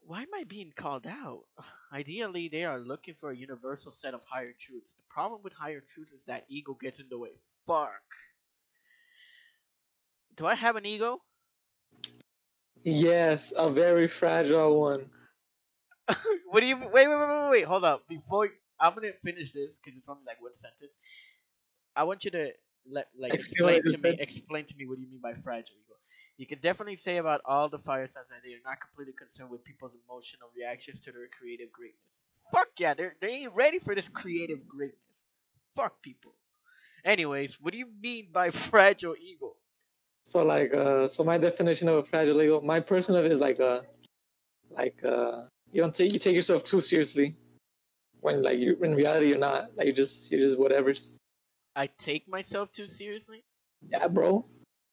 Why 0.09 0.23
am 0.23 0.33
I 0.33 0.43
being 0.43 0.73
called 0.75 1.05
out? 1.05 1.43
Ideally, 1.93 2.47
they 2.47 2.63
are 2.63 2.79
looking 2.79 3.13
for 3.13 3.29
a 3.29 3.35
universal 3.35 3.91
set 3.91 4.15
of 4.15 4.21
higher 4.27 4.55
truths. 4.59 4.93
The 4.93 5.03
problem 5.07 5.41
with 5.43 5.53
higher 5.53 5.81
truths 5.81 6.11
is 6.11 6.25
that 6.25 6.45
ego 6.49 6.75
gets 6.81 6.99
in 6.99 7.05
the 7.11 7.19
way. 7.19 7.37
Fuck. 7.67 8.01
Do 10.35 10.47
I 10.47 10.55
have 10.55 10.75
an 10.77 10.87
ego? 10.87 11.21
yes, 12.83 13.53
a 13.55 13.69
very 13.69 14.07
fragile 14.07 14.81
one. 14.81 15.11
what 16.49 16.61
do 16.61 16.65
you 16.65 16.77
wait, 16.77 16.89
wait, 16.91 17.07
wait, 17.07 17.19
wait, 17.19 17.49
wait? 17.51 17.65
Hold 17.65 17.83
up. 17.83 18.07
Before 18.09 18.49
I'm 18.79 18.95
gonna 18.95 19.13
finish 19.23 19.51
this 19.51 19.77
because 19.77 19.95
it's 19.95 20.09
only 20.09 20.23
like 20.25 20.41
one 20.41 20.55
sentence. 20.55 20.93
I 21.95 22.03
want 22.05 22.25
you 22.25 22.31
to 22.31 22.51
let 22.89 23.09
like 23.15 23.35
Explain 23.35 23.75
explain 23.75 23.93
to 23.93 24.09
me. 24.09 24.17
Explain 24.19 24.65
to 24.65 24.75
me 24.75 24.87
what 24.87 24.97
do 24.97 25.03
you 25.03 25.11
mean 25.11 25.21
by 25.21 25.35
fragile. 25.35 25.75
You 26.39 26.45
can 26.45 26.59
definitely 26.59 26.95
say 26.95 27.17
about 27.17 27.41
all 27.43 27.67
the 27.67 27.77
fire 27.77 28.07
signs 28.07 28.27
that 28.29 28.37
they 28.45 28.53
are 28.53 28.63
not 28.65 28.79
completely 28.79 29.13
concerned 29.13 29.49
with 29.49 29.61
people's 29.65 29.91
emotional 30.07 30.47
reactions 30.55 31.01
to 31.01 31.11
their 31.11 31.27
creative 31.27 31.69
greatness. 31.69 31.99
Fuck 32.49 32.69
yeah, 32.79 32.93
they 32.93 33.09
they 33.19 33.27
ain't 33.43 33.53
ready 33.53 33.77
for 33.77 33.93
this 33.93 34.07
creative 34.07 34.65
greatness. 34.65 35.01
Fuck 35.75 36.01
people. 36.01 36.31
Anyways, 37.03 37.57
what 37.59 37.73
do 37.73 37.77
you 37.77 37.89
mean 38.01 38.29
by 38.31 38.49
fragile 38.69 39.15
ego? 39.21 39.57
So 40.23 40.43
like, 40.43 40.73
uh, 40.73 41.09
so 41.09 41.25
my 41.25 41.37
definition 41.37 41.89
of 41.89 41.97
a 41.97 42.03
fragile 42.03 42.41
ego, 42.41 42.61
my 42.61 42.79
person 42.79 43.17
of 43.17 43.25
it 43.25 43.33
is 43.33 43.41
like 43.41 43.59
a, 43.59 43.83
like 44.71 44.95
uh, 45.03 45.43
you 45.73 45.81
don't 45.81 45.93
take 45.93 46.13
you 46.13 46.19
take 46.19 46.37
yourself 46.37 46.63
too 46.63 46.79
seriously, 46.79 47.35
when 48.21 48.41
like 48.43 48.59
you 48.59 48.77
in 48.81 48.95
reality 48.95 49.27
you're 49.27 49.37
not. 49.37 49.71
Like 49.75 49.87
you 49.87 49.93
just 49.93 50.31
you're 50.31 50.39
just 50.39 50.57
whatever's. 50.57 51.17
I 51.75 51.87
take 51.97 52.29
myself 52.29 52.71
too 52.71 52.87
seriously. 52.87 53.43
Yeah, 53.89 54.07
bro. 54.07 54.45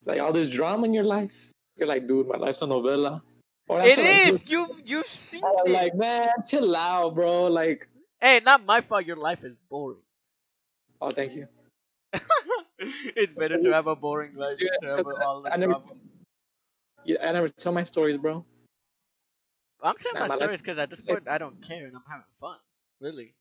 Like 0.06 0.20
all 0.20 0.32
this 0.32 0.48
drama 0.50 0.84
in 0.86 0.94
your 0.94 1.04
life, 1.04 1.34
you're 1.76 1.88
like, 1.88 2.06
dude, 2.06 2.28
my 2.28 2.36
life's 2.38 2.62
a 2.62 2.66
novella. 2.66 3.22
Or 3.68 3.80
It 3.82 3.98
is. 3.98 4.48
You 4.48 4.68
you've 4.84 5.06
seen 5.08 5.42
it. 5.44 5.70
like, 5.72 5.94
man, 5.96 6.30
chill 6.46 6.74
out, 6.76 7.14
bro. 7.16 7.46
Like, 7.48 7.88
hey, 8.20 8.40
not 8.44 8.64
my 8.64 8.80
fault. 8.80 9.04
Your 9.04 9.16
life 9.16 9.42
is 9.42 9.56
boring. 9.68 9.98
oh, 11.02 11.10
thank 11.10 11.34
you. 11.34 11.48
it's 12.78 13.34
better 13.34 13.60
to 13.60 13.72
have 13.72 13.88
a 13.88 13.96
boring 13.96 14.34
life 14.36 14.58
Yeah, 14.60 14.68
than 14.80 14.90
to 14.90 14.96
have 14.96 15.06
all 15.20 15.42
the 15.42 15.52
I 15.52 15.56
never, 15.56 15.72
drama. 15.72 15.86
yeah, 17.04 17.16
I 17.28 17.32
never 17.32 17.48
tell 17.48 17.72
my 17.72 17.82
stories, 17.82 18.16
bro. 18.16 18.44
I'm 19.82 19.96
telling 19.96 20.14
Nah, 20.14 20.20
my 20.20 20.28
my 20.28 20.36
stories 20.36 20.62
because 20.62 20.78
at 20.78 20.88
this 20.88 21.00
point 21.02 21.28
I 21.28 21.36
don't 21.38 21.60
care 21.60 21.86
and 21.86 21.96
I'm 21.96 22.04
having 22.08 22.24
fun. 22.40 22.58
Really. 23.00 23.34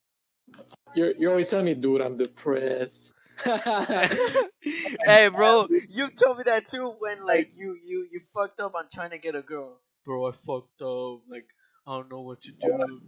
You're 0.95 1.13
you're 1.15 1.31
always 1.31 1.49
telling 1.49 1.65
me, 1.65 1.75
dude, 1.75 2.01
I'm 2.01 2.17
depressed. 2.17 3.13
hey, 5.05 5.27
bro, 5.29 5.67
you 5.89 6.09
told 6.11 6.37
me 6.37 6.43
that 6.45 6.67
too 6.67 6.93
when 6.99 7.25
like 7.25 7.51
you 7.55 7.77
you 7.85 8.07
you 8.11 8.19
fucked 8.19 8.59
up 8.59 8.75
on 8.75 8.85
trying 8.91 9.11
to 9.11 9.17
get 9.17 9.35
a 9.35 9.41
girl. 9.41 9.79
Bro, 10.05 10.27
I 10.27 10.31
fucked 10.31 10.81
up. 10.81 11.21
Like 11.29 11.45
I 11.87 11.97
don't 11.97 12.09
know 12.09 12.21
what 12.21 12.41
to 12.43 12.51
do. 12.51 13.01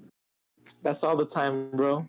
That's 0.83 1.03
all 1.03 1.15
the 1.17 1.25
time, 1.25 1.69
bro. 1.73 2.07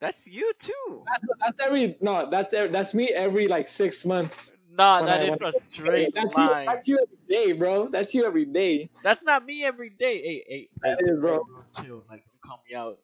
That's 0.00 0.26
you 0.26 0.52
too. 0.58 1.04
That's 1.40 1.56
every 1.60 1.96
no. 2.00 2.28
That's 2.30 2.54
every, 2.54 2.70
that's 2.70 2.94
me 2.94 3.08
every 3.08 3.48
like 3.48 3.68
six 3.68 4.04
months. 4.04 4.52
Nah, 4.70 4.98
when 5.00 5.06
that 5.06 5.20
I- 5.20 5.24
is 5.24 5.30
when 5.30 5.46
I- 5.46 5.48
a 5.48 5.52
straight 5.52 6.14
that's 6.14 6.36
you. 6.36 6.44
line. 6.44 6.66
That's 6.66 6.88
you 6.88 6.98
every 7.02 7.18
day, 7.28 7.52
bro. 7.52 7.88
That's 7.88 8.14
you 8.14 8.24
every 8.24 8.44
day. 8.44 8.88
That's 9.02 9.22
not 9.22 9.44
me 9.44 9.64
every 9.64 9.90
day. 9.90 10.22
Hey, 10.22 10.44
hey, 10.48 10.68
hey, 10.84 10.90
That 10.90 10.98
is, 11.02 11.18
bro. 11.20 11.44
hey, 11.74 11.84
chill. 11.86 12.04
Like, 12.08 12.24
don't 12.26 12.40
call 12.44 12.62
me 12.68 12.76
out. 12.76 12.98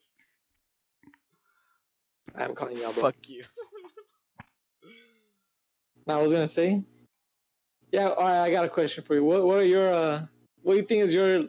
I'm 2.37 2.55
calling 2.55 2.77
you 2.79 2.87
out, 2.87 2.95
bro. 2.95 3.03
Fuck 3.05 3.29
you. 3.29 3.45
I 6.07 6.17
was 6.21 6.33
gonna 6.33 6.49
say. 6.49 6.83
Yeah, 7.93 8.09
all 8.09 8.25
right. 8.25 8.43
I 8.45 8.51
got 8.51 8.65
a 8.65 8.69
question 8.69 9.05
for 9.05 9.15
you. 9.15 9.25
What 9.25 9.45
What 9.45 9.59
are 9.59 9.65
your 9.65 9.93
uh, 9.93 10.27
What 10.63 10.75
do 10.75 10.81
you 10.81 10.87
think 10.87 11.03
is 11.05 11.13
your 11.13 11.45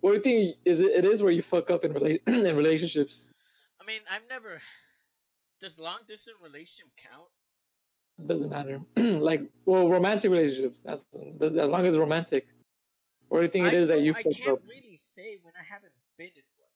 What 0.00 0.10
do 0.10 0.16
you 0.16 0.22
think 0.22 0.56
is 0.64 0.80
it, 0.80 0.92
it 0.92 1.04
is 1.04 1.22
where 1.22 1.32
you 1.32 1.42
fuck 1.42 1.70
up 1.70 1.84
in 1.84 1.92
rela- 1.92 2.20
in 2.26 2.56
relationships? 2.56 3.26
I 3.80 3.84
mean, 3.84 4.00
I've 4.10 4.28
never. 4.28 4.60
Does 5.60 5.78
long 5.78 5.98
distance 6.06 6.36
relationship 6.42 6.86
count? 6.96 7.28
Doesn't 8.26 8.50
matter. 8.50 8.80
like, 8.96 9.42
well, 9.64 9.88
romantic 9.88 10.30
relationships. 10.30 10.82
That's 10.84 11.02
as 11.14 11.50
long 11.52 11.84
as 11.84 11.94
it's 11.94 11.98
romantic. 11.98 12.46
What 13.28 13.38
do 13.38 13.44
you 13.44 13.50
think 13.50 13.66
it 13.66 13.74
I 13.74 13.76
is 13.76 13.88
that 13.88 14.00
you 14.00 14.12
I 14.14 14.22
can't 14.22 14.48
up? 14.48 14.60
really 14.68 14.96
say 14.96 15.36
when 15.42 15.54
I 15.58 15.64
haven't 15.68 15.92
been 16.16 16.28
in 16.28 16.42
one. 16.56 16.70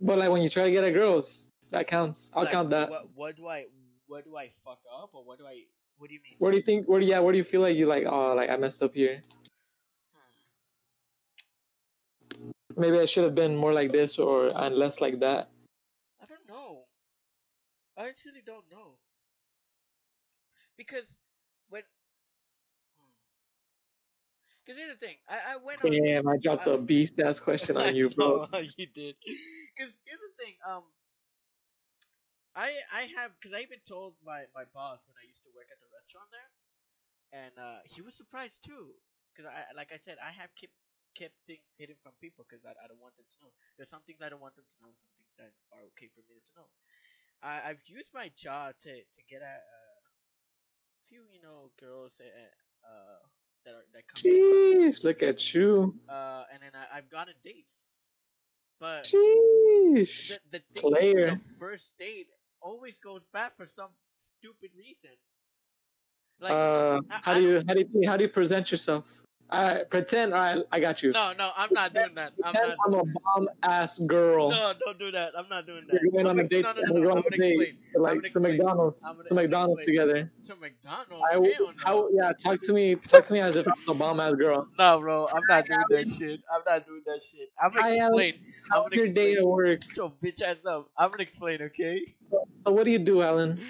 But 0.00 0.18
like 0.18 0.30
when 0.30 0.42
you 0.42 0.48
try 0.48 0.64
to 0.64 0.70
get 0.70 0.84
at 0.84 0.94
girls, 0.94 1.46
that 1.70 1.86
counts. 1.88 2.30
I'll 2.34 2.44
Like, 2.44 2.52
count 2.52 2.70
that. 2.70 2.88
What, 2.88 3.08
what 3.14 3.36
do 3.36 3.48
I 3.48 3.66
what 4.14 4.24
do 4.24 4.36
I 4.36 4.48
fuck 4.64 4.78
up 5.02 5.10
or 5.12 5.24
what 5.24 5.38
do 5.38 5.44
I 5.44 5.64
what 5.98 6.08
do 6.08 6.14
you 6.14 6.20
mean? 6.22 6.36
What 6.38 6.52
do 6.52 6.56
you 6.56 6.62
think? 6.62 6.88
What 6.88 7.00
do 7.00 7.06
yeah? 7.06 7.18
Where 7.18 7.32
do 7.32 7.38
you 7.38 7.42
feel 7.42 7.60
like 7.60 7.76
you 7.76 7.86
like? 7.86 8.04
Oh, 8.06 8.34
like 8.34 8.48
I 8.48 8.56
messed 8.56 8.80
up 8.80 8.94
here. 8.94 9.20
Hmm. 12.30 12.50
Maybe 12.76 13.00
I 13.00 13.06
should 13.06 13.24
have 13.24 13.34
been 13.34 13.56
more 13.56 13.72
like 13.72 13.90
this 13.90 14.18
or 14.18 14.52
and 14.54 14.76
less 14.76 15.00
like 15.00 15.18
that. 15.18 15.50
I 16.22 16.26
don't 16.26 16.46
know. 16.48 16.84
I 17.98 18.06
actually 18.06 18.42
don't 18.46 18.70
know. 18.70 18.98
Because 20.78 21.16
when 21.70 21.82
because 24.64 24.78
here's 24.78 24.94
the 24.94 25.06
thing, 25.06 25.16
I, 25.28 25.54
I 25.54 25.56
went 25.58 25.84
on 25.84 25.90
Damn, 25.90 26.28
I 26.28 26.36
dropped 26.40 26.68
a 26.68 26.78
beast 26.78 27.18
ass 27.18 27.40
question 27.40 27.76
on 27.76 27.96
you, 27.96 28.10
bro. 28.16 28.46
You 28.78 28.86
did. 28.94 29.16
Because 29.74 29.92
here's 30.06 30.22
the 30.22 30.34
thing. 30.38 30.54
Um, 30.68 30.82
I 32.56 32.70
I 32.92 33.02
have 33.18 33.32
because 33.38 33.54
I 33.54 33.62
even 33.62 33.82
told 33.86 34.14
my 34.24 34.46
my 34.54 34.64
boss 34.74 35.04
when 35.06 35.16
I 35.18 35.26
used 35.26 35.42
to 35.44 35.52
work 35.54 35.68
at 35.70 35.78
the 35.82 35.90
restaurant 35.92 36.30
there, 36.30 36.50
and 37.32 37.54
uh, 37.58 37.80
he 37.86 38.02
was 38.02 38.14
surprised 38.14 38.64
too. 38.64 38.94
Because 39.32 39.50
I 39.50 39.70
like 39.74 39.90
I 39.92 39.98
said, 39.98 40.18
I 40.22 40.30
have 40.32 40.54
kept 40.54 40.74
kept 41.14 41.34
things 41.46 41.74
hidden 41.78 41.96
from 42.02 42.12
people 42.20 42.46
because 42.48 42.64
I, 42.66 42.74
I 42.78 42.86
don't 42.88 43.00
want 43.02 43.16
them 43.16 43.26
to 43.26 43.38
know. 43.42 43.52
There's 43.76 43.90
some 43.90 44.02
things 44.06 44.22
I 44.22 44.30
don't 44.30 44.42
want 44.42 44.54
them 44.56 44.66
to 44.66 44.78
know, 44.82 44.92
some 44.98 45.10
things 45.18 45.34
that 45.38 45.52
are 45.74 45.84
okay 45.94 46.10
for 46.14 46.22
me 46.30 46.38
to 46.42 46.52
know. 46.58 46.68
I 47.42 47.70
I've 47.70 47.82
used 47.86 48.14
my 48.14 48.30
job 48.36 48.74
to 48.86 48.92
to 48.92 49.20
get 49.28 49.42
at 49.42 49.62
uh, 49.62 49.98
a 50.90 51.02
few 51.08 51.22
you 51.30 51.40
know 51.42 51.70
girls 51.80 52.20
uh, 52.22 52.26
uh 52.86 53.20
that 53.64 53.74
are 53.74 53.86
that 53.94 54.04
come. 54.08 54.22
Jeez, 54.22 55.04
look 55.04 55.22
at 55.22 55.54
you. 55.54 55.94
uh, 56.08 56.44
and 56.52 56.62
then 56.62 56.72
I, 56.74 56.98
I've 56.98 57.10
gotten 57.10 57.34
dates. 57.44 57.76
But 58.80 59.08
Jeez. 59.08 60.38
the, 60.50 60.62
the 60.74 60.80
Player. 60.80 61.26
the 61.30 61.38
first 61.58 61.92
date 61.98 62.23
always 62.84 62.98
goes 62.98 63.24
bad 63.32 63.50
for 63.56 63.66
some 63.66 63.88
stupid 64.04 64.70
reason. 64.76 65.10
Like, 66.38 66.52
uh, 66.52 67.00
how 67.08 67.32
I 67.32 67.40
do 67.40 67.42
you 67.42 67.62
how 67.66 67.74
do 67.74 67.80
you 67.80 68.08
how 68.08 68.16
do 68.18 68.24
you 68.24 68.28
present 68.28 68.70
yourself? 68.70 69.23
I 69.50 69.82
pretend. 69.88 70.32
All 70.34 70.40
right, 70.40 70.64
I 70.72 70.80
got 70.80 71.02
you. 71.02 71.12
no, 71.12 71.32
no, 71.34 71.50
I'm 71.56 71.68
not 71.72 71.92
doing 71.92 72.14
that. 72.14 72.32
I'm 72.44 72.52
not. 72.54 72.76
I'm 72.86 72.94
a 72.94 73.04
bomb 73.04 73.48
ass 73.62 73.98
girl. 74.00 74.50
No, 74.50 74.72
don't 74.84 74.98
do 74.98 75.10
that. 75.12 75.32
I'm 75.36 75.48
not 75.48 75.66
doing 75.66 75.84
that. 75.88 76.00
You're 76.02 76.10
going 76.12 76.26
I'm 76.26 76.38
on 76.38 76.44
a 76.44 76.48
date. 76.48 76.64
No, 76.64 76.72
no, 76.72 76.82
no, 76.82 77.00
no. 77.00 77.10
I'm 77.10 77.16
on 77.18 77.22
gonna 77.22 77.36
a 77.36 77.38
date 77.38 77.60
explain. 77.60 77.78
to, 77.94 78.00
like 78.00 78.32
gonna. 78.32 78.48
McDonald's. 78.48 79.04
To 79.26 79.34
McDonald's 79.34 79.84
together. 79.84 80.32
To 80.46 80.56
McDonald's. 80.56 81.12
I 81.30 81.34
Hell 81.34 81.42
no. 81.42 81.72
how 81.76 82.08
yeah. 82.12 82.32
Talk 82.32 82.60
to 82.62 82.72
me. 82.72 82.94
Talk 83.08 83.24
to 83.24 83.32
me 83.32 83.40
as 83.40 83.56
if 83.56 83.66
I'm 83.68 83.74
a 83.88 83.94
bomb 83.94 84.18
ass 84.18 84.34
girl. 84.34 84.66
No, 84.78 84.98
bro, 85.00 85.28
I'm 85.28 85.42
not 85.48 85.66
doing 85.66 85.84
that 85.90 86.08
shit. 86.08 86.40
I'm 86.52 86.62
not 86.66 86.86
doing 86.86 87.02
that 87.06 87.20
shit. 87.22 87.50
I'm 87.62 87.70
gonna 87.72 87.86
I 87.86 87.90
am- 87.90 88.06
explain. 88.12 88.34
I'm 88.72 88.82
gonna 88.84 88.96
your 88.96 89.06
day 89.12 89.32
explain. 89.32 89.38
at 89.38 89.44
work? 89.46 89.80
Your 89.96 90.12
bitch 90.22 90.40
ass 90.42 90.56
up. 90.66 90.88
I'm 90.96 91.10
gonna 91.10 91.22
explain, 91.22 91.60
okay? 91.62 92.00
So, 92.28 92.48
so 92.56 92.72
what 92.72 92.84
do 92.84 92.90
you 92.90 92.98
do, 92.98 93.20
Alan? 93.22 93.60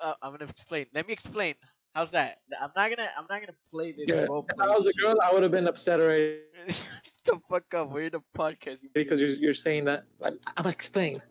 Uh, 0.00 0.12
I'm 0.22 0.30
gonna 0.32 0.44
explain. 0.48 0.86
Let 0.94 1.06
me 1.06 1.12
explain. 1.12 1.54
How's 1.96 2.10
that? 2.10 2.40
I'm 2.60 2.70
not 2.76 2.90
gonna. 2.94 3.08
I'm 3.16 3.24
not 3.30 3.40
gonna 3.40 3.56
play 3.70 3.92
this 3.92 4.04
Yeah. 4.06 4.26
role 4.26 4.44
If. 4.50 4.60
I 4.60 4.68
was 4.68 4.86
a 4.86 4.92
shit. 4.92 5.02
girl, 5.02 5.14
I 5.22 5.32
would 5.32 5.42
have 5.42 5.50
been 5.50 5.66
upset 5.66 5.98
already 5.98 6.40
the 7.24 7.40
fuck 7.48 7.72
up. 7.72 7.90
We're 7.90 8.08
in 8.08 8.14
a 8.14 8.20
podcast. 8.38 8.82
you 8.82 8.90
because 8.92 9.18
you're 9.18 9.30
you're 9.30 9.54
saying 9.54 9.86
that. 9.86 10.04
Like, 10.20 10.34
I'm 10.58 10.66
explaining. 10.66 11.22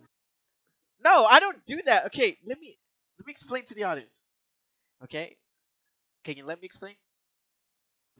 No, 1.03 1.25
I 1.25 1.39
don't 1.39 1.63
do 1.67 1.83
that. 1.85 2.07
Okay, 2.07 2.39
let 2.47 2.59
me 2.59 2.79
let 3.19 3.27
me 3.27 3.31
explain 3.31 3.63
to 3.65 3.75
the 3.75 3.83
audience. 3.83 4.15
Okay, 5.03 5.37
can 6.23 6.35
you 6.35 6.45
let 6.47 6.59
me 6.59 6.65
explain? 6.65 6.95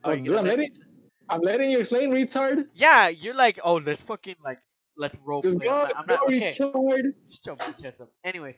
Oh, 0.04 0.16
dude, 0.16 0.28
I'm 0.28 0.34
let 0.36 0.44
me 0.44 0.50
letting- 0.50 0.72
I'm 1.30 1.42
letting 1.42 1.72
you 1.72 1.80
explain, 1.80 2.12
retard. 2.12 2.68
Yeah, 2.76 3.08
you're 3.08 3.34
like, 3.34 3.60
oh, 3.64 3.78
let's 3.78 4.02
fucking 4.02 4.36
like, 4.44 4.60
let's 4.96 5.18
role 5.26 5.42
Just 5.42 5.58
play. 5.58 5.66
go, 5.66 5.74
I'm 5.74 5.88
not, 5.88 5.96
I'm 5.98 6.06
not 6.08 6.24
okay. 6.28 6.52
retard. 6.52 7.14
Your 7.44 7.56
bitch 7.56 8.00
up. 8.02 8.10
Anyways, 8.24 8.58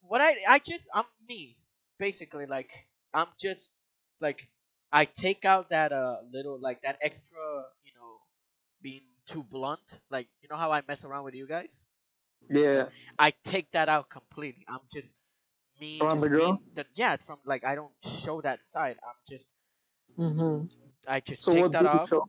what 0.00 0.20
I 0.20 0.34
I 0.48 0.58
just 0.58 0.88
I'm 0.92 1.04
me 1.28 1.56
basically 2.00 2.46
like 2.46 2.72
I'm 3.14 3.28
just 3.38 3.72
like 4.20 4.48
I 4.92 5.04
take 5.06 5.44
out 5.44 5.70
that 5.70 5.92
uh 5.92 6.18
little 6.30 6.58
like 6.60 6.82
that 6.82 6.98
extra 7.02 7.40
you 7.84 7.92
know 7.94 8.18
being 8.82 9.02
too 9.26 9.42
blunt 9.44 10.00
like 10.10 10.28
you 10.42 10.48
know 10.50 10.56
how 10.56 10.72
I 10.72 10.82
mess 10.88 11.04
around 11.04 11.24
with 11.24 11.34
you 11.34 11.46
guys 11.48 11.86
Yeah. 12.50 12.90
I 13.18 13.30
take 13.44 13.70
that 13.72 13.88
out 13.88 14.10
completely 14.10 14.64
I'm 14.68 14.86
just 14.92 15.14
me 15.80 16.10
From 16.10 16.20
the 16.20 16.28
girl? 16.28 16.62
the, 16.74 16.86
yeah 16.94 17.16
from 17.16 17.40
like 17.44 17.64
I 17.64 17.74
don't 17.74 17.94
show 18.04 18.40
that 18.42 18.62
side 18.64 18.98
I'm 19.06 19.16
just 19.28 19.48
Mm-hmm. 20.18 20.66
I 21.06 21.20
just 21.20 21.44
So 21.44 21.52
take 21.52 21.70
what 21.70 21.72
that 21.72 21.84
do 21.84 21.88
you 21.92 21.98
off 21.98 22.10
show? 22.10 22.24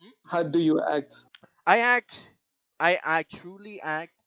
Hmm? 0.00 0.10
How 0.26 0.42
do 0.42 0.58
you 0.60 0.80
act? 0.80 1.24
I 1.66 1.78
act, 1.80 2.20
I 2.80 2.98
I 3.04 3.22
truly 3.24 3.80
act, 3.80 4.22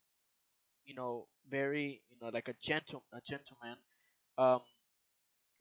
you 0.85 0.95
know, 0.95 1.27
very 1.49 2.03
you 2.09 2.17
know 2.21 2.29
like 2.29 2.47
a 2.47 2.53
gentle 2.53 3.03
a 3.13 3.21
gentleman, 3.21 3.77
um, 4.37 4.61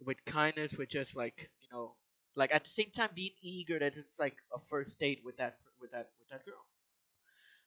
with 0.05 0.25
kindness, 0.25 0.77
with 0.77 0.89
just 0.91 1.17
like 1.17 1.51
you 1.61 1.69
know, 1.73 1.97
like 2.35 2.53
at 2.55 2.65
the 2.65 2.71
same 2.71 2.91
time 2.91 3.11
being 3.15 3.33
eager 3.43 3.79
that 3.79 3.97
it's 3.97 4.19
like 4.19 4.37
a 4.55 4.59
first 4.69 4.99
date 4.99 5.21
with 5.25 5.37
that 5.39 5.59
with 5.81 5.91
that 5.93 6.11
with 6.19 6.29
that 6.29 6.45
girl. 6.45 6.65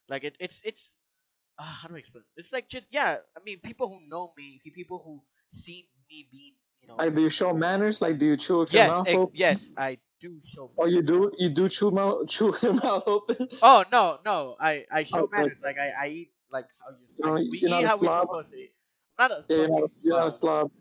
Like 0.10 0.24
it, 0.24 0.36
it's 0.40 0.62
it's, 0.64 0.94
uh, 1.58 1.64
how 1.64 1.88
do 1.88 1.96
I 1.96 2.00
explain? 2.00 2.24
It? 2.36 2.42
It's 2.42 2.52
like 2.54 2.70
just 2.70 2.88
yeah. 2.92 3.18
I 3.36 3.40
mean, 3.44 3.60
people 3.62 3.90
who 3.90 4.08
know 4.08 4.34
me, 4.38 4.62
people 4.74 5.02
who 5.04 5.22
see 5.52 5.90
me 6.10 6.28
being 6.32 6.54
you 6.82 6.88
know. 6.88 7.00
Like, 7.00 7.16
do 7.16 7.22
you 7.22 7.30
show 7.30 7.54
manners? 7.54 8.02
Like, 8.02 8.18
do 8.20 8.26
you 8.26 8.38
chew 8.38 8.60
with 8.60 8.74
your 8.74 8.84
yes, 8.84 8.86
mouth 8.86 9.08
ex- 9.08 9.32
open? 9.32 9.34
yes, 9.34 9.72
I 9.78 9.98
do 10.20 10.40
show. 10.44 10.72
Oh, 10.78 10.86
you 10.86 11.02
do? 11.02 11.32
You 11.38 11.50
do 11.50 11.70
chew 11.70 11.92
mouth, 11.92 12.28
chew 12.30 12.54
your 12.62 12.74
mouth 12.74 13.04
open? 13.06 13.48
Oh 13.62 13.84
no, 13.92 14.20
no, 14.26 14.56
I 14.60 14.86
I 14.92 15.04
show 15.04 15.28
Oh, 15.36 15.50
manners. 15.50 15.60
Like 15.64 15.78
I, 15.78 15.92
I 16.06 16.08
eat 16.10 16.32
like 16.52 16.68
how 16.82 16.92
you. 16.92 17.08
You 17.18 17.26
know, 17.26 17.38
we 17.50 17.60
eat 17.60 17.82
how 17.84 17.98
we're 17.98 18.10
slob? 18.10 18.10
supposed 18.10 18.50
to 18.52 18.58
eat. 18.58 18.74
I'm 19.18 19.30
not 19.30 19.40
a 19.40 19.44
Yeah, 19.50 19.58
you're 19.58 19.68
not, 19.70 19.90
fucking 19.90 20.04
you're 20.04 20.18
not 20.20 20.28
a 20.28 20.32
slob. 20.32 20.72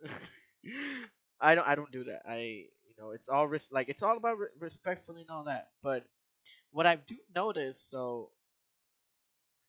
I 1.40 1.54
don't 1.54 1.66
I 1.66 1.74
don't 1.74 1.90
do 1.90 2.04
that. 2.04 2.22
I 2.28 2.38
you 2.38 2.94
know 2.98 3.10
it's 3.10 3.28
all 3.28 3.46
res- 3.46 3.72
like 3.72 3.88
it's 3.88 4.02
all 4.02 4.16
about 4.16 4.38
re- 4.38 4.48
respectfully 4.58 5.22
and 5.22 5.30
all 5.30 5.44
that. 5.44 5.68
But 5.82 6.04
what 6.70 6.86
I 6.86 6.96
do 6.96 7.16
notice, 7.34 7.84
so 7.90 8.30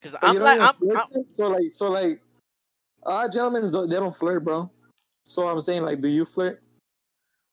because 0.01 0.17
I'm 0.21 0.39
like 0.39 0.59
I'm, 0.59 0.75
I'm 0.95 1.25
so 1.33 1.49
like 1.49 1.73
so 1.73 1.91
like, 1.91 2.21
uh, 3.05 3.27
gentlemen 3.29 3.69
don't 3.71 3.89
they 3.89 3.95
don't 3.95 4.15
flirt, 4.15 4.43
bro. 4.43 4.69
So 5.25 5.47
I'm 5.47 5.61
saying 5.61 5.83
like, 5.83 6.01
do 6.01 6.09
you 6.09 6.25
flirt? 6.25 6.61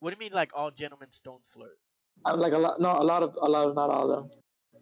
what 0.00 0.10
do 0.10 0.16
you 0.16 0.30
mean 0.30 0.34
like 0.34 0.50
all 0.54 0.70
gentlemen 0.70 1.08
don't 1.24 1.42
flirt? 1.46 1.78
I'm 2.24 2.40
like 2.40 2.52
a 2.52 2.58
lot, 2.58 2.80
no, 2.80 3.00
a 3.00 3.04
lot 3.04 3.22
of, 3.22 3.36
a 3.40 3.48
lot 3.48 3.68
of, 3.68 3.74
not 3.74 3.90
all 3.90 4.10
of 4.10 4.24
them. 4.24 4.30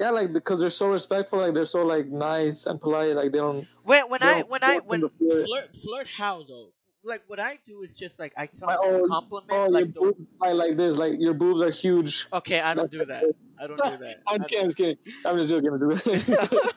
Yeah, 0.00 0.10
like 0.10 0.32
because 0.32 0.60
they're 0.60 0.70
so 0.70 0.88
respectful, 0.88 1.40
like 1.40 1.54
they're 1.54 1.66
so 1.66 1.84
like 1.84 2.06
nice 2.06 2.66
and 2.66 2.80
polite, 2.80 3.16
like 3.16 3.32
they 3.32 3.38
don't. 3.38 3.66
When 3.82 4.08
when 4.08 4.20
they 4.20 4.26
I 4.26 4.42
when 4.42 4.62
I 4.62 4.78
when 4.78 5.00
flirt. 5.00 5.44
flirt 5.46 5.76
flirt 5.82 6.06
how 6.06 6.44
though? 6.44 6.72
Like 7.04 7.22
what 7.26 7.40
I 7.40 7.58
do 7.64 7.82
is 7.82 7.96
just 7.96 8.18
like 8.18 8.32
I 8.36 8.48
sometimes 8.52 8.80
oh, 8.82 9.06
compliment 9.08 9.52
oh, 9.52 9.66
like 9.66 9.94
the, 9.94 10.00
boobs 10.00 10.34
like 10.40 10.76
this, 10.76 10.98
like 10.98 11.14
your 11.18 11.34
boobs 11.34 11.62
are 11.62 11.70
huge. 11.70 12.26
okay 12.32 12.60
I 12.60 12.74
don't 12.74 12.90
do 12.90 13.04
that. 13.04 13.24
I 13.60 13.66
don't 13.66 13.82
do 13.82 13.96
that. 13.98 14.16
I'm 14.26 14.42
kidding, 14.44 14.58
I'm 14.58 14.66
just 14.66 14.76
kidding. 14.76 14.96
I'm 15.24 15.38
just 15.38 15.50
joking. 15.50 15.78
Joking. 15.78 16.34
don't- 16.34 16.76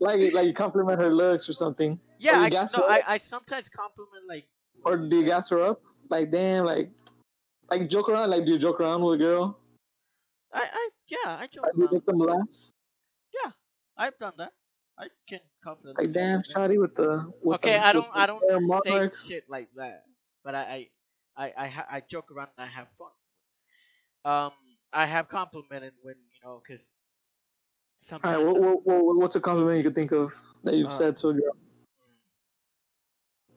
like, 0.00 0.34
like 0.34 0.46
you 0.46 0.52
compliment 0.52 1.00
her 1.00 1.12
looks 1.12 1.48
or 1.48 1.52
something, 1.52 1.98
Yeah, 2.18 2.46
you 2.46 2.56
I, 2.56 2.68
no, 2.76 2.84
I. 2.86 3.02
I 3.06 3.16
sometimes 3.16 3.68
compliment 3.68 4.24
like 4.28 4.46
or 4.84 4.96
do 4.96 5.16
you 5.16 5.24
gas 5.24 5.48
her 5.50 5.62
up? 5.62 5.82
Like, 6.10 6.30
damn, 6.30 6.64
like, 6.64 6.90
like 7.70 7.88
joke 7.88 8.08
around. 8.08 8.30
Like, 8.30 8.44
do 8.44 8.52
you 8.52 8.58
joke 8.58 8.80
around 8.80 9.02
with 9.02 9.20
a 9.20 9.24
girl? 9.24 9.58
I, 10.52 10.68
I 10.72 10.88
yeah 11.08 11.36
I 11.40 11.46
joke 11.46 11.64
Like, 11.64 11.74
do 11.74 11.82
you 11.82 11.88
make 11.92 12.06
them 12.06 12.18
laugh? 12.18 12.48
Yeah, 13.32 13.50
I've 13.96 14.18
done 14.18 14.34
that. 14.38 14.52
I 14.98 15.08
can 15.28 15.40
confidently 15.62 16.06
Like, 16.06 16.14
damn, 16.14 16.42
shawty 16.42 16.80
with 16.80 16.94
the. 16.94 17.32
With 17.42 17.56
Okay, 17.56 17.72
the, 17.74 17.84
I 17.84 17.92
don't 17.92 18.06
I 18.14 18.26
don't 18.26 18.42
say 18.82 18.90
marks. 18.90 19.28
shit 19.28 19.44
like 19.48 19.68
that, 19.76 20.04
but 20.44 20.54
I 20.54 20.88
I 21.36 21.44
I 21.46 21.52
I, 21.56 21.84
I 21.96 22.00
joke 22.00 22.30
around 22.30 22.48
and 22.56 22.68
I 22.68 22.70
have 22.70 22.88
fun. 22.98 23.10
Um, 24.24 24.52
I 24.92 25.06
have 25.06 25.28
complimented 25.28 25.92
when 26.02 26.14
you 26.14 26.48
know 26.48 26.62
because 26.66 26.92
All 28.12 28.18
sometimes. 28.22 28.46
right, 28.48 28.60
what, 28.60 28.84
what, 28.86 29.04
what, 29.04 29.16
what's 29.16 29.36
a 29.36 29.40
compliment 29.40 29.78
you 29.78 29.84
could 29.84 29.94
think 29.94 30.12
of 30.12 30.32
that 30.62 30.74
you've 30.74 30.86
Uh, 30.92 30.96
said 30.96 31.16
to 31.18 31.28
a 31.28 31.34
girl? 31.34 31.56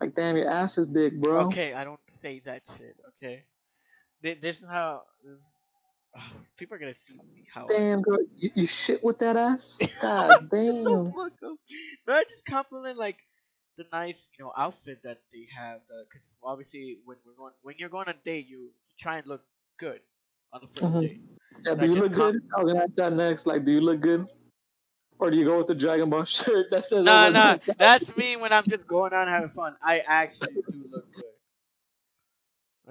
Like, 0.01 0.15
damn, 0.15 0.35
your 0.38 0.49
ass 0.49 0.77
is 0.77 0.85
big, 0.85 1.21
bro. 1.21 1.41
Okay, 1.47 1.73
I 1.73 1.83
don't 1.83 1.99
say 2.07 2.39
that 2.45 2.63
shit. 2.77 2.95
Okay, 3.15 3.43
this 4.21 4.61
is 4.61 4.67
how 4.67 5.03
this. 5.23 5.53
people 6.57 6.75
are 6.75 6.79
gonna 6.79 6.93
see 6.93 7.19
how. 7.53 7.67
Damn, 7.67 8.01
girl, 8.01 8.19
you, 8.35 8.51
you 8.55 8.67
shit 8.67 9.03
with 9.03 9.19
that 9.19 9.35
ass? 9.37 9.79
God 10.01 10.49
damn. 10.49 10.83
No, 10.83 11.13
I 12.07 12.23
just 12.23 12.45
compliment 12.45 12.97
like 12.97 13.17
the 13.77 13.85
nice 13.93 14.27
you 14.37 14.45
know 14.45 14.53
outfit 14.57 14.99
that 15.03 15.21
they 15.31 15.47
have 15.55 15.81
because 16.09 16.33
obviously 16.43 16.97
when 17.05 17.17
we're 17.25 17.33
going 17.33 17.53
when 17.61 17.75
you're 17.77 17.89
going 17.89 18.07
on 18.07 18.15
a 18.15 18.25
date 18.25 18.47
you 18.47 18.69
try 18.99 19.17
and 19.17 19.27
look 19.27 19.43
good 19.77 20.01
on 20.51 20.61
the 20.61 20.67
1st 20.81 20.93
Mhm. 20.93 21.01
date. 21.01 21.21
Yeah, 21.65 21.73
do 21.75 21.85
you 21.85 21.93
look 21.95 22.13
com- 22.13 22.31
good? 22.33 22.41
I 22.57 22.63
was 22.63 22.73
gonna 22.73 22.83
ask 22.85 22.95
that 22.95 23.13
next. 23.13 23.45
Like, 23.45 23.63
do 23.65 23.71
you 23.71 23.81
look 23.81 23.99
good? 24.01 24.25
Or 25.19 25.31
do 25.31 25.37
you 25.37 25.45
go 25.45 25.57
with 25.57 25.67
the 25.67 25.75
Dragon 25.75 26.09
Ball 26.09 26.23
shirt 26.25 26.67
that 26.71 26.85
says? 26.85 27.05
No, 27.05 27.11
I 27.11 27.29
no, 27.29 27.57
that's 27.77 28.15
me 28.15 28.35
when 28.35 28.53
I'm 28.53 28.65
just 28.67 28.87
going 28.87 29.13
out 29.13 29.21
and 29.21 29.29
having 29.29 29.49
fun. 29.49 29.75
I 29.81 29.99
actually 30.05 30.53
do 30.71 30.85
look 30.91 31.05
good. 31.15 31.26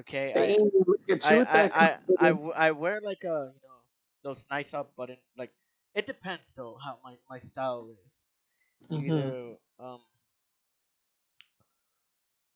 Okay, 0.00 0.34
I, 0.36 0.54
Dang, 0.54 0.70
look 0.86 1.00
at 1.10 1.20
I, 1.20 1.34
I, 1.40 1.62
I, 1.86 1.98
I, 2.18 2.28
confidence. 2.28 2.30
w- 2.30 2.52
I 2.54 2.70
wear 2.72 3.00
like 3.00 3.24
a 3.24 3.52
you 3.54 3.60
know 3.68 3.80
those 4.22 4.44
nice 4.50 4.74
up 4.74 4.94
button 4.96 5.16
like 5.36 5.52
it 5.94 6.06
depends 6.06 6.52
though 6.54 6.76
how 6.82 6.98
my, 7.04 7.16
my 7.30 7.38
style 7.38 7.88
is. 8.04 8.12
Either 8.94 9.56
um 9.78 10.00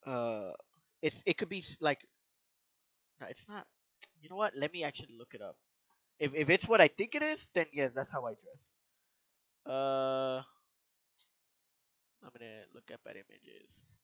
uh 0.07 0.53
it's 1.03 1.22
it 1.26 1.36
could 1.38 1.49
be 1.49 1.64
like 1.80 2.01
no, 3.20 3.26
it's 3.28 3.47
not. 3.49 3.66
You 4.20 4.28
know 4.30 4.36
what? 4.36 4.55
Let 4.57 4.72
me 4.72 4.84
actually 4.84 5.14
look 5.18 5.34
it 5.34 5.43
up. 5.43 5.57
If 6.18 6.34
if 6.34 6.51
it's 6.51 6.68
what 6.68 6.80
I 6.80 6.88
think 6.88 7.14
it 7.14 7.22
is, 7.22 7.51
then 7.55 7.66
yes, 7.72 7.93
that's 7.95 8.11
how 8.11 8.26
I 8.26 8.34
dress. 8.34 8.62
Uh, 9.66 10.43
I'm 12.22 12.30
gonna 12.32 12.64
look 12.74 12.91
up 12.93 13.01
at 13.07 13.16
images. 13.16 13.99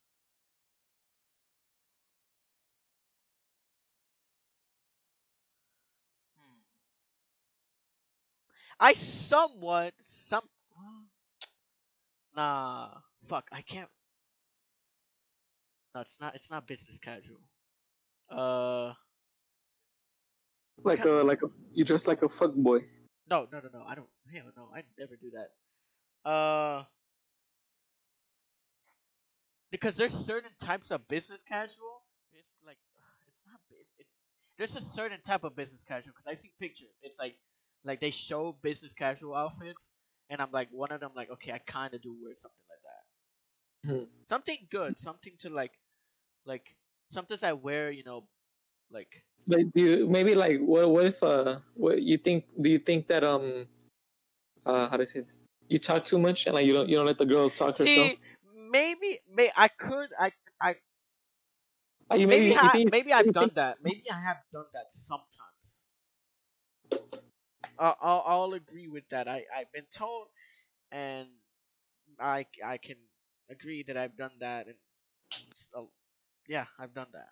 I 8.81 8.93
somewhat 8.95 9.95
some. 10.09 10.43
Nah, 12.37 12.91
fuck. 13.27 13.49
I 13.53 13.63
can't. 13.63 13.89
No, 15.95 16.03
it's 16.03 16.19
not. 16.21 16.35
It's 16.35 16.51
not 16.51 16.67
business 16.67 16.99
casual. 16.99 17.41
Uh, 18.31 18.93
Like 20.85 21.05
a 21.05 21.11
like 21.25 21.43
a 21.43 21.49
you 21.73 21.85
dress 21.85 22.07
like 22.07 22.23
a 22.23 22.29
fuck 22.29 22.55
boy. 22.55 22.81
no, 23.31 23.47
no, 23.53 23.61
no, 23.61 23.69
no. 23.73 23.85
I 23.89 23.95
don't. 23.95 24.09
Hell 24.33 24.53
no. 24.57 24.69
I 24.75 24.83
never 24.99 25.17
do 25.17 25.31
that. 25.33 26.31
Uh, 26.31 26.85
because 29.71 29.97
there's 29.97 30.13
certain 30.13 30.51
types 30.61 30.91
of 30.91 31.07
business 31.09 31.43
casual. 31.43 32.03
It's 32.33 32.53
like 32.67 32.77
it's 33.29 33.41
not 33.47 33.61
business. 33.71 33.89
It's 33.99 34.19
there's 34.59 34.77
a 34.77 34.87
certain 34.87 35.21
type 35.27 35.45
of 35.45 35.57
business 35.57 35.83
casual 35.85 36.13
because 36.17 36.31
I 36.31 36.35
see 36.41 36.53
pictures. 36.61 36.95
It's 37.03 37.19
like 37.19 37.37
like 37.85 38.01
they 38.01 38.11
show 38.11 38.53
business 38.53 38.95
casual 38.95 39.35
outfits, 39.35 39.91
and 40.31 40.41
I'm 40.41 40.51
like 40.53 40.71
one 40.71 40.93
of 40.93 41.01
them. 41.01 41.13
Like 41.15 41.31
okay, 41.31 41.53
I 41.53 41.59
kind 41.59 41.95
of 41.95 42.03
do 42.03 42.17
wear 42.23 42.35
something 42.37 42.65
like 42.71 42.83
that. 42.85 43.05
Mhm. 43.85 44.07
Something 44.29 44.67
good, 44.71 44.99
something 44.99 45.37
to 45.39 45.51
like, 45.51 45.79
like 46.45 46.77
sometimes 47.11 47.43
I 47.43 47.53
wear. 47.55 47.91
You 47.91 48.05
know, 48.05 48.29
like 48.91 49.25
Like, 49.47 49.67
do 49.75 49.81
you 49.83 50.09
maybe 50.09 50.35
like 50.35 50.59
what 50.61 50.91
what 50.91 51.07
if 51.07 51.23
uh 51.23 51.61
what 51.75 52.03
you 52.03 52.19
think? 52.19 52.47
Do 52.61 52.69
you 52.69 52.79
think 52.81 53.07
that 53.09 53.23
um 53.23 53.69
uh 54.67 54.89
how 54.89 54.97
do 54.97 55.03
I 55.05 55.07
say 55.07 55.21
this? 55.21 55.39
You 55.69 55.79
talk 55.79 56.05
too 56.05 56.19
much 56.19 56.47
and 56.47 56.55
like 56.55 56.67
you 56.67 56.75
don't 56.75 56.89
you 56.89 56.97
don't 56.97 57.07
let 57.07 57.19
the 57.19 57.27
girl 57.27 57.51
talk 57.51 57.79
herself. 57.79 58.13
see 58.13 58.21
maybe 58.55 59.21
may 59.29 59.51
I 59.57 59.69
could 59.69 60.11
I 60.19 60.33
I 60.61 60.77
Uh, 62.11 62.17
you 62.17 62.27
maybe 62.29 62.55
you 62.55 62.55
I, 62.57 62.81
maybe 62.91 63.13
I've 63.13 63.33
you 63.33 63.33
done 63.33 63.55
that. 63.55 63.79
Maybe 63.83 64.11
I 64.11 64.21
have 64.21 64.39
done 64.53 64.67
that 64.75 64.93
sometimes. 64.93 65.56
Uh, 67.79 67.95
I'll 68.01 68.23
I'll 68.27 68.55
agree 68.55 68.89
with 68.89 69.09
that. 69.11 69.29
I 69.29 69.45
I've 69.55 69.73
been 69.73 69.87
told, 69.87 70.29
and 70.93 71.31
I 72.21 72.47
I 72.65 72.79
can 72.79 72.99
agree 73.51 73.85
that 73.85 73.97
I've 73.97 74.17
done 74.17 74.39
that, 74.41 74.69
and 74.69 74.79
so, 75.55 75.93
yeah, 76.49 76.67
I've 76.79 76.95
done 76.95 77.11
that. 77.13 77.31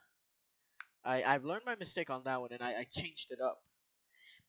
I 1.05 1.23
I've 1.23 1.45
learned 1.45 1.65
my 1.65 1.77
mistake 1.77 2.11
on 2.11 2.25
that 2.25 2.41
one, 2.41 2.53
and 2.53 2.63
I 2.63 2.81
I 2.81 2.85
changed 2.85 3.31
it 3.31 3.41
up. 3.41 3.63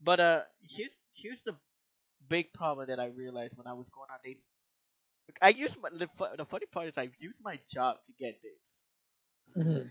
But 0.01 0.19
uh, 0.21 0.45
here's 0.61 0.99
here's 1.13 1.43
the 1.43 1.59
big 2.27 2.53
problem 2.53 2.87
that 2.87 2.99
I 2.99 3.07
realized 3.07 3.57
when 3.57 3.67
I 3.67 3.73
was 3.73 3.89
going 3.89 4.09
on 4.11 4.19
dates. 4.23 4.47
I 5.41 5.49
use 5.49 5.77
my 5.77 5.89
the, 5.89 6.09
the 6.37 6.45
funny 6.45 6.67
part 6.67 6.87
is 6.87 6.97
I 6.97 7.11
use 7.19 7.41
my 7.43 7.59
job 7.69 8.03
to 8.05 8.13
get 8.13 8.41
dates. 8.41 8.65
Mhm. 9.55 9.89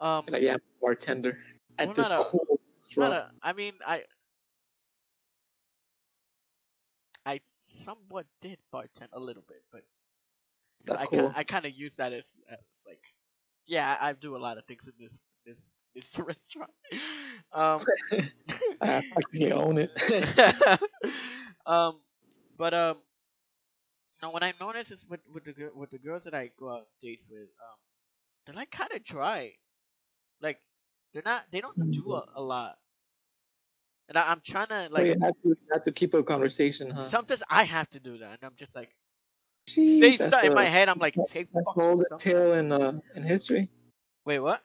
Um, 0.00 0.28
Like, 0.28 0.42
yeah, 0.42 0.56
bartender 0.80 1.38
at 1.78 1.88
Well, 1.88 1.94
this 1.94 2.10
not 2.10 2.12
a- 2.12 2.28
cool 2.30 2.60
Not 2.96 3.12
a, 3.12 3.30
I 3.42 3.52
mean, 3.54 3.78
I 3.86 4.06
I 7.28 7.40
somewhat 7.84 8.24
did 8.40 8.58
bartend 8.72 9.12
a 9.12 9.20
little 9.20 9.44
bit, 9.46 9.62
but 9.70 9.82
That's 10.86 11.02
I 11.02 11.06
cool. 11.06 11.18
kind 11.18 11.32
I 11.36 11.42
kind 11.44 11.66
of 11.66 11.72
use 11.72 11.94
that 11.96 12.14
as, 12.14 12.24
as 12.50 12.58
like, 12.86 13.04
yeah, 13.66 13.98
I, 14.00 14.14
do 14.14 14.34
a 14.34 14.38
lot 14.38 14.56
of 14.56 14.64
things 14.64 14.88
in 14.88 14.94
this 14.98 15.18
this 15.44 15.60
this 15.94 16.18
restaurant. 16.30 16.70
Um, 17.52 17.84
I 18.80 19.02
practically 19.12 19.52
own 19.52 19.76
it. 19.76 19.92
um, 21.66 22.00
but 22.56 22.72
um, 22.72 22.96
now 24.22 24.32
when 24.32 24.42
I 24.42 24.54
notice 24.58 24.90
is 24.90 25.04
with 25.06 25.20
with 25.30 25.44
the 25.44 25.70
with 25.74 25.90
the 25.90 25.98
girls 25.98 26.24
that 26.24 26.34
I 26.34 26.50
go 26.58 26.70
out 26.70 26.86
dates 27.02 27.26
with, 27.30 27.42
um, 27.42 27.78
they're 28.46 28.54
like 28.54 28.70
kind 28.70 28.90
of 28.94 29.04
dry, 29.04 29.52
like 30.40 30.60
they're 31.12 31.22
not 31.26 31.44
they 31.52 31.60
don't 31.60 31.92
do 31.92 32.14
a, 32.14 32.24
a 32.36 32.40
lot, 32.40 32.78
and 34.08 34.18
I, 34.18 34.30
I'm 34.30 34.40
trying 34.44 34.68
to 34.68 34.84
So 34.84 34.90
like 34.92 35.06
you 35.06 35.16
have 35.22 35.34
to 35.42 35.80
to 35.84 35.92
keep 35.92 36.14
a 36.14 36.22
conversation, 36.22 36.90
huh? 36.90 37.08
sometimes 37.08 37.42
I 37.48 37.64
have 37.64 37.88
to 37.90 38.00
do 38.00 38.18
that, 38.18 38.30
and 38.30 38.38
I'm 38.42 38.54
just 38.56 38.74
like 38.74 38.94
Sheesh, 39.68 39.98
say 39.98 40.16
that's 40.16 40.34
stuff 40.34 40.44
in 40.44 40.54
my 40.54 40.64
head. 40.64 40.88
I'm 40.88 40.98
like 40.98 41.14
that's 41.14 41.32
say 41.32 41.44
the 41.52 41.62
fucking 41.64 41.82
oldest 41.82 42.18
tale 42.18 42.54
in 42.54 42.72
uh 42.72 42.98
in 43.14 43.22
history. 43.22 43.68
Wait, 44.24 44.38
what? 44.38 44.62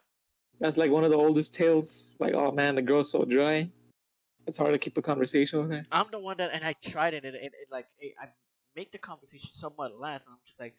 That's 0.60 0.76
like 0.76 0.90
one 0.90 1.04
of 1.04 1.10
the 1.10 1.16
oldest 1.16 1.54
tales. 1.54 2.10
Like, 2.18 2.34
oh 2.34 2.50
man, 2.52 2.74
the 2.74 2.82
girl's 2.82 3.10
so 3.10 3.24
dry. 3.24 3.70
It's 4.46 4.58
hard 4.58 4.72
to 4.72 4.78
keep 4.78 4.96
a 4.98 5.02
conversation 5.02 5.60
with 5.60 5.70
her. 5.70 5.86
I'm 5.90 6.06
the 6.10 6.18
one 6.18 6.36
that, 6.36 6.50
and 6.52 6.64
I 6.64 6.74
tried 6.84 7.14
it, 7.14 7.24
and 7.24 7.34
it, 7.34 7.42
it 7.42 7.68
like 7.70 7.86
I 8.20 8.28
make 8.76 8.92
the 8.92 8.98
conversation 8.98 9.50
somewhat 9.52 9.98
last, 9.98 10.26
and 10.26 10.34
I'm 10.34 10.40
just 10.46 10.60
like, 10.60 10.74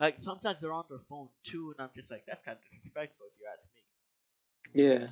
like 0.00 0.18
sometimes 0.18 0.60
they're 0.60 0.72
on 0.72 0.84
their 0.88 0.98
phone 0.98 1.28
too, 1.44 1.74
and 1.76 1.84
I'm 1.84 1.90
just 1.94 2.10
like, 2.10 2.24
that's 2.26 2.44
kind 2.44 2.58
of 2.58 2.64
disrespectful 2.70 3.26
if 3.26 3.40
you 3.40 3.46
ask 3.52 3.66
me. 3.74 4.82
Yeah. 4.84 5.06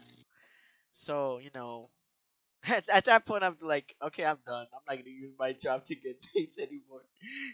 So 0.95 1.39
you 1.39 1.51
know, 1.55 1.91
at, 2.69 2.89
at 2.89 3.05
that 3.07 3.27
point, 3.27 3.45
I'm 3.45 3.57
like, 3.61 3.95
okay, 4.03 4.25
I'm 4.25 4.39
done. 4.47 4.67
I'm 4.73 4.81
not 4.89 4.97
gonna 4.97 5.11
use 5.11 5.33
my 5.39 5.53
job 5.53 5.85
to 5.87 5.95
get 5.95 6.27
dates 6.35 6.59
anymore 6.59 7.03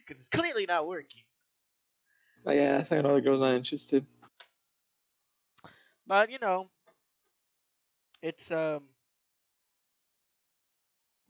because 0.06 0.20
it's 0.20 0.28
clearly 0.28 0.66
not 0.66 0.86
working. 0.86 1.22
But 2.44 2.56
yeah, 2.56 2.78
I 2.78 2.84
think 2.84 3.04
all 3.04 3.14
the 3.14 3.20
girl's 3.20 3.40
not 3.40 3.54
interested. 3.54 4.06
But 6.06 6.30
you 6.30 6.38
know, 6.40 6.70
it's 8.22 8.50
um. 8.50 8.88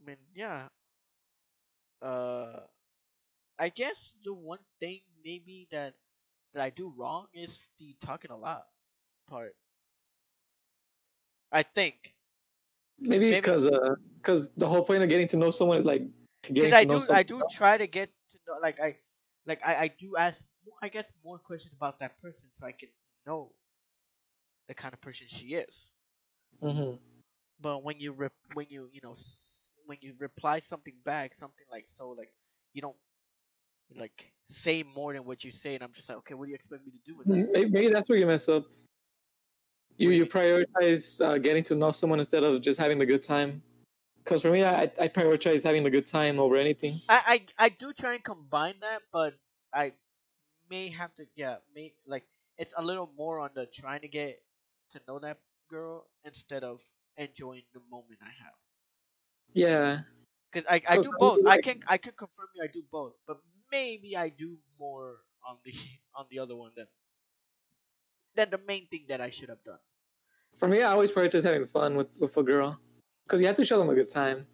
I 0.01 0.05
mean, 0.07 0.17
yeah. 0.35 0.69
Uh, 2.03 2.61
I 3.59 3.69
guess 3.71 4.15
the 4.25 4.35
one 4.35 4.65
thing 4.81 5.03
maybe 5.25 5.69
that 5.71 5.95
that 6.55 6.63
I 6.63 6.71
do 6.71 6.91
wrong 6.97 7.29
is 7.35 7.71
the 7.79 7.97
talking 8.01 8.31
a 8.31 8.37
lot 8.37 8.67
part. 9.29 9.57
I 11.53 11.63
think 11.63 12.15
Maybe 13.01 13.31
Maybe- 13.31 13.41
because 13.41 13.67
uh, 13.67 13.95
because 14.17 14.49
the 14.57 14.67
whole 14.69 14.83
point 14.85 15.03
of 15.03 15.09
getting 15.09 15.29
to 15.29 15.37
know 15.37 15.51
someone 15.51 15.79
is 15.79 15.85
like 15.85 16.03
to 16.43 16.53
get 16.53 16.71
to 16.71 16.77
I 16.77 16.85
know 16.85 16.95
do 16.95 17.01
someone. 17.01 17.19
I 17.19 17.23
do 17.23 17.43
try 17.51 17.79
to 17.79 17.87
get 17.87 18.11
to 18.31 18.39
know 18.47 18.55
like 18.63 18.81
I 18.81 18.97
like 19.47 19.61
I, 19.65 19.75
I 19.85 19.89
do 19.89 20.17
ask 20.17 20.41
I 20.83 20.89
guess 20.89 21.11
more 21.25 21.39
questions 21.39 21.73
about 21.75 21.99
that 22.01 22.21
person 22.21 22.49
so 22.53 22.67
I 22.67 22.73
can 22.73 22.89
know 23.27 23.53
the 24.69 24.75
kind 24.75 24.93
of 24.95 25.01
person 25.01 25.27
she 25.29 25.55
is. 25.55 25.75
hmm 26.61 26.95
But 27.61 27.83
when 27.85 27.99
you 28.01 28.13
when 28.55 28.67
you 28.69 28.89
you 28.93 29.01
know 29.03 29.17
when 29.87 29.99
you 30.01 30.15
reply 30.19 30.61
something 30.61 30.95
back, 31.05 31.35
something 31.35 31.65
like 31.71 31.87
so 31.89 32.11
like 32.11 32.33
you 32.73 32.83
don't 32.83 32.97
like 33.97 34.33
say 34.51 34.83
more 34.83 35.13
than 35.13 35.25
what 35.25 35.45
you 35.45 35.53
say, 35.53 35.75
and 35.75 35.83
I'm 35.83 35.93
just 35.93 36.09
like, 36.09 36.19
okay, 36.19 36.35
what 36.35 36.45
do 36.47 36.51
you 36.51 36.55
expect 36.57 36.85
me 36.85 36.93
to 36.93 36.99
do 37.07 37.17
with 37.17 37.27
that? 37.29 37.49
Maybe, 37.53 37.71
maybe 37.71 37.93
that's 37.93 38.09
where 38.09 38.19
you 38.19 38.27
mess 38.27 38.49
up. 38.49 38.65
You 39.99 40.11
you 40.11 40.27
prioritize 40.27 41.21
uh, 41.25 41.39
getting 41.39 41.65
to 41.65 41.75
know 41.75 41.93
someone 41.93 42.21
instead 42.21 42.45
of 42.45 42.63
just 42.63 42.79
having 42.79 43.01
a 43.03 43.07
good 43.07 43.23
time. 43.23 43.63
Because 44.25 44.43
for 44.43 44.51
me, 44.51 44.65
I 44.65 44.85
I 45.01 45.09
prioritize 45.09 45.65
having 45.65 45.87
a 45.87 45.91
good 45.91 46.07
time 46.07 46.41
over 46.41 46.57
anything. 46.57 47.01
I, 47.09 47.47
I 47.59 47.67
I 47.67 47.69
do 47.71 47.93
try 47.93 48.15
and 48.15 48.25
combine 48.25 48.81
that, 48.81 49.03
but 49.13 49.39
I 49.73 49.95
may 50.71 50.89
have 50.91 51.15
to 51.17 51.29
yeah 51.37 51.59
may 51.75 51.95
like 52.07 52.29
it's 52.59 52.75
a 52.77 52.83
little 52.83 53.07
more 53.09 53.41
on 53.41 53.53
the 53.55 53.67
trying 53.67 54.03
to 54.03 54.09
get 54.09 54.43
to 54.93 55.03
know 55.09 55.19
that 55.21 55.41
girl 55.69 56.11
instead 56.25 56.65
of 56.65 56.83
enjoying 57.17 57.65
the 57.75 57.81
moment 57.91 58.21
I 58.23 58.31
have. 58.45 58.55
Yeah. 59.53 60.03
Because 60.53 60.67
I, 60.71 60.83
I 60.89 60.97
So 60.97 60.99
do 60.99 61.13
both. 61.13 61.41
I 61.47 61.59
can 61.59 61.81
I 61.87 61.99
can 61.99 62.13
confirm 62.15 62.49
you 62.55 62.63
I 62.65 62.69
do 62.73 62.83
both, 62.91 63.15
but 63.27 63.39
maybe 63.71 64.17
I 64.17 64.29
do 64.31 64.59
more 64.79 65.25
on 65.47 65.59
the 65.65 65.75
on 66.15 66.27
the 66.31 66.39
other 66.39 66.57
one 66.57 66.73
than 66.75 66.87
than 68.39 68.51
the 68.51 68.61
main 68.67 68.87
thing 68.87 69.05
that 69.09 69.21
I 69.21 69.31
should 69.31 69.49
have 69.49 69.63
done. 69.65 69.83
For 70.59 70.69
me, 70.69 70.83
I 70.83 70.93
always 70.93 71.11
prioritize 71.11 71.43
having 71.43 71.67
fun 71.67 71.97
with 71.97 72.09
with 72.19 72.37
a 72.37 72.43
girl. 72.43 72.81
Because 73.27 73.41
you 73.43 73.47
have 73.49 73.57
to 73.57 73.65
show 73.65 73.79
them 73.79 73.91
a 73.91 73.95
good 73.95 74.09
time. 74.09 74.47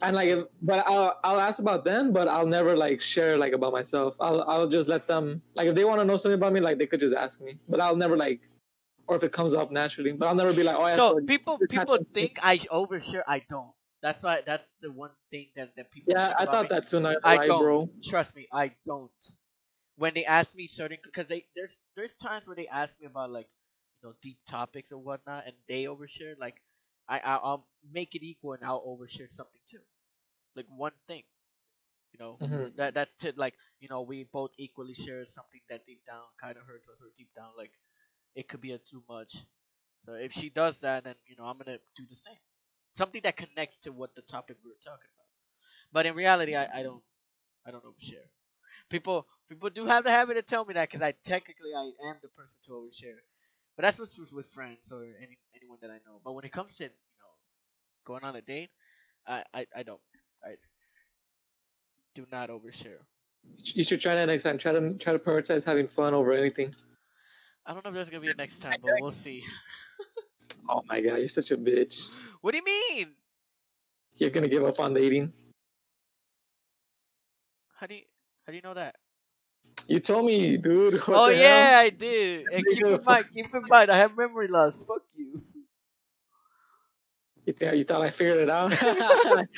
And 0.00 0.16
like, 0.16 0.28
if, 0.28 0.46
but 0.62 0.84
I'll 0.88 1.20
I'll 1.22 1.40
ask 1.40 1.60
about 1.60 1.84
them, 1.84 2.12
but 2.12 2.26
I'll 2.26 2.50
never 2.58 2.76
like 2.76 3.00
share 3.00 3.36
like 3.36 3.52
about 3.52 3.72
myself. 3.72 4.16
I'll 4.18 4.42
I'll 4.50 4.68
just 4.68 4.88
let 4.88 5.06
them 5.06 5.42
like 5.54 5.68
if 5.68 5.74
they 5.76 5.84
want 5.84 6.00
to 6.00 6.04
know 6.04 6.16
something 6.16 6.40
about 6.40 6.52
me, 6.52 6.60
like 6.60 6.78
they 6.78 6.86
could 6.86 7.00
just 7.00 7.14
ask 7.14 7.40
me. 7.40 7.60
But 7.68 7.80
I'll 7.80 8.00
never 8.04 8.16
like, 8.16 8.40
or 9.06 9.14
if 9.14 9.22
it 9.22 9.32
comes 9.32 9.54
up 9.54 9.70
naturally. 9.70 10.12
But 10.12 10.26
I'll 10.26 10.40
never 10.42 10.52
be 10.52 10.64
like, 10.64 10.76
oh 10.76 10.86
yeah. 10.86 10.96
so 10.96 11.20
so 11.20 11.26
people 11.26 11.58
people 11.58 11.76
happened 11.78 12.06
to 12.14 12.20
me. 12.20 12.28
think 12.28 12.38
I 12.42 12.58
overshare. 12.80 13.22
I 13.28 13.42
don't. 13.48 13.72
That's 14.02 14.22
why. 14.24 14.40
That's 14.44 14.76
the 14.82 14.90
one 14.90 15.14
thing 15.30 15.46
that, 15.54 15.76
that 15.76 15.92
people. 15.92 16.12
yeah, 16.16 16.34
I 16.36 16.46
thought 16.46 16.68
me. 16.70 16.74
that 16.74 16.88
too. 16.88 16.98
Not 16.98 17.16
I 17.22 17.46
don't. 17.46 17.62
bro. 17.62 17.88
Trust 18.02 18.34
me, 18.34 18.48
I 18.52 18.72
don't. 18.84 19.10
When 19.96 20.14
they 20.14 20.24
ask 20.24 20.54
me 20.54 20.66
certain, 20.66 20.98
because 21.02 21.28
they 21.28 21.46
there's 21.56 21.82
there's 21.96 22.16
times 22.16 22.46
where 22.46 22.56
they 22.56 22.68
ask 22.68 22.94
me 23.00 23.06
about 23.06 23.30
like 23.30 23.48
you 24.02 24.08
know 24.08 24.14
deep 24.22 24.38
topics 24.48 24.92
or 24.92 24.98
whatnot, 24.98 25.46
and 25.46 25.54
they 25.68 25.84
overshare. 25.84 26.38
Like 26.38 26.56
I 27.08 27.18
I- 27.20 27.36
I'll 27.46 27.68
make 27.92 28.14
it 28.14 28.22
equal, 28.24 28.52
and 28.54 28.64
I'll 28.64 28.84
overshare 28.86 29.30
something 29.32 29.60
too, 29.68 29.82
like 30.56 30.66
one 30.68 30.92
thing. 31.08 31.24
You 32.12 32.18
know 32.20 32.40
Mhm. 32.40 32.72
that 32.76 32.94
that's 32.94 33.14
to 33.16 33.32
like 33.36 33.54
you 33.80 33.88
know 33.88 34.02
we 34.02 34.24
both 34.24 34.52
equally 34.58 34.94
share 34.94 35.24
something 35.26 35.60
that 35.68 35.86
deep 35.86 36.04
down 36.06 36.24
kind 36.40 36.56
of 36.56 36.64
hurts 36.66 36.88
us, 36.88 37.00
or 37.02 37.10
deep 37.16 37.30
down 37.36 37.50
like 37.56 37.72
it 38.34 38.48
could 38.48 38.60
be 38.60 38.72
a 38.72 38.78
too 38.78 39.02
much. 39.08 39.34
So 40.06 40.14
if 40.14 40.32
she 40.32 40.50
does 40.50 40.80
that, 40.80 41.04
then 41.04 41.16
you 41.26 41.36
know 41.36 41.44
I'm 41.44 41.58
gonna 41.58 41.78
do 41.96 42.04
the 42.08 42.16
same. 42.16 42.38
Something 42.96 43.22
that 43.24 43.36
connects 43.36 43.78
to 43.80 43.92
what 43.92 44.14
the 44.14 44.22
topic 44.22 44.56
we 44.64 44.70
were 44.70 44.82
talking 44.84 45.10
about. 45.16 45.28
But 45.92 46.06
in 46.06 46.14
reality, 46.14 46.54
I, 46.56 46.68
I 46.80 46.82
don't 46.82 47.02
I 47.66 47.70
don't 47.72 47.84
overshare. 47.84 48.28
People 48.92 49.26
people 49.48 49.70
do 49.70 49.86
have 49.86 50.04
the 50.04 50.10
habit 50.10 50.36
of 50.36 50.44
telling 50.44 50.68
me 50.68 50.74
that 50.74 50.90
because 50.90 51.02
I 51.02 51.12
technically 51.24 51.70
I 51.74 51.84
am 52.08 52.16
the 52.22 52.28
person 52.28 52.58
to 52.66 52.72
overshare. 52.72 53.20
But 53.74 53.84
that's 53.84 53.98
what's 53.98 54.18
with, 54.18 54.32
with 54.32 54.46
friends 54.46 54.92
or 54.92 55.02
any 55.02 55.38
anyone 55.56 55.78
that 55.80 55.90
I 55.90 55.98
know. 56.06 56.20
But 56.22 56.34
when 56.34 56.44
it 56.44 56.52
comes 56.52 56.76
to 56.76 56.84
you 56.84 56.90
know 56.90 57.32
going 58.04 58.22
on 58.22 58.36
a 58.36 58.42
date, 58.42 58.68
I 59.26 59.44
I, 59.54 59.66
I 59.78 59.82
don't 59.82 60.00
I 60.44 60.56
do 62.14 62.26
not 62.30 62.50
overshare. 62.50 63.00
You 63.64 63.82
should 63.82 64.00
try 64.00 64.14
that 64.14 64.26
next 64.26 64.42
time. 64.42 64.58
Try 64.58 64.72
to 64.72 64.92
try 64.94 65.14
to 65.14 65.18
prioritize 65.18 65.64
having 65.64 65.88
fun 65.88 66.12
over 66.12 66.32
anything. 66.32 66.74
I 67.64 67.72
don't 67.72 67.84
know 67.84 67.90
if 67.90 67.94
there's 67.94 68.10
gonna 68.10 68.20
be 68.20 68.28
a 68.28 68.34
next 68.34 68.60
time, 68.60 68.78
but 68.82 68.90
we'll 69.00 69.10
see. 69.12 69.42
Oh 70.68 70.82
my 70.86 71.00
god, 71.00 71.16
you're 71.16 71.28
such 71.28 71.50
a 71.50 71.56
bitch. 71.56 72.06
What 72.40 72.52
do 72.52 72.58
you 72.58 72.64
mean? 72.64 73.08
You're 74.16 74.30
gonna 74.30 74.48
give 74.48 74.64
up 74.64 74.78
on 74.78 74.94
dating. 74.94 75.32
How 77.80 77.86
do 77.88 77.96
you 77.96 78.02
how 78.46 78.52
do 78.52 78.56
you 78.56 78.62
know 78.62 78.74
that? 78.74 78.96
You 79.88 80.00
told 80.00 80.26
me, 80.26 80.56
dude. 80.56 81.00
Oh 81.12 81.28
yeah, 81.28 81.76
hell? 81.76 81.80
I 81.80 81.90
did. 81.90 82.48
And 82.50 82.68
keep 82.68 82.90
in 82.90 83.02
mind, 83.04 83.26
keep 83.32 83.54
in 83.54 83.66
mind, 83.68 83.90
I 83.90 83.96
have 83.98 84.16
memory 84.16 84.48
loss. 84.48 84.74
Fuck 84.86 85.02
you. 85.14 85.42
You, 87.44 87.52
think, 87.52 87.74
you 87.74 87.84
thought 87.84 88.02
I 88.02 88.10
figured 88.10 88.38
it 88.38 88.50
out? 88.50 88.72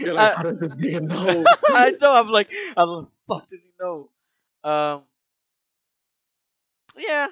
You're 0.00 0.14
like, 0.14 0.32
I- 0.32 0.34
how 0.34 0.42
does 0.42 0.58
this 0.58 0.74
nigga 0.74 1.02
know? 1.02 1.44
I 1.72 1.92
know. 2.00 2.14
I'm 2.14 2.28
like, 2.28 2.50
I'm 2.76 2.88
like, 2.88 3.06
fuck 3.28 3.50
does 3.50 3.60
he 3.62 3.70
know? 3.80 4.10
Um. 4.64 5.02
Yeah, 6.96 7.28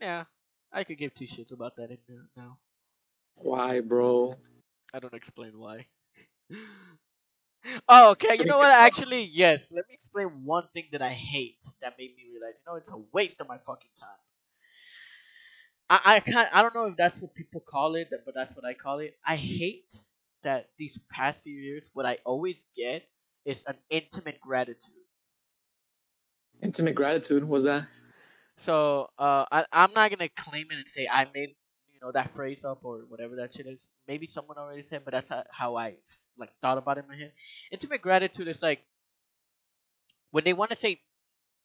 yeah. 0.00 0.24
I 0.72 0.84
could 0.84 0.98
give 0.98 1.14
two 1.14 1.26
shits 1.26 1.52
about 1.52 1.76
that 1.76 1.96
now. 2.36 2.58
Why, 3.36 3.80
bro? 3.80 4.36
I 4.92 4.98
don't 5.00 5.14
explain 5.14 5.58
why. 5.58 5.86
Oh, 7.88 8.12
okay. 8.12 8.36
You 8.36 8.46
know 8.46 8.58
what? 8.58 8.70
Actually, 8.70 9.24
yes. 9.24 9.62
Let 9.70 9.88
me 9.88 9.94
explain 9.94 10.44
one 10.44 10.68
thing 10.74 10.86
that 10.92 11.02
I 11.02 11.10
hate 11.10 11.64
that 11.82 11.94
made 11.98 12.14
me 12.16 12.24
realize. 12.32 12.56
You 12.58 12.72
know, 12.72 12.76
it's 12.76 12.90
a 12.90 12.98
waste 13.12 13.40
of 13.40 13.48
my 13.48 13.58
fucking 13.58 13.90
time. 13.98 14.18
I 15.90 16.00
I 16.16 16.20
can't. 16.20 16.54
I 16.54 16.62
don't 16.62 16.74
know 16.74 16.86
if 16.86 16.96
that's 16.96 17.20
what 17.20 17.34
people 17.34 17.60
call 17.60 17.96
it, 17.96 18.10
but 18.24 18.34
that's 18.34 18.56
what 18.56 18.64
I 18.64 18.74
call 18.74 19.00
it. 19.00 19.16
I 19.26 19.36
hate 19.36 19.94
that 20.42 20.70
these 20.78 20.98
past 21.10 21.42
few 21.42 21.58
years, 21.58 21.90
what 21.94 22.06
I 22.06 22.18
always 22.24 22.64
get 22.76 23.08
is 23.44 23.64
an 23.66 23.76
intimate 23.90 24.40
gratitude. 24.40 24.94
Intimate 26.62 26.94
gratitude 26.94 27.44
was 27.44 27.64
that? 27.64 27.88
So 28.58 29.08
uh, 29.18 29.44
I 29.50 29.64
I'm 29.72 29.92
not 29.92 30.10
gonna 30.10 30.28
claim 30.30 30.66
it 30.70 30.78
and 30.78 30.88
say 30.88 31.08
I 31.10 31.26
made 31.34 31.56
you 31.96 32.06
know 32.06 32.12
that 32.12 32.34
phrase 32.34 32.64
up 32.64 32.80
or 32.84 33.00
whatever 33.08 33.36
that 33.36 33.54
shit 33.54 33.66
is. 33.66 33.88
Maybe 34.06 34.26
someone 34.26 34.58
already 34.58 34.82
said, 34.82 35.02
but 35.04 35.12
that's 35.12 35.30
how, 35.50 35.76
I 35.76 35.96
like 36.38 36.50
thought 36.60 36.78
about 36.78 36.98
it 36.98 37.04
in 37.04 37.08
my 37.08 37.16
head. 37.16 37.32
Intimate 37.70 38.02
gratitude 38.02 38.48
is 38.48 38.60
like 38.60 38.82
when 40.30 40.44
they 40.44 40.52
want 40.52 40.70
to 40.70 40.76
say 40.76 41.00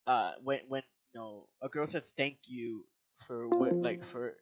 uh 0.08 0.32
when 0.44 0.60
when 0.68 0.82
you 1.14 1.20
know 1.20 1.48
a 1.62 1.70
girl 1.70 1.86
says 1.86 2.12
thank 2.18 2.38
you 2.48 2.86
for 3.28 3.48
what 3.50 3.76
like 3.76 4.04
for 4.04 4.38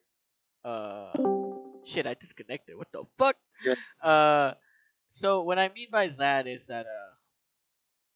uh 0.64 1.12
shit 1.86 2.06
I 2.06 2.14
disconnected. 2.14 2.78
What 2.78 2.92
the 2.92 3.04
fuck? 3.18 3.36
Yeah. 3.66 3.76
Uh, 4.02 4.54
so 5.10 5.42
what 5.42 5.58
I 5.58 5.70
mean 5.70 5.88
by 5.92 6.08
that 6.20 6.48
is 6.48 6.68
that 6.68 6.86
uh, 6.86 7.12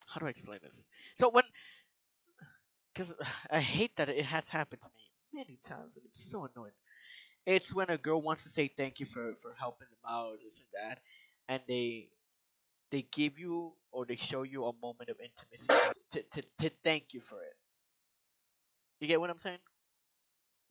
how 0.06 0.20
do 0.20 0.28
I 0.28 0.30
explain 0.30 0.60
this? 0.62 0.84
So 1.18 1.30
when 1.30 1.44
because 2.94 3.14
I 3.52 3.60
hate 3.60 3.96
that 3.98 4.10
it 4.10 4.26
has 4.26 4.48
happened 4.48 4.82
to 4.82 4.90
me 4.96 5.04
many 5.34 5.60
times, 5.64 5.96
and 5.96 6.06
it's 6.06 6.30
so 6.30 6.48
annoying. 6.54 6.72
It's 7.46 7.74
when 7.74 7.90
a 7.90 7.98
girl 7.98 8.22
wants 8.22 8.44
to 8.44 8.50
say 8.50 8.68
thank 8.70 9.00
you 9.00 9.06
for 9.06 9.36
for 9.42 9.54
helping 9.60 9.88
them 9.90 10.12
out, 10.12 10.38
this 10.44 10.60
and 10.60 10.68
that, 10.90 11.00
and 11.50 11.62
they 11.68 12.10
they 12.92 13.04
give 13.12 13.40
you 13.40 13.74
or 13.92 14.06
they 14.06 14.16
show 14.16 14.44
you 14.44 14.66
a 14.66 14.74
moment 14.82 15.10
of 15.10 15.18
intimacy 15.20 15.68
to 16.12 16.24
to, 16.42 16.48
to 16.60 16.72
thank 16.84 17.14
you 17.14 17.22
for 17.22 17.42
it. 17.42 17.56
You 19.00 19.08
get 19.08 19.20
what 19.20 19.30
I'm 19.30 19.40
saying? 19.40 19.60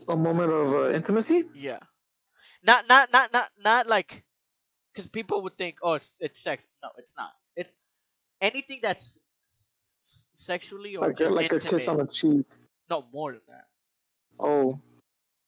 A 0.08 0.16
moment 0.16 0.52
of 0.52 0.72
uh, 0.74 0.90
intimacy? 0.92 1.44
Yeah. 1.54 1.80
Not 2.62 2.88
not 2.88 3.12
not 3.12 3.32
not 3.32 3.50
not 3.62 3.86
like, 3.86 4.24
because 4.94 5.08
people 5.08 5.42
would 5.42 5.58
think, 5.58 5.78
oh, 5.82 5.94
it's, 5.94 6.10
it's 6.20 6.40
sex. 6.40 6.64
No, 6.82 6.90
it's 6.98 7.14
not. 7.16 7.32
It's 7.56 7.74
anything 8.40 8.80
that's 8.82 9.18
sexually 10.34 10.96
or 10.96 11.08
Like, 11.08 11.20
like 11.20 11.52
a 11.52 11.60
kiss 11.60 11.88
on 11.88 11.98
the 11.98 12.06
cheek. 12.06 12.46
No, 12.90 13.04
more 13.12 13.32
than 13.32 13.42
that. 13.48 13.66
Oh. 14.40 14.80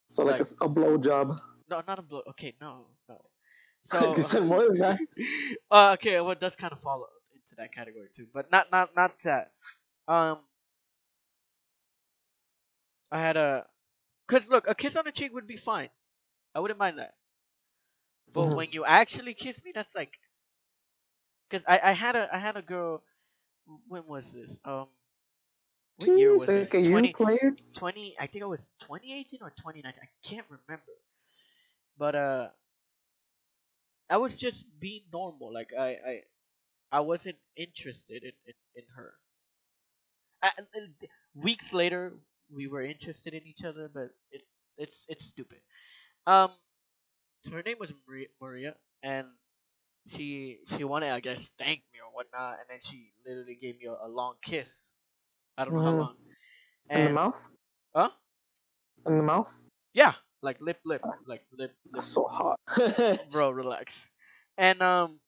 So 0.09 0.25
like, 0.25 0.39
Like- 0.39 0.49
a 0.61 0.65
a, 0.65 0.69
blow 0.69 0.97
job. 0.99 1.41
No, 1.69 1.83
not 1.87 1.99
a 1.99 2.03
blow. 2.03 2.23
Okay, 2.31 2.55
no, 2.61 2.87
no. 3.09 3.21
So 3.85 4.17
you 4.17 4.23
said 4.23 4.45
more 4.45 4.65
than 4.69 4.79
that. 4.79 5.01
uh, 5.71 5.93
okay, 5.95 6.21
well, 6.21 6.33
it 6.33 6.41
does 6.41 6.57
kind 6.57 6.73
of 6.73 6.81
fall 6.81 7.07
into 7.35 7.55
that 7.57 7.73
category 7.73 8.09
too, 8.15 8.27
but 8.33 8.51
not 8.51 8.71
not 8.71 8.95
not 8.97 9.19
that. 9.25 9.53
Um, 10.09 10.39
I 13.11 13.21
had 13.21 13.37
a, 13.37 13.67
cause 14.29 14.49
look, 14.49 14.67
a 14.69 14.75
kiss 14.75 14.97
on 14.97 15.05
the 15.05 15.13
cheek 15.13 15.33
would 15.35 15.47
be 15.47 15.57
fine. 15.57 15.91
I 16.55 16.61
wouldn't 16.61 16.79
mind 16.79 16.99
that. 16.99 17.15
But 18.33 18.51
Mhm. 18.51 18.55
when 18.55 18.71
you 18.73 18.85
actually 18.85 19.35
kiss 19.35 19.63
me, 19.65 19.73
that's 19.73 19.95
like, 19.95 20.19
cause 21.51 21.63
I 21.67 21.81
I 21.83 21.93
had 21.93 22.17
a 22.17 22.29
I 22.35 22.39
had 22.39 22.57
a 22.57 22.63
girl. 22.63 23.03
When 23.89 24.07
was 24.07 24.31
this? 24.33 24.57
Um, 24.65 24.89
what 25.97 26.17
year 26.17 26.37
was 26.37 26.53
like 26.55 26.55
this? 26.55 26.75
a 26.75 26.81
you 26.81 27.09
20, 27.13 27.41
20 27.75 28.17
I 28.19 28.27
think 28.27 28.43
it 28.43 28.49
was 28.49 28.71
2018 28.81 29.41
or 29.43 29.51
2019. 29.51 30.01
I 30.03 30.09
can't 30.27 30.47
remember. 30.51 30.93
But 31.97 32.15
uh 32.15 32.51
I 34.09 34.17
was 34.17 34.39
just 34.39 34.81
being 34.81 35.11
normal. 35.13 35.53
Like 35.53 35.75
I 35.75 35.89
I 35.91 36.23
I 36.93 37.01
wasn't 37.01 37.39
interested 37.57 38.25
in 38.25 38.35
in, 38.47 38.55
in 38.75 38.87
her. 38.97 39.21
I, 40.43 40.51
weeks 41.35 41.73
later 41.73 42.19
we 42.51 42.67
were 42.67 42.83
interested 42.83 43.35
in 43.35 43.47
each 43.47 43.65
other, 43.65 43.89
but 43.89 44.11
it 44.31 44.43
it's 44.77 45.07
it's 45.09 45.25
stupid. 45.25 45.61
Um 46.27 46.53
so 47.45 47.53
her 47.53 47.63
name 47.63 47.79
was 47.81 47.93
Maria, 48.09 48.29
Maria 48.41 48.77
and 49.03 49.29
she 50.09 50.61
she 50.77 50.85
wanted 50.85 51.11
I 51.13 51.21
guess 51.21 51.51
thank 51.59 51.85
me 51.93 52.01
or 52.01 52.13
whatnot 52.15 52.61
and 52.61 52.69
then 52.71 52.81
she 52.81 53.15
literally 53.27 53.57
gave 53.57 53.79
me 53.79 53.87
a, 53.87 53.95
a 53.95 54.09
long 54.09 54.37
kiss. 54.43 54.94
I 55.57 55.65
don't 55.65 55.75
know 55.75 55.81
how 55.81 55.93
Mhm. 55.93 55.99
long. 55.99 56.17
In 56.91 57.05
the 57.05 57.11
mouth? 57.11 57.41
huh? 57.95 58.11
In 59.07 59.17
the 59.19 59.23
mouth? 59.23 59.53
Yeah, 59.93 60.15
like 60.43 60.61
lip, 60.61 60.81
lip, 60.85 61.03
like 61.27 61.47
lip, 61.53 61.75
lip. 61.85 61.93
That's 61.93 62.09
so 62.09 62.25
hot. 62.25 62.59
Bro, 63.33 63.51
relax. 63.51 64.07
And 64.59 64.83
um, 64.83 65.21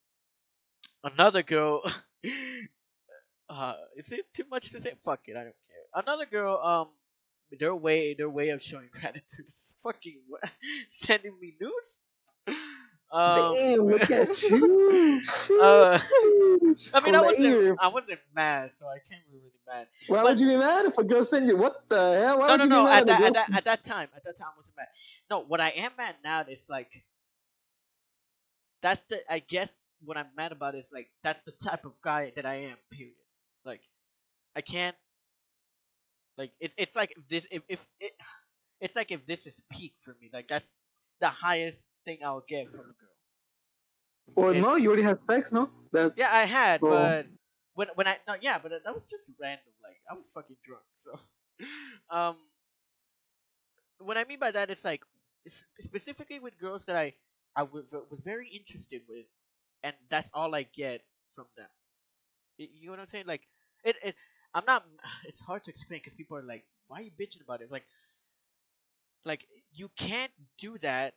another 1.05 1.43
girl. 1.43 1.83
uh, 3.49 3.75
is 3.97 4.13
it 4.13 4.33
too 4.35 4.45
much 4.51 4.71
to 4.71 4.81
say? 4.81 4.95
Fuck 5.05 5.21
it, 5.29 5.37
I 5.37 5.45
don't 5.45 5.57
care. 5.69 6.03
Another 6.03 6.27
girl. 6.27 6.57
Um, 6.59 6.89
their 7.59 7.75
way, 7.77 8.15
their 8.15 8.29
way 8.31 8.49
of 8.51 8.63
showing 8.63 8.89
gratitude 8.93 9.47
is 9.47 9.75
fucking 9.83 10.21
sending 10.91 11.39
me 11.41 11.55
nudes. 11.61 12.01
Um, 13.13 13.55
Damn, 13.55 13.81
look 13.87 14.11
at 14.11 14.43
you. 14.43 15.23
uh, 15.63 15.99
I 16.93 17.01
mean, 17.01 17.15
I 17.15 17.21
wasn't. 17.21 17.79
I 17.81 17.89
wasn't 17.89 18.19
mad, 18.35 18.71
so 18.79 18.87
I 18.87 18.99
can't 18.99 19.23
be 19.31 19.39
really 19.39 19.53
mad. 19.67 19.87
Why 20.09 20.19
but- 20.19 20.25
would 20.25 20.41
you 20.41 20.49
be 20.49 20.57
mad 20.57 20.87
if 20.87 20.99
a 20.99 21.05
girl 21.05 21.25
sent 21.25 21.47
you? 21.47 21.57
What 21.57 21.89
the 21.89 22.19
hell? 22.19 22.41
Why 22.41 22.49
no, 22.49 22.53
would 22.55 22.59
no, 22.59 22.65
you 22.65 22.69
no. 22.69 22.85
be 22.85 22.91
mad? 22.91 23.01
At 23.01 23.07
that, 23.07 23.23
at 23.23 23.35
that, 23.35 23.57
at 23.57 23.65
that 23.65 23.85
time, 23.85 24.09
at 24.17 24.25
that 24.25 24.37
time, 24.37 24.49
I 24.55 24.57
wasn't 24.57 24.77
mad. 24.77 24.89
No, 25.31 25.45
what 25.45 25.61
I 25.61 25.69
am 25.71 25.93
mad 25.97 26.17
now 26.25 26.41
is 26.43 26.67
like, 26.69 27.05
that's 28.83 29.05
the. 29.05 29.21
I 29.33 29.39
guess 29.39 29.77
what 30.05 30.17
I'm 30.17 30.29
mad 30.37 30.53
about 30.53 30.75
is 30.75 30.89
like 30.93 31.09
that's 31.23 31.43
the 31.43 31.53
type 31.53 31.85
of 31.85 31.93
guy 32.03 32.33
that 32.35 32.45
I 32.45 32.55
am. 32.57 32.77
Period. 32.91 33.15
Like, 33.65 33.83
I 34.57 34.61
can't. 34.63 34.97
Like 36.37 36.53
it's 36.61 36.75
it's 36.77 36.97
like 36.97 37.13
if 37.17 37.29
this 37.29 37.47
if 37.51 37.63
if 37.69 37.87
it, 38.01 38.13
it's 38.81 38.97
like 38.97 39.11
if 39.11 39.25
this 39.27 39.47
is 39.47 39.63
peak 39.71 39.95
for 40.03 40.15
me. 40.21 40.29
Like 40.33 40.49
that's 40.49 40.75
the 41.21 41.29
highest 41.29 41.85
thing 42.07 42.19
I'll 42.25 42.45
get 42.49 42.71
from 42.71 42.81
a 42.81 42.97
girl. 43.03 43.17
Or 44.37 44.55
It- 44.55 44.61
no, 44.63 44.77
you 44.77 44.89
already 44.89 45.03
had 45.05 45.19
sex, 45.31 45.53
no? 45.53 45.71
That 45.93 46.15
Yeah, 46.17 46.33
I 46.33 46.45
had, 46.47 46.81
So- 46.81 46.91
but 46.91 47.27
when 47.75 47.89
when 47.97 48.09
I 48.09 48.19
no 48.27 48.37
yeah, 48.41 48.59
but 48.59 48.71
that 48.85 48.95
was 48.95 49.09
just 49.11 49.31
random. 49.41 49.73
Like 49.85 50.01
I 50.11 50.15
was 50.15 50.31
fucking 50.33 50.57
drunk, 50.65 50.85
so 51.05 51.13
um, 52.11 52.37
what 53.99 54.17
I 54.19 54.25
mean 54.25 54.39
by 54.39 54.51
that 54.53 54.71
is 54.71 54.85
like 54.85 55.03
specifically 55.81 56.41
with 56.41 56.59
girls 56.59 56.87
that 56.87 56.97
I 56.97 57.15
I 57.57 57.63
was 57.65 57.93
was 58.11 58.21
very 58.23 58.49
interested 58.49 59.03
with, 59.09 59.27
and 59.85 59.95
that's 60.11 60.31
all 60.35 60.55
I 60.55 60.65
get 60.65 61.03
from 61.35 61.47
them. 61.57 61.69
You 62.59 62.87
know 62.87 62.93
what 62.93 63.01
I'm 63.01 63.07
saying? 63.07 63.27
Like 63.27 63.43
it 63.85 63.97
it 64.03 64.17
I'm 64.55 64.65
not. 64.67 64.85
It's 65.29 65.41
hard 65.41 65.65
to 65.65 65.71
explain 65.71 66.01
because 66.03 66.15
people 66.17 66.37
are 66.37 66.43
like, 66.43 66.65
"Why 66.89 66.99
are 67.01 67.03
you 67.03 67.13
bitching 67.13 67.43
about 67.45 67.61
it?" 67.63 67.71
Like, 67.71 67.85
like 69.25 69.47
you 69.73 69.91
can't 69.99 70.33
do 70.59 70.79
that 70.79 71.15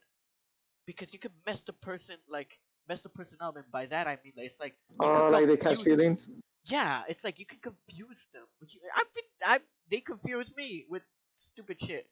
because 0.90 1.12
you 1.12 1.18
could 1.20 1.32
mess 1.46 1.60
the 1.62 1.72
person 1.72 2.16
like 2.28 2.58
mess 2.88 3.02
the 3.02 3.08
person 3.10 3.38
up, 3.40 3.56
and 3.56 3.70
by 3.70 3.86
that 3.86 4.06
I 4.08 4.18
mean 4.24 4.34
like, 4.36 4.46
it's 4.46 4.60
like 4.60 4.76
oh, 5.00 5.28
like 5.30 5.46
they 5.46 5.56
catch 5.56 5.82
feelings. 5.82 6.30
yeah, 6.64 7.04
it's 7.08 7.24
like 7.24 7.38
you 7.38 7.46
can 7.46 7.58
confuse 7.60 8.28
them. 8.32 8.46
You- 8.66 8.80
I've 8.94 9.12
been, 9.14 9.24
I 9.44 9.60
they 9.90 10.00
confuse 10.00 10.54
me 10.54 10.86
with 10.88 11.02
stupid 11.34 11.80
shit. 11.80 12.10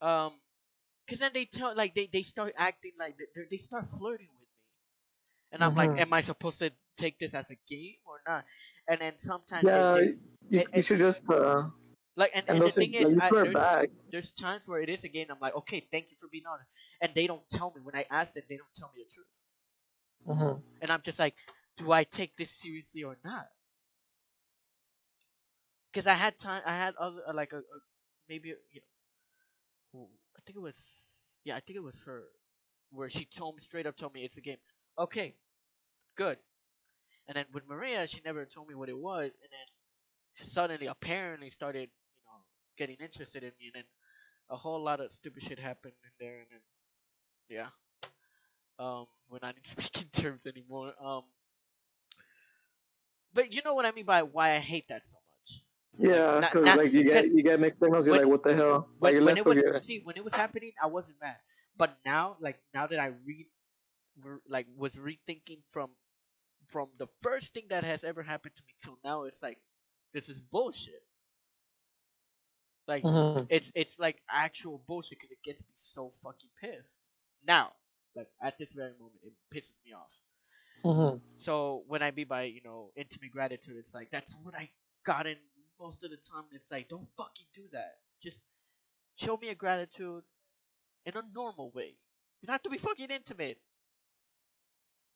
Um, 0.00 0.40
cause 1.08 1.20
then 1.20 1.32
they 1.34 1.46
tell 1.46 1.74
like 1.76 1.94
they 1.94 2.06
they 2.06 2.22
start 2.24 2.54
acting 2.56 2.92
like 2.98 3.18
they 3.18 3.44
they- 3.50 3.58
start 3.58 3.88
flirting 3.90 4.28
with 4.40 4.48
me, 4.48 4.48
and 5.52 5.62
I'm 5.64 5.74
like, 5.74 5.92
Mhm. 5.92 5.98
am 5.98 6.12
I 6.12 6.20
supposed 6.20 6.58
to 6.60 6.72
take 6.96 7.18
this 7.18 7.34
as 7.34 7.50
a 7.50 7.56
game 7.68 7.96
or 8.06 8.20
not? 8.26 8.44
And 8.88 9.00
then 9.00 9.18
sometimes 9.18 9.68
Yeah, 9.68 9.94
they, 9.94 10.02
they, 10.02 10.14
you, 10.50 10.64
it- 10.72 10.74
you 10.74 10.82
should 10.82 10.98
just 10.98 11.28
uh, 11.28 11.68
like 12.16 12.30
and, 12.34 12.44
and 12.48 12.64
and 12.64 12.64
the 12.64 12.72
thing 12.72 12.94
is, 12.94 13.14
I, 13.18 13.32
there's, 13.42 13.66
there's 14.10 14.32
times 14.32 14.66
where 14.66 14.80
it 14.80 14.88
is 14.88 15.04
a 15.04 15.08
game. 15.08 15.28
I'm 15.30 15.38
like, 15.40 15.56
okay, 15.56 15.86
thank 15.90 16.10
you 16.10 16.16
for 16.20 16.28
being 16.28 16.44
honest, 16.50 16.70
and 17.00 17.12
they 17.14 17.26
don't 17.26 17.48
tell 17.50 17.72
me 17.74 17.80
when 17.82 17.96
I 17.96 18.06
ask 18.10 18.34
them. 18.34 18.44
They 18.48 18.56
don't 18.56 18.74
tell 18.76 18.90
me 18.94 19.02
the 19.04 19.10
truth, 19.14 19.26
hmm 20.26 20.56
and 20.80 20.90
I'm 20.90 21.02
just 21.02 21.18
like, 21.18 21.34
do 21.76 21.92
I 21.92 22.04
take 22.04 22.36
this 22.36 22.50
seriously 22.50 23.02
or 23.04 23.16
not? 23.24 23.48
because 25.92 26.06
I 26.06 26.14
had 26.14 26.38
time. 26.38 26.62
I 26.66 26.76
had 26.76 26.94
other 26.96 27.20
uh, 27.28 27.34
like 27.34 27.52
a, 27.52 27.58
a 27.58 27.78
maybe 28.28 28.50
a, 28.52 28.56
you 28.70 28.80
know, 29.94 30.08
I 30.36 30.40
think 30.44 30.56
it 30.56 30.60
was 30.62 30.78
yeah, 31.44 31.56
I 31.56 31.60
think 31.60 31.76
it 31.76 31.82
was 31.82 32.02
her 32.06 32.24
where 32.90 33.10
she 33.10 33.24
told 33.24 33.56
me 33.56 33.62
straight 33.62 33.86
up 33.86 33.96
told 33.96 34.14
me 34.14 34.24
it's 34.24 34.36
a 34.36 34.40
game. 34.40 34.58
Okay, 34.98 35.34
good. 36.16 36.38
And 37.28 37.36
then 37.36 37.46
with 37.52 37.66
Maria, 37.68 38.06
she 38.06 38.20
never 38.24 38.44
told 38.46 38.68
me 38.68 38.74
what 38.74 38.88
it 38.88 38.98
was, 38.98 39.24
and 39.42 39.50
then 39.52 40.48
suddenly 40.48 40.86
apparently 40.86 41.50
started 41.50 41.90
getting 42.82 42.96
interested 43.00 43.42
in 43.44 43.52
me, 43.60 43.66
and 43.66 43.74
then 43.74 43.84
a 44.50 44.56
whole 44.56 44.82
lot 44.82 44.98
of 45.00 45.12
stupid 45.12 45.42
shit 45.44 45.58
happened 45.58 45.94
in 46.04 46.10
there, 46.18 46.38
and 46.42 46.46
then 46.50 46.60
yeah, 47.56 47.68
um, 48.84 49.06
we're 49.30 49.38
not 49.42 49.54
in 49.56 49.64
speaking 49.74 50.08
terms 50.12 50.46
anymore. 50.46 50.92
Um, 51.02 51.22
but 53.34 53.52
you 53.52 53.62
know 53.64 53.74
what 53.74 53.86
I 53.86 53.92
mean 53.92 54.04
by 54.04 54.22
why 54.22 54.54
I 54.56 54.58
hate 54.58 54.88
that 54.88 55.06
so 55.06 55.16
much. 55.30 55.62
Yeah, 55.98 56.40
because 56.40 56.64
not- 56.66 56.78
like 56.78 56.92
you 56.92 57.04
get 57.04 57.26
you 57.26 57.42
get 57.42 57.60
mixed 57.60 57.80
signals. 57.80 58.06
You're 58.06 58.14
when- 58.16 58.22
like, 58.22 58.30
what 58.32 58.42
the 58.42 58.54
hell? 58.54 58.88
When, 58.98 59.14
you're 59.14 59.24
when 59.24 59.36
it 59.38 59.46
was 59.46 59.58
your 59.58 59.78
see 59.78 60.00
when 60.02 60.16
it 60.16 60.24
was 60.24 60.34
happening, 60.34 60.72
I 60.82 60.86
wasn't 60.86 61.18
mad. 61.22 61.36
But 61.76 61.96
now, 62.04 62.36
like 62.40 62.58
now 62.74 62.86
that 62.86 62.98
I 62.98 63.12
read, 63.24 63.46
re- 64.22 64.46
like 64.48 64.66
was 64.76 64.96
rethinking 64.96 65.60
from 65.70 65.90
from 66.66 66.88
the 66.98 67.06
first 67.20 67.54
thing 67.54 67.64
that 67.70 67.84
has 67.84 68.02
ever 68.04 68.22
happened 68.22 68.54
to 68.56 68.62
me 68.66 68.74
till 68.82 68.98
now, 69.04 69.22
it's 69.24 69.42
like 69.42 69.58
this 70.12 70.28
is 70.28 70.40
bullshit. 70.40 71.02
Like 72.86 73.06
Mhm. 73.06 73.48
it's 73.48 73.70
it's 73.74 73.98
like 73.98 74.22
actual 74.30 74.82
bullshit 74.86 75.18
because 75.18 75.30
it 75.32 75.42
gets 75.42 75.60
me 75.62 75.74
so 75.76 76.10
fucking 76.22 76.50
pissed. 76.60 76.98
Now, 77.46 77.72
like 78.14 78.28
at 78.42 78.58
this 78.58 78.72
very 78.72 78.92
moment, 78.98 79.22
it 79.24 79.32
pisses 79.54 79.76
me 79.84 79.92
off. 79.92 80.12
Mhm. 80.84 81.20
So 81.36 81.84
when 81.86 82.02
I 82.02 82.10
mean 82.10 82.26
by 82.28 82.42
you 82.44 82.60
know 82.62 82.92
intimate 82.96 83.30
gratitude, 83.32 83.76
it's 83.78 83.94
like 83.94 84.10
that's 84.10 84.36
what 84.42 84.54
I 84.54 84.70
got 85.04 85.26
in 85.26 85.36
most 85.80 86.04
of 86.04 86.10
the 86.10 86.16
time. 86.16 86.44
It's 86.52 86.70
like 86.70 86.88
don't 86.88 87.06
fucking 87.16 87.46
do 87.54 87.62
that. 87.72 87.96
Just 88.22 88.42
show 89.16 89.36
me 89.36 89.48
a 89.48 89.54
gratitude 89.54 90.24
in 91.04 91.16
a 91.16 91.22
normal 91.34 91.70
way. 91.70 91.96
You 92.40 92.46
don't 92.46 92.54
have 92.54 92.62
to 92.62 92.70
be 92.70 92.78
fucking 92.78 93.10
intimate. 93.10 93.58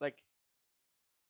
Like 0.00 0.22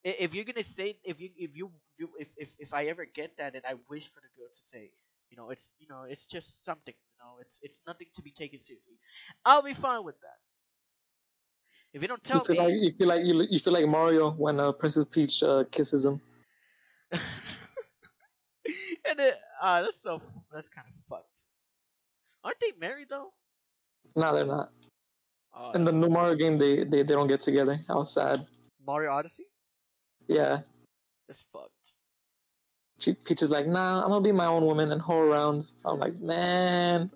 if 0.03 0.33
you're 0.33 0.45
gonna 0.45 0.63
say 0.63 0.97
if 1.03 1.19
you 1.19 1.29
if 1.37 1.55
you, 1.55 1.71
if 1.93 1.99
you 1.99 2.09
if, 2.19 2.27
if 2.37 2.55
if 2.59 2.73
I 2.73 2.85
ever 2.85 3.05
get 3.05 3.37
that 3.37 3.55
and 3.55 3.63
I 3.65 3.75
wish 3.89 4.07
for 4.07 4.21
the 4.21 4.29
girl 4.37 4.49
to 4.53 4.61
say 4.71 4.91
you 5.29 5.37
know 5.37 5.49
it's 5.49 5.71
you 5.79 5.87
know 5.87 6.03
it's 6.03 6.25
just 6.25 6.63
something 6.65 6.93
you 6.93 7.17
know 7.25 7.37
it's 7.41 7.59
it's 7.61 7.81
nothing 7.87 8.07
to 8.15 8.21
be 8.21 8.31
taken 8.31 8.61
seriously. 8.61 8.97
I'll 9.45 9.61
be 9.61 9.73
fine 9.73 10.03
with 10.03 10.19
that. 10.21 10.39
If 11.93 12.01
you 12.01 12.07
don't 12.07 12.23
tell 12.23 12.45
You 12.47 12.53
me, 12.53 12.59
like 12.59 12.73
you 12.73 12.91
feel 12.97 13.07
like 13.07 13.23
you, 13.23 13.47
you 13.49 13.59
feel 13.59 13.73
like 13.73 13.87
Mario 13.87 14.31
when 14.31 14.59
uh, 14.59 14.71
Princess 14.71 15.05
Peach 15.09 15.41
uh, 15.41 15.63
kisses 15.71 16.05
him. 16.05 16.21
and 17.11 17.21
it, 19.19 19.35
ah, 19.61 19.81
that's 19.81 20.01
so 20.01 20.21
that's 20.51 20.69
kind 20.69 20.87
of 20.87 20.93
fucked. 21.09 21.39
Aren't 22.43 22.59
they 22.59 22.73
married 22.79 23.07
though? 23.09 23.31
No, 24.15 24.35
they're 24.35 24.45
not. 24.45 24.71
Oh, 25.55 25.71
In 25.71 25.83
the 25.83 25.91
new 25.91 26.09
Mario 26.09 26.35
game, 26.35 26.57
they, 26.57 26.83
they, 26.83 27.03
they 27.03 27.13
don't 27.13 27.27
get 27.27 27.41
together. 27.41 27.79
Was 27.89 28.13
sad. 28.13 28.45
Mario 28.85 29.11
Odyssey, 29.11 29.45
Yeah, 30.27 30.59
that's 31.27 31.43
fucked. 31.51 31.71
She, 32.99 33.13
Peach 33.13 33.41
is 33.41 33.49
like, 33.49 33.67
nah, 33.67 34.03
I'm 34.03 34.09
gonna 34.09 34.21
be 34.21 34.31
my 34.31 34.45
own 34.47 34.65
woman 34.65 34.91
and 34.91 35.01
whole 35.01 35.21
around. 35.21 35.67
I'm 35.85 35.99
like, 35.99 36.19
man. 36.19 37.09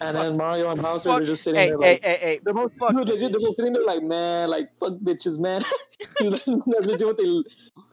And 0.00 0.16
Fuck- 0.16 0.26
then 0.26 0.36
Mario 0.36 0.70
and 0.70 0.80
Bowser 0.82 1.10
fuck- 1.10 1.22
are 1.22 1.26
just 1.26 1.42
sitting 1.42 1.58
Hey, 1.60 1.68
there 1.70 1.78
hey, 1.80 1.92
like, 1.94 2.04
hey, 2.04 2.18
hey! 2.20 2.40
they're 2.44 2.54
both, 2.54 2.72
fuck 2.74 2.90
dude, 2.94 3.08
legit, 3.08 3.32
they're 3.32 3.40
both 3.40 3.56
sitting 3.56 3.72
there 3.72 3.84
like, 3.84 4.02
man, 4.02 4.50
like 4.50 4.68
fuck 4.78 4.94
bitches, 4.94 5.38
man. 5.38 5.64
That's 6.20 6.46
legit 6.46 7.06
what 7.06 7.16
they 7.16 7.42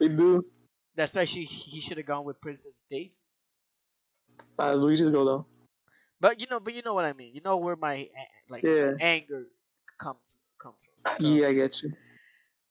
they 0.00 0.08
do. 0.14 0.44
That's 0.94 1.14
why 1.14 1.24
she 1.24 1.44
he 1.44 1.80
should 1.80 1.96
have 1.96 2.06
gone 2.06 2.24
with 2.24 2.40
Princess 2.40 2.82
Daisy. 2.90 3.18
Uh, 4.58 4.74
Luigi's 4.74 5.10
go 5.10 5.24
though. 5.24 5.46
But 6.20 6.40
you 6.40 6.46
know, 6.50 6.60
but 6.60 6.74
you 6.74 6.82
know 6.82 6.94
what 6.94 7.04
I 7.04 7.12
mean. 7.12 7.34
You 7.34 7.40
know 7.44 7.56
where 7.56 7.76
my 7.76 8.08
like 8.48 8.62
Yeah. 8.62 8.92
anger 9.00 9.46
comes 10.00 10.18
comes 10.58 10.76
from. 11.04 11.12
So, 11.18 11.26
Yeah, 11.26 11.48
I 11.48 11.52
get 11.52 11.82
you. 11.82 11.92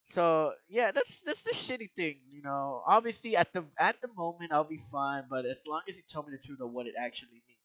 So 0.09 0.53
yeah, 0.69 0.91
that's 0.91 1.21
that's 1.21 1.43
the 1.43 1.51
shitty 1.51 1.91
thing. 1.95 2.15
You 2.31 2.41
know, 2.43 2.81
obviously 2.87 3.35
at 3.35 3.51
the 3.53 3.65
at 3.79 4.01
the 4.01 4.09
moment 4.15 4.51
I'll 4.53 4.63
be 4.63 4.79
fine, 4.91 5.23
but 5.29 5.45
as 5.45 5.61
long 5.67 5.81
as 5.89 5.97
you 5.97 6.03
tell 6.07 6.23
me 6.23 6.31
the 6.31 6.37
truth 6.45 6.61
of 6.61 6.71
what 6.71 6.87
it 6.87 6.95
actually 6.99 7.41
means. 7.47 7.59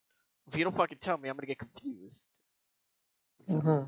If 0.48 0.56
you 0.56 0.64
don't 0.64 0.74
fucking 0.76 0.98
tell 1.00 1.18
me, 1.18 1.28
I'm 1.28 1.36
gonna 1.36 1.46
get 1.46 1.58
confused. 1.58 2.22
hmm 3.48 3.82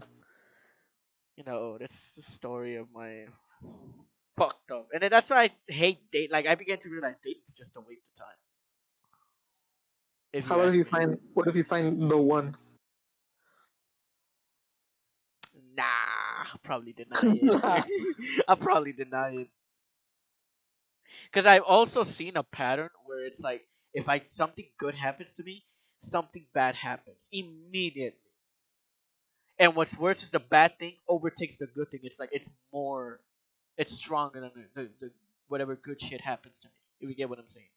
you 1.36 1.44
know, 1.44 1.78
that's 1.78 2.14
the 2.14 2.22
story 2.22 2.76
of 2.76 2.88
my 2.94 3.26
fucked 4.36 4.70
up. 4.70 4.88
And 4.92 5.02
then 5.02 5.10
that's 5.10 5.30
why 5.30 5.44
I 5.44 5.50
hate 5.72 6.10
date. 6.10 6.30
Like 6.30 6.46
I 6.46 6.54
began 6.54 6.78
to 6.78 6.88
realize 6.90 7.16
dating 7.24 7.42
is 7.48 7.54
just 7.54 7.76
a 7.76 7.80
waste 7.80 8.02
of 8.14 8.18
time. 8.26 8.36
If 10.32 10.46
How 10.46 10.60
if 10.60 10.74
you 10.74 10.84
find 10.84 11.18
what 11.34 11.48
if 11.48 11.56
you 11.56 11.64
find 11.64 12.10
the 12.10 12.16
one? 12.16 12.54
Nah, 15.76 16.01
probably 16.72 16.92
deny 16.92 17.26
it. 17.42 18.44
I'll 18.48 18.56
probably 18.56 18.92
deny 18.92 19.30
it. 19.32 19.48
Cause 21.32 21.46
I've 21.46 21.62
also 21.62 22.02
seen 22.02 22.36
a 22.36 22.42
pattern 22.42 22.90
where 23.04 23.24
it's 23.26 23.40
like 23.40 23.62
if 23.92 24.08
I 24.08 24.20
something 24.20 24.66
good 24.78 24.94
happens 24.94 25.32
to 25.36 25.42
me, 25.42 25.64
something 26.02 26.46
bad 26.54 26.74
happens 26.74 27.28
immediately. 27.30 28.18
And 29.58 29.76
what's 29.76 29.98
worse 29.98 30.22
is 30.22 30.30
the 30.30 30.40
bad 30.40 30.78
thing 30.78 30.96
overtakes 31.08 31.58
the 31.58 31.66
good 31.66 31.90
thing. 31.90 32.00
It's 32.04 32.18
like 32.18 32.30
it's 32.32 32.50
more, 32.72 33.20
it's 33.76 33.92
stronger 33.92 34.40
than 34.40 34.52
the, 34.74 34.82
the, 34.82 34.90
the 35.00 35.12
whatever 35.48 35.76
good 35.76 36.00
shit 36.00 36.20
happens 36.22 36.60
to 36.60 36.68
me. 36.68 36.74
If 37.00 37.08
you 37.10 37.14
get 37.14 37.28
what 37.28 37.38
I'm 37.38 37.48
saying. 37.48 37.68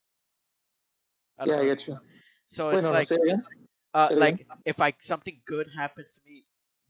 don't 1.40 1.50
Yeah, 1.50 1.60
I 1.60 1.66
get 1.66 1.88
you. 1.88 2.00
So 2.48 2.70
Wait, 2.72 2.80
it's 2.80 2.84
no, 2.84 2.92
like 2.94 3.08
say 3.08 3.16
it 3.16 3.22
again. 3.24 3.44
uh, 3.94 4.10
like 4.16 4.46
if 4.66 4.82
I 4.82 4.94
something 5.00 5.42
good 5.46 5.68
happens 5.78 6.14
to 6.14 6.22
me, 6.26 6.46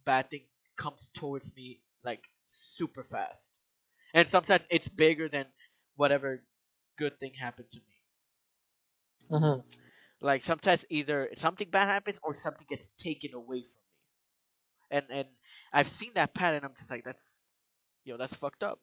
bad 0.06 0.30
thing 0.30 0.44
comes 0.78 1.10
towards 1.14 1.54
me 1.56 1.80
like 2.06 2.24
super 2.48 3.04
fast, 3.04 3.54
and 4.14 4.28
sometimes 4.28 4.68
it's 4.72 4.88
bigger 4.90 5.30
than 5.30 5.48
whatever 5.96 6.46
good 6.98 7.20
thing 7.20 7.34
happened 7.36 7.72
to 7.72 7.80
me. 7.80 7.96
hmm 9.30 9.60
Like 10.22 10.44
sometimes 10.44 10.86
either 10.90 11.30
something 11.36 11.70
bad 11.70 11.88
happens 11.88 12.20
or 12.24 12.36
something 12.36 12.68
gets 12.68 12.90
taken 12.92 13.34
away 13.34 13.64
from 13.64 13.82
me, 14.92 14.98
and 14.98 15.06
and 15.10 15.28
I've 15.74 15.90
seen 15.90 16.14
that 16.16 16.34
pattern. 16.34 16.64
I'm 16.64 16.76
just 16.78 16.90
like 16.92 17.04
that's, 17.04 17.24
yo, 18.06 18.18
that's 18.18 18.36
fucked 18.36 18.64
up. 18.64 18.80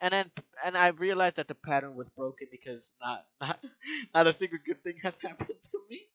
And 0.00 0.12
then 0.12 0.30
and 0.64 0.76
I 0.76 0.88
realized 0.88 1.36
that 1.36 1.48
the 1.48 1.54
pattern 1.56 1.94
was 1.96 2.08
broken 2.10 2.48
because 2.50 2.90
not 3.00 3.26
not 3.40 3.64
not 4.14 4.26
a 4.26 4.32
single 4.32 4.58
good 4.64 4.82
thing 4.82 4.96
has 5.02 5.20
happened 5.22 5.60
to 5.72 5.80
me 5.90 6.08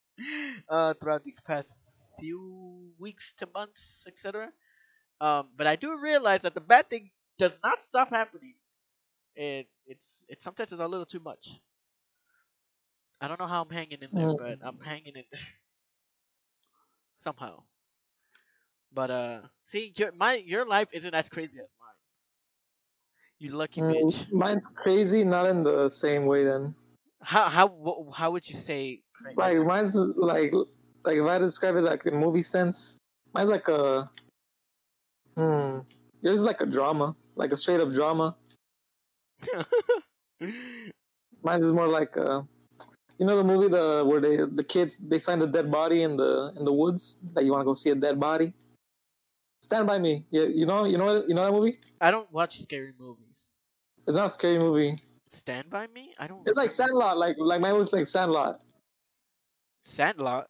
uh, 0.68 0.94
throughout 0.94 1.24
these 1.24 1.40
past 1.40 1.74
few 2.18 2.92
weeks 2.98 3.34
to 3.34 3.48
months, 3.54 4.04
etc. 4.06 4.52
Um, 5.22 5.50
but 5.56 5.68
I 5.68 5.76
do 5.76 5.98
realize 6.00 6.42
that 6.42 6.54
the 6.54 6.60
bad 6.60 6.90
thing 6.90 7.10
does 7.38 7.58
not 7.64 7.80
stop 7.82 8.10
happening. 8.10 8.56
It 9.36 9.68
it's 9.86 10.24
it 10.28 10.42
sometimes 10.42 10.72
is 10.72 10.80
a 10.80 10.86
little 10.88 11.06
too 11.06 11.20
much. 11.20 11.60
I 13.20 13.28
don't 13.28 13.40
know 13.40 13.46
how 13.48 13.62
I'm 13.62 13.70
hanging 13.70 14.02
in 14.02 14.10
there, 14.14 14.30
Mm. 14.30 14.36
but 14.36 14.58
I'm 14.62 14.80
hanging 14.80 15.16
in 15.16 15.24
there 15.32 15.40
somehow. 17.18 17.64
But 18.92 19.10
uh, 19.10 19.40
see, 19.66 19.92
your 19.96 20.12
my 20.12 20.34
your 20.34 20.66
life 20.66 20.88
isn't 20.92 21.14
as 21.14 21.28
crazy 21.28 21.58
as 21.58 21.68
mine. 21.80 21.96
You 23.38 23.52
lucky 23.52 23.82
Mm, 23.82 24.14
bitch. 24.14 24.26
mine's 24.32 24.66
crazy, 24.74 25.24
not 25.24 25.46
in 25.48 25.62
the 25.64 25.88
same 25.88 26.26
way. 26.26 26.44
Then, 26.44 26.74
How 27.22 27.48
how 27.48 28.12
how 28.14 28.30
would 28.32 28.48
you 28.48 28.56
say? 28.56 29.02
crazy? 29.14 29.36
like 29.36 29.58
mine's 29.58 29.94
like 29.96 30.52
like 31.04 31.16
if 31.16 31.26
I 31.26 31.38
describe 31.38 31.76
it 31.76 31.82
like 31.82 32.06
in 32.06 32.16
movie 32.16 32.42
sense, 32.42 32.98
mine's 33.34 33.50
like 33.50 33.68
a 33.68 34.10
hmm. 35.36 35.78
Yours 36.22 36.40
is 36.40 36.44
like 36.44 36.60
a 36.60 36.66
drama, 36.66 37.14
like 37.34 37.52
a 37.52 37.56
straight 37.56 37.80
up 37.80 37.92
drama. 37.92 38.36
Mine 41.42 41.60
is 41.60 41.72
more 41.72 41.88
like 41.88 42.16
uh, 42.16 42.42
you 43.18 43.26
know 43.26 43.36
the 43.36 43.44
movie 43.44 43.68
the 43.68 44.04
where 44.06 44.20
they 44.20 44.36
the 44.36 44.62
kids 44.64 44.98
they 44.98 45.18
find 45.18 45.42
a 45.42 45.46
dead 45.46 45.70
body 45.70 46.02
in 46.02 46.16
the 46.16 46.52
in 46.56 46.64
the 46.64 46.72
woods. 46.72 47.16
Like 47.34 47.44
you 47.44 47.52
want 47.52 47.62
to 47.62 47.64
go 47.64 47.74
see 47.74 47.90
a 47.90 47.94
dead 47.94 48.20
body. 48.20 48.52
Stand 49.62 49.86
by 49.86 49.98
me. 49.98 50.24
Yeah, 50.30 50.44
you 50.44 50.66
know 50.66 50.84
you 50.84 50.98
know 50.98 51.04
what- 51.06 51.28
you 51.28 51.34
know 51.34 51.44
that 51.44 51.52
movie. 51.52 51.78
I 52.00 52.10
don't 52.10 52.30
watch 52.32 52.60
scary 52.62 52.92
movies. 52.98 53.54
It's 54.06 54.16
not 54.16 54.26
a 54.26 54.30
scary 54.30 54.58
movie. 54.58 55.00
Stand 55.32 55.70
by 55.70 55.86
Me? 55.86 56.12
I 56.18 56.26
don't. 56.26 56.46
It's 56.46 56.56
like. 56.56 56.70
Sandlot. 56.70 57.16
Like 57.16 57.36
like 57.38 57.60
mine 57.60 57.74
was 57.76 57.92
like 57.92 58.06
Sandlot. 58.06 58.60
Sandlot. 59.84 60.46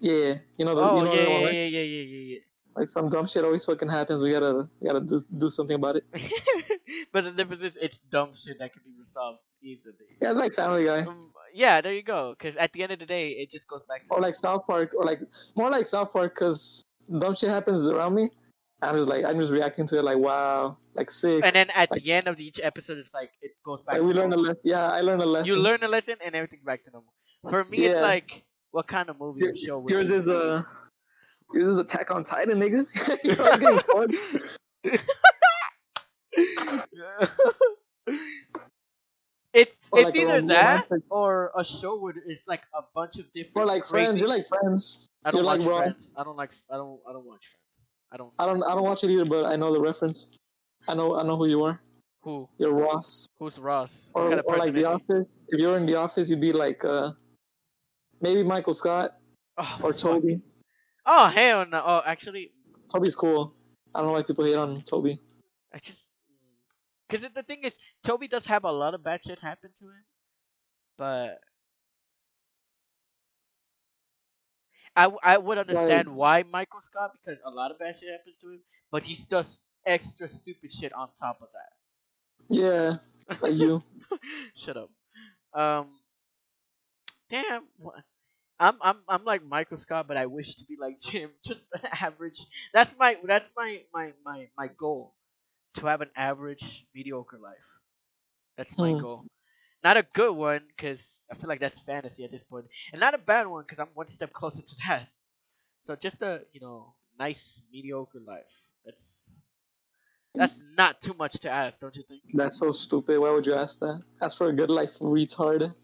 Yeah, 0.00 0.34
you 0.56 0.64
know 0.64 0.74
the 0.74 0.82
Oh 0.82 0.98
you 0.98 1.04
know 1.04 1.12
yeah, 1.14 1.24
the 1.24 1.30
one, 1.30 1.42
yeah, 1.42 1.64
yeah, 1.64 1.80
yeah, 1.82 2.02
yeah, 2.02 2.34
yeah, 2.34 2.38
Like 2.76 2.88
some 2.88 3.08
dumb 3.08 3.26
shit 3.26 3.44
always 3.44 3.64
fucking 3.64 3.88
happens. 3.88 4.22
We 4.22 4.30
gotta 4.30 4.68
we 4.80 4.86
gotta 4.88 5.00
do 5.00 5.20
do 5.38 5.50
something 5.50 5.74
about 5.76 5.96
it. 5.96 6.04
but 7.12 7.24
the 7.24 7.30
difference 7.32 7.62
is, 7.62 7.76
it's 7.80 7.98
dumb 8.10 8.30
shit 8.34 8.58
that 8.58 8.72
can 8.72 8.82
be 8.84 8.92
resolved 8.98 9.40
easily. 9.62 9.94
Yeah, 10.22 10.32
like 10.32 10.54
Family 10.54 10.84
Guy 10.84 11.00
Um, 11.02 11.32
yeah, 11.52 11.80
there 11.80 11.92
you 11.92 12.02
go. 12.02 12.34
Because 12.38 12.56
at 12.56 12.72
the 12.72 12.82
end 12.82 12.92
of 12.92 12.98
the 13.00 13.06
day, 13.06 13.30
it 13.30 13.50
just 13.50 13.66
goes 13.66 13.82
back 13.88 14.04
to. 14.04 14.14
or 14.14 14.20
like 14.20 14.34
South 14.34 14.66
Park 14.66 14.92
or 14.96 15.04
like 15.04 15.20
more 15.56 15.70
like 15.70 15.86
South 15.86 16.12
Park 16.12 16.34
because 16.34 16.82
dumb 17.18 17.34
shit 17.34 17.50
happens 17.50 17.88
around 17.88 18.14
me. 18.14 18.30
I'm 18.82 18.96
just 18.96 19.08
like 19.08 19.24
I'm 19.24 19.38
just 19.38 19.52
reacting 19.52 19.86
to 19.88 19.98
it 19.98 20.04
like 20.04 20.16
wow, 20.16 20.76
like 20.94 21.10
sick. 21.10 21.44
and 21.44 21.54
then 21.54 21.68
at 21.74 21.90
like- 21.90 22.02
the 22.02 22.12
end 22.12 22.28
of 22.28 22.38
each 22.40 22.60
episode, 22.62 22.98
it's 22.98 23.12
like 23.12 23.30
it 23.42 23.50
goes 23.64 23.82
back. 23.82 23.96
Like, 23.96 24.04
we 24.04 24.14
learn 24.14 24.32
a 24.32 24.36
normal. 24.36 24.52
lesson. 24.54 24.62
Yeah, 24.70 24.86
I 24.88 25.00
learned 25.02 25.22
a 25.22 25.26
lesson. 25.26 25.48
You 25.48 25.56
learn 25.56 25.82
a 25.82 25.88
lesson, 25.88 26.16
and 26.24 26.34
everything's 26.34 26.64
back 26.64 26.82
to 26.84 26.90
normal. 26.90 27.12
For 27.50 27.64
me, 27.64 27.84
it's 27.86 28.00
like, 28.00 28.44
what 28.70 28.86
kind 28.86 29.10
of 29.10 29.18
movie 29.18 29.40
Your- 29.40 29.52
or 29.52 29.56
show? 29.56 29.88
Yours 29.88 30.10
is 30.10 30.28
a 30.28 30.64
yours 31.52 31.68
is 31.68 31.78
Attack 31.78 32.10
on 32.10 32.24
Titan, 32.24 32.60
nigga. 32.60 32.86
you 33.24 33.34
know, 33.36 33.44
I'm 33.50 33.60
getting 33.60 33.80
bored. 33.92 34.14
it's 39.52 39.78
Or 39.90 40.00
it's 40.00 40.06
like 40.06 40.16
either 40.16 40.42
that 40.48 40.88
or 41.10 41.50
a 41.56 41.64
show 41.64 41.98
where 41.98 42.14
it's 42.26 42.46
like 42.46 42.62
a 42.74 42.82
bunch 42.94 43.18
of 43.18 43.30
different. 43.32 43.56
Or 43.56 43.66
like. 43.66 43.86
Friends. 43.86 44.20
You're 44.20 44.28
like 44.28 44.46
Friends. 44.48 45.08
I 45.24 45.30
don't 45.30 45.38
you're 45.38 45.46
watch 45.46 45.60
like 45.60 45.78
Friends. 45.78 46.14
I 46.16 46.24
don't 46.24 46.36
like. 46.36 46.52
I 46.70 46.76
don't. 46.76 47.00
I 47.08 47.12
don't 47.12 47.26
watch 47.26 47.44
Friends. 47.46 47.86
I 48.12 48.16
don't. 48.16 48.32
I 48.38 48.46
don't 48.46 48.62
I 48.62 48.74
don't 48.74 48.84
watch 48.84 49.04
it 49.04 49.10
either, 49.10 49.24
but 49.24 49.46
I 49.46 49.56
know 49.56 49.72
the 49.72 49.80
reference. 49.80 50.36
I 50.88 50.94
know 50.94 51.16
I 51.18 51.22
know 51.24 51.36
who 51.36 51.46
you 51.46 51.64
are. 51.64 51.80
Who? 52.22 52.48
You're 52.58 52.72
Ross. 52.74 53.28
Who's 53.38 53.58
Ross? 53.58 54.10
Or, 54.14 54.28
kind 54.28 54.40
of 54.40 54.46
or 54.46 54.56
like 54.58 54.74
The? 54.74 54.84
Office. 54.84 55.38
If 55.48 55.60
you're 55.60 55.76
in 55.76 55.86
The 55.86 55.94
Office, 55.96 56.28
you'd 56.30 56.40
be 56.40 56.52
like 56.52 56.84
uh 56.84 57.12
maybe 58.20 58.42
Michael 58.42 58.74
Scott 58.74 59.12
Oh, 59.58 59.78
or. 59.82 59.92
Toby. 59.92 60.40
Oh 61.06 61.26
hell 61.28 61.66
no! 61.66 61.82
Oh, 61.84 62.02
actually, 62.04 62.52
Toby's 62.92 63.14
cool. 63.14 63.54
I 63.94 64.00
don't 64.00 64.08
know 64.08 64.12
why 64.14 64.22
people 64.22 64.44
hate 64.44 64.56
on 64.56 64.82
Toby. 64.82 65.20
I 65.74 65.78
just 65.78 66.04
because 67.08 67.26
the 67.34 67.42
thing 67.42 67.64
is, 67.64 67.74
Toby 68.04 68.28
does 68.28 68.46
have 68.46 68.64
a 68.64 68.72
lot 68.72 68.94
of 68.94 69.02
bad 69.02 69.20
shit 69.24 69.38
happen 69.40 69.70
to 69.80 69.84
him, 69.86 70.04
but 70.98 71.40
I, 74.96 75.10
I 75.22 75.38
would 75.38 75.58
understand 75.58 76.08
why 76.14 76.44
Michael 76.44 76.80
Scott 76.82 77.12
because 77.14 77.40
a 77.44 77.50
lot 77.50 77.70
of 77.70 77.78
bad 77.78 77.96
shit 77.98 78.10
happens 78.10 78.38
to 78.38 78.52
him, 78.52 78.60
but 78.90 79.04
he 79.04 79.18
does 79.28 79.58
extra 79.86 80.28
stupid 80.28 80.72
shit 80.72 80.92
on 80.92 81.08
top 81.18 81.38
of 81.42 81.48
that. 81.54 81.72
Yeah, 82.54 82.96
like 83.40 83.54
you. 83.56 83.82
Shut 84.56 84.76
up. 84.76 84.90
Um. 85.54 85.88
Damn. 87.30 87.62
wha- 87.78 87.92
I'm 88.60 88.78
I'm 88.82 88.98
I'm 89.08 89.24
like 89.24 89.44
Michael 89.44 89.78
Scott, 89.78 90.08
but 90.08 90.18
I 90.18 90.26
wish 90.26 90.56
to 90.56 90.66
be 90.66 90.76
like 90.80 91.00
Jim. 91.00 91.32
Just 91.46 91.68
an 91.74 91.82
average. 92.00 92.40
That's 92.74 92.94
my 92.98 93.18
that's 93.26 93.50
my 93.56 93.84
my 93.94 94.14
my 94.24 94.50
my 94.58 94.68
goal. 94.68 95.16
To 95.76 95.86
have 95.86 96.02
an 96.02 96.10
average 96.16 96.86
mediocre 96.94 97.38
life. 97.38 97.68
That's 98.56 98.78
my 98.78 98.92
Hmm. 98.92 99.00
goal. 99.00 99.26
Not 99.84 99.96
a 99.98 100.02
good 100.02 100.36
one, 100.36 100.62
cause 100.78 101.14
I 101.30 101.36
feel 101.36 101.48
like 101.48 101.60
that's 101.60 101.80
fantasy 101.80 102.24
at 102.24 102.32
this 102.32 102.44
point, 102.44 102.66
and 102.92 103.00
not 103.00 103.14
a 103.14 103.18
bad 103.18 103.46
one, 103.48 103.64
cause 103.66 103.78
I'm 103.80 103.88
one 103.94 104.08
step 104.08 104.32
closer 104.32 104.62
to 104.62 104.76
that. 104.88 105.08
So 105.82 105.96
just 105.96 106.22
a 106.22 106.46
you 106.52 106.60
know 106.60 106.94
nice 107.18 107.62
mediocre 107.72 108.20
life. 108.20 108.62
That's 108.84 109.30
that's 110.36 110.60
not 110.76 111.00
too 111.00 111.14
much 111.14 111.34
to 111.40 111.50
ask, 111.50 111.80
don't 111.80 111.94
you 111.96 112.02
think? 112.02 112.22
That's 112.34 112.58
so 112.58 112.72
stupid. 112.72 113.20
Why 113.20 113.30
would 113.30 113.46
you 113.46 113.54
ask 113.54 113.78
that? 113.80 114.02
Ask 114.20 114.36
for 114.38 114.48
a 114.48 114.52
good 114.52 114.70
life, 114.70 114.98
retard. 114.98 115.74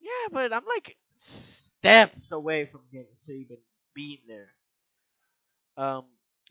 Yeah, 0.00 0.28
but 0.32 0.52
I'm 0.52 0.64
like 0.64 0.96
steps 1.80 2.32
away 2.32 2.64
from 2.64 2.82
getting 2.92 3.16
to 3.24 3.32
even 3.32 3.58
being 3.94 4.18
there. 4.28 4.54
Um, 5.76 6.06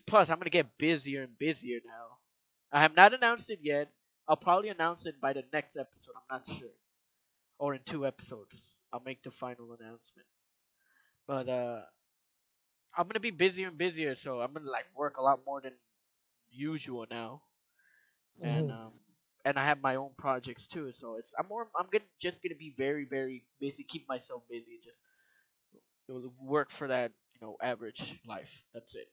plus 0.06 0.30
I'm 0.30 0.38
gonna 0.38 0.50
get 0.50 0.78
busier 0.78 1.22
and 1.22 1.38
busier 1.38 1.80
now. 1.84 2.18
I 2.72 2.80
have 2.82 2.94
not 2.96 3.14
announced 3.14 3.50
it 3.50 3.60
yet. 3.62 3.92
I'll 4.28 4.36
probably 4.36 4.68
announce 4.70 5.06
it 5.06 5.20
by 5.20 5.32
the 5.32 5.44
next 5.52 5.76
episode. 5.76 6.12
I'm 6.16 6.38
not 6.38 6.48
sure, 6.48 6.74
or 7.58 7.74
in 7.74 7.82
two 7.84 8.06
episodes. 8.06 8.60
I'll 8.92 9.00
make 9.00 9.22
the 9.22 9.30
final 9.30 9.72
announcement. 9.72 10.28
But 11.26 11.48
uh, 11.48 11.82
I'm 12.96 13.06
gonna 13.06 13.20
be 13.20 13.30
busier 13.30 13.68
and 13.68 13.78
busier, 13.78 14.14
so 14.14 14.40
I'm 14.40 14.52
gonna 14.52 14.70
like 14.70 14.86
work 14.94 15.16
a 15.18 15.22
lot 15.22 15.40
more 15.46 15.60
than 15.60 15.74
usual 16.50 17.06
now. 17.10 17.42
and 18.42 18.70
Mhm. 18.70 18.70
um 18.70 18.92
and 19.44 19.58
I 19.58 19.64
have 19.64 19.80
my 19.82 19.96
own 19.96 20.12
projects 20.16 20.66
too. 20.66 20.92
So 20.92 21.16
it's 21.16 21.34
I'm 21.38 21.46
more 21.48 21.68
I'm 21.78 21.86
gonna 21.90 22.04
just 22.20 22.42
gonna 22.42 22.56
be 22.58 22.74
very 22.76 23.04
very 23.04 23.44
busy, 23.60 23.84
keep 23.84 24.08
myself 24.08 24.42
busy, 24.50 24.80
and 26.08 26.22
just 26.22 26.34
work 26.40 26.70
for 26.70 26.88
that 26.88 27.12
you 27.34 27.46
know 27.46 27.56
average 27.62 28.20
life. 28.26 28.50
That's 28.74 28.94
it. 28.94 29.08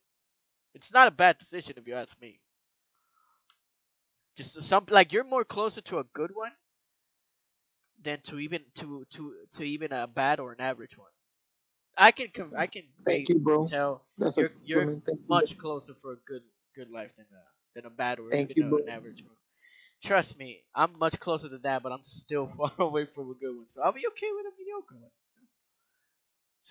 It's 0.74 0.94
not 0.94 1.08
a 1.08 1.12
bad 1.12 1.38
decision 1.40 1.76
if 1.78 1.88
you 1.88 1.96
ask 1.96 2.20
me. 2.22 2.40
Just 4.38 4.62
some 4.64 4.86
like 4.90 5.14
you're 5.14 5.24
more 5.24 5.46
closer 5.46 5.82
to 5.82 6.00
a 6.00 6.04
good 6.14 6.32
one 6.36 6.52
than 8.04 8.20
to 8.22 8.40
even 8.40 8.62
to 8.76 9.06
to 9.12 9.34
to 9.54 9.64
even 9.64 9.92
a 9.94 10.08
bad 10.08 10.40
or 10.40 10.52
an 10.52 10.62
average 10.62 10.98
one. 10.98 11.10
I 11.98 12.12
can 12.12 12.28
com- 12.34 12.54
I 12.58 12.68
can 12.68 12.84
Thank 13.06 13.30
you, 13.30 13.40
bro. 13.40 13.66
tell 13.66 14.06
That's 14.18 14.38
you're- 14.38 14.50
a 14.50 14.68
you're. 14.68 14.86
Thank 15.06 15.20
you. 15.20 15.28
much 15.30 15.58
closer 15.58 15.94
for 15.94 16.12
a 16.14 16.18
good 16.28 16.44
good 16.76 16.90
life 16.92 17.12
than 17.18 17.26
a 17.32 17.44
than 17.76 17.86
a 17.86 17.90
bad 17.90 18.20
or 18.20 18.30
Thank 18.32 18.52
even 18.52 18.64
you, 18.64 18.78
an 18.78 18.90
average 18.90 19.24
one. 19.24 19.36
Trust 20.04 20.38
me, 20.38 20.64
I'm 20.76 20.98
much 21.00 21.20
closer 21.20 21.50
to 21.50 21.58
that, 21.60 21.84
but 21.84 21.92
I'm 21.92 22.04
still 22.04 22.48
far 22.58 22.72
away 22.80 23.06
from 23.06 23.32
a 23.32 23.34
good 23.36 23.56
one. 23.56 23.68
So 23.70 23.82
I'll 23.82 23.94
be 23.94 24.08
okay 24.08 24.28
with 24.36 24.46
a 24.46 24.54
mediocre 24.60 24.96
one. 24.96 25.12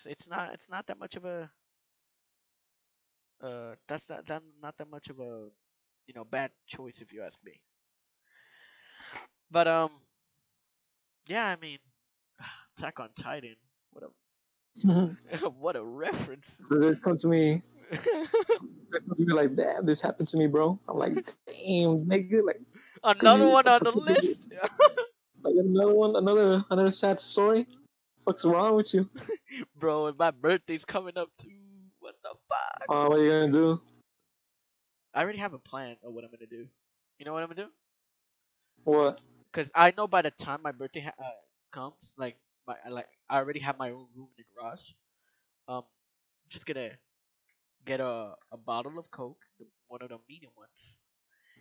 It's 0.05 0.27
not 0.27 0.53
it's 0.53 0.69
not 0.69 0.87
that 0.87 0.99
much 0.99 1.15
of 1.15 1.25
a 1.25 1.49
uh 3.41 3.75
that's 3.87 4.09
not 4.09 4.25
that 4.27 4.43
not 4.61 4.77
that 4.77 4.89
much 4.89 5.09
of 5.09 5.19
a 5.19 5.49
you 6.07 6.13
know 6.15 6.23
bad 6.23 6.51
choice 6.67 7.01
if 7.01 7.11
you 7.13 7.21
ask 7.21 7.37
me. 7.43 7.61
But 9.51 9.67
um 9.67 9.91
yeah, 11.27 11.47
I 11.47 11.55
mean 11.61 11.79
Attack 12.77 12.99
on 12.99 13.09
Titan. 13.19 13.55
What 13.91 14.03
a 14.03 14.09
what 15.49 15.75
a 15.75 15.83
reference. 15.83 16.47
This 16.69 16.99
come 16.99 17.17
to 17.17 17.27
me. 17.27 17.61
This 17.91 19.03
come 19.03 19.15
to 19.15 19.25
me 19.25 19.33
like, 19.33 19.55
damn, 19.55 19.85
this 19.85 20.01
happened 20.01 20.27
to 20.29 20.37
me, 20.37 20.47
bro. 20.47 20.79
I'm 20.87 20.97
like, 20.97 21.13
damn, 21.45 22.05
nigga, 22.05 22.45
like, 22.45 22.59
Another 23.03 23.47
one 23.47 23.67
on 23.67 23.83
the 23.83 23.91
list. 23.91 24.47
like 25.43 25.53
another 25.57 25.93
one, 25.93 26.15
another, 26.15 26.65
another 26.71 26.91
sad 26.91 27.19
story. 27.19 27.67
What's 28.25 28.45
wrong 28.45 28.75
with 28.75 28.93
you? 28.93 29.09
Bro, 29.75 30.07
and 30.07 30.17
my 30.17 30.31
birthday's 30.31 30.85
coming 30.85 31.17
up 31.17 31.29
too. 31.39 31.49
What 31.99 32.15
the 32.23 32.35
fuck? 32.49 32.89
Uh, 32.89 33.07
what 33.07 33.19
are 33.19 33.23
you 33.23 33.31
gonna 33.31 33.51
do? 33.51 33.81
I 35.13 35.21
already 35.23 35.39
have 35.39 35.53
a 35.53 35.59
plan 35.59 35.97
of 36.03 36.13
what 36.13 36.23
I'm 36.25 36.31
gonna 36.31 36.47
do. 36.47 36.69
You 37.19 37.25
know 37.25 37.33
what 37.33 37.43
I'm 37.43 37.49
gonna 37.49 37.65
do? 37.65 37.71
What? 38.85 39.21
Cause 39.53 39.71
I 39.75 39.91
know 39.97 40.07
by 40.07 40.21
the 40.21 40.31
time 40.31 40.61
my 40.63 40.71
birthday 40.71 41.01
ha- 41.01 41.13
uh, 41.19 41.31
comes, 41.71 42.13
like 42.17 42.37
my 42.67 42.75
I 42.85 42.89
like 42.89 43.07
I 43.29 43.37
already 43.37 43.59
have 43.61 43.77
my 43.77 43.91
own 43.91 44.07
room 44.15 44.29
in 44.37 44.43
the 44.43 44.45
garage. 44.55 44.91
Um, 45.67 45.83
I'm 45.83 46.49
just 46.49 46.65
gonna 46.65 46.91
get 47.85 47.99
a 48.01 48.35
a 48.51 48.57
bottle 48.57 48.97
of 48.99 49.11
Coke, 49.11 49.45
the- 49.59 49.67
one 49.87 50.01
of 50.01 50.09
the 50.09 50.19
medium 50.29 50.53
ones. 50.57 50.97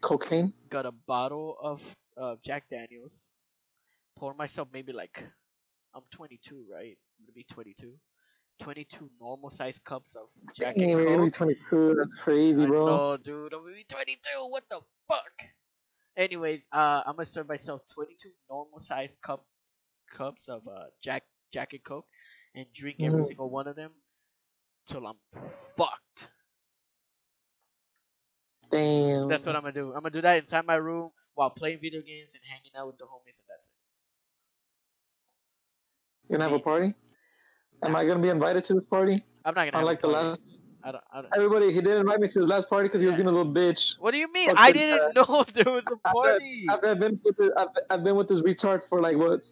Cocaine? 0.00 0.52
Got 0.68 0.86
a 0.86 0.92
bottle 0.92 1.56
of 1.60 1.82
uh, 2.16 2.36
Jack 2.44 2.68
Daniels. 2.70 3.30
Pour 4.16 4.34
myself 4.34 4.68
maybe 4.72 4.92
like 4.92 5.22
I'm 5.94 6.02
22, 6.10 6.64
right? 6.70 6.96
I'm 7.18 7.24
gonna 7.26 7.32
be 7.34 7.44
22. 7.44 7.92
22 8.60 9.10
normal 9.20 9.50
sized 9.50 9.82
cups 9.84 10.14
of 10.14 10.28
Jack 10.54 10.76
and 10.76 10.92
Coke. 10.92 11.32
22. 11.32 11.94
That's 11.98 12.14
crazy, 12.14 12.64
bro. 12.66 12.86
know, 12.86 13.16
dude. 13.16 13.52
I'm 13.52 13.62
gonna 13.62 13.74
be 13.74 13.84
22. 13.88 14.18
What 14.48 14.64
the 14.70 14.80
fuck? 15.08 15.32
Anyways, 16.16 16.62
uh, 16.72 17.02
I'm 17.06 17.16
gonna 17.16 17.26
serve 17.26 17.48
myself 17.48 17.82
22 17.92 18.30
normal 18.48 18.80
sized 18.80 19.20
cup 19.22 19.44
cups 20.10 20.48
of 20.48 20.66
uh 20.68 20.84
Jack 21.02 21.24
Jack 21.52 21.72
and 21.72 21.82
Coke, 21.82 22.06
and 22.54 22.66
drink 22.72 22.96
every 23.00 23.22
Mhm. 23.22 23.26
single 23.26 23.50
one 23.50 23.66
of 23.66 23.74
them 23.74 23.92
till 24.86 25.06
I'm 25.06 25.18
fucked. 25.76 26.28
Damn. 28.70 29.28
That's 29.28 29.46
what 29.46 29.56
I'm 29.56 29.62
gonna 29.62 29.72
do. 29.72 29.88
I'm 29.88 30.00
gonna 30.02 30.10
do 30.10 30.20
that 30.22 30.38
inside 30.38 30.64
my 30.66 30.76
room 30.76 31.10
while 31.34 31.50
playing 31.50 31.80
video 31.80 32.02
games 32.02 32.30
and 32.34 32.42
hanging 32.44 32.72
out 32.76 32.86
with 32.86 32.98
the 32.98 33.04
homies, 33.04 33.38
and 33.38 33.48
that's 33.48 33.66
it. 33.66 33.73
You 36.28 36.38
gonna 36.38 36.44
have 36.44 36.52
a 36.52 36.62
party? 36.62 36.94
Am 37.82 37.94
I 37.94 38.04
gonna 38.04 38.20
be 38.20 38.28
invited 38.28 38.64
to 38.64 38.74
this 38.74 38.84
party? 38.84 39.22
I'm 39.44 39.54
not 39.54 39.70
gonna. 39.70 39.78
Unlike 39.78 40.02
have 40.02 40.02
the 40.02 40.08
a 40.08 40.12
party. 40.12 40.28
last. 40.28 40.46
I 40.82 40.92
don't. 40.92 41.04
I 41.12 41.22
don't. 41.22 41.36
Everybody, 41.36 41.72
he 41.72 41.80
didn't 41.80 42.00
invite 42.00 42.20
me 42.20 42.28
to 42.28 42.40
his 42.40 42.48
last 42.48 42.68
party 42.68 42.88
because 42.88 43.00
he 43.00 43.06
was 43.06 43.16
being 43.16 43.28
a 43.28 43.32
little 43.32 43.52
bitch. 43.52 43.96
What 43.98 44.12
do 44.12 44.18
you 44.18 44.30
mean? 44.32 44.48
Fuck 44.48 44.58
I 44.58 44.72
didn't 44.72 45.00
uh, 45.00 45.22
know 45.22 45.44
there 45.54 45.72
was 45.72 45.84
a 45.90 46.08
party. 46.08 46.66
After 46.70 46.88
I've 46.88 47.00
been 47.00 47.20
with 47.24 47.36
this, 47.36 47.50
I've, 47.56 47.68
I've 47.90 48.04
been 48.04 48.16
with 48.16 48.28
this 48.28 48.40
retard 48.42 48.82
for 48.88 49.00
like 49.00 49.16
what? 49.16 49.44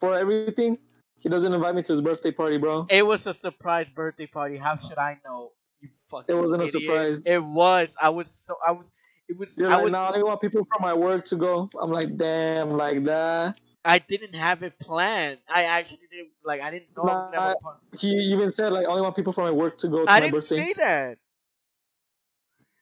For 0.00 0.18
everything, 0.18 0.78
he 1.18 1.28
doesn't 1.28 1.52
invite 1.52 1.74
me 1.74 1.82
to 1.82 1.92
his 1.92 2.00
birthday 2.00 2.30
party, 2.30 2.58
bro. 2.58 2.86
It 2.90 3.06
was 3.06 3.26
a 3.26 3.34
surprise 3.34 3.86
birthday 3.94 4.26
party. 4.26 4.56
How 4.56 4.76
should 4.76 4.98
I 4.98 5.18
know? 5.24 5.52
You 5.80 5.88
fucking. 6.10 6.34
It 6.34 6.38
wasn't 6.38 6.62
a 6.62 6.68
surprise. 6.68 7.22
It 7.24 7.42
was. 7.42 7.94
I 8.00 8.08
was 8.08 8.30
so. 8.30 8.56
I 8.66 8.72
was. 8.72 8.92
It 9.28 9.38
was. 9.38 9.56
You're 9.56 9.70
I 9.70 9.76
like, 9.76 9.84
was. 9.84 9.92
no, 9.92 10.00
I 10.02 10.12
don't 10.12 10.26
want 10.26 10.40
people 10.40 10.66
from 10.72 10.82
my 10.82 10.94
work 10.94 11.24
to 11.26 11.36
go. 11.36 11.70
I'm 11.80 11.90
like, 11.90 12.16
damn, 12.16 12.70
like 12.70 13.04
that. 13.04 13.58
I 13.84 13.98
didn't 13.98 14.34
have 14.34 14.62
it 14.62 14.78
planned. 14.78 15.38
I 15.48 15.64
actually 15.64 16.00
didn't. 16.10 16.30
Like 16.44 16.60
I 16.60 16.70
didn't 16.70 16.96
know. 16.96 17.04
I 17.04 17.14
was 17.14 17.24
gonna 17.24 17.36
have 17.36 17.44
a 17.44 17.48
Nah, 17.48 17.54
party. 17.54 17.80
He 17.98 18.08
even 18.32 18.50
said 18.50 18.72
like, 18.72 18.86
I 18.86 18.90
only 18.90 19.02
want 19.02 19.16
people 19.16 19.32
from 19.32 19.44
my 19.44 19.50
work 19.50 19.78
to 19.78 19.88
go 19.88 20.06
to 20.06 20.12
I 20.12 20.20
my 20.20 20.20
didn't 20.20 20.34
birthday. 20.34 20.56
say 20.56 20.72
that. 20.74 21.18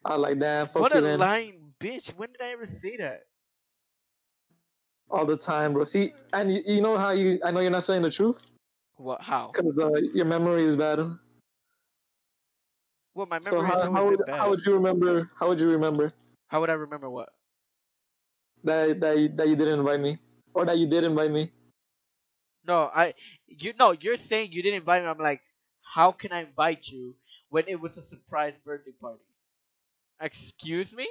I 0.05 0.17
like, 0.17 0.39
that. 0.41 0.73
fuck 0.73 0.83
What 0.83 0.93
a 0.93 1.01
then. 1.01 1.19
lying 1.19 1.75
bitch. 1.81 2.11
When 2.17 2.31
did 2.33 2.43
I 2.43 2.51
ever 2.53 2.67
say 2.67 2.97
that? 2.99 3.23
All 5.11 5.27
the 5.27 5.37
time, 5.37 5.73
bro. 5.73 5.85
See, 5.85 6.13
and 6.33 6.53
you, 6.53 6.63
you 6.67 6.81
know 6.83 6.97
how 6.99 7.11
you? 7.11 7.41
I 7.45 7.51
know 7.51 7.61
you're 7.61 7.71
not 7.71 7.85
saying 7.85 8.03
the 8.03 8.11
truth 8.11 8.39
What? 8.97 9.23
How? 9.23 9.51
because 9.53 9.79
uh, 9.79 9.91
your 10.15 10.27
memory 10.27 10.65
is 10.65 10.77
bad. 10.77 11.01
Well, 13.15 13.27
my 13.27 13.39
memory 13.41 13.51
So 13.51 13.63
how, 13.63 13.93
how, 13.93 14.07
would, 14.07 14.25
bad. 14.27 14.41
how 14.41 14.51
would 14.51 14.61
you 14.65 14.75
remember? 14.75 15.31
How 15.39 15.49
would 15.49 15.61
you 15.61 15.69
remember 15.71 16.13
How 16.49 16.61
would 16.61 16.71
I 16.71 16.75
remember 16.75 17.11
what? 17.11 17.31
that 18.65 19.01
that 19.01 19.19
you, 19.19 19.29
that 19.31 19.49
you 19.49 19.57
didn't 19.57 19.81
invite 19.81 20.01
me, 20.01 20.19
or 20.55 20.65
that 20.65 20.79
you 20.79 20.87
didn't 20.87 21.11
invite 21.13 21.31
me? 21.31 21.53
No, 22.67 22.91
I. 22.95 23.15
You 23.47 23.73
no. 23.79 23.93
You're 23.93 24.17
saying 24.17 24.53
you 24.53 24.63
didn't 24.63 24.79
invite 24.81 25.03
me. 25.03 25.09
I'm 25.09 25.19
like, 25.19 25.41
how 25.83 26.13
can 26.13 26.33
I 26.33 26.41
invite 26.43 26.89
you 26.89 27.15
when 27.49 27.65
it 27.69 27.81
was 27.81 27.97
a 27.97 28.03
surprise 28.03 28.55
birthday 28.65 28.93
party? 29.01 29.23
Excuse 30.21 30.93
me? 30.93 31.09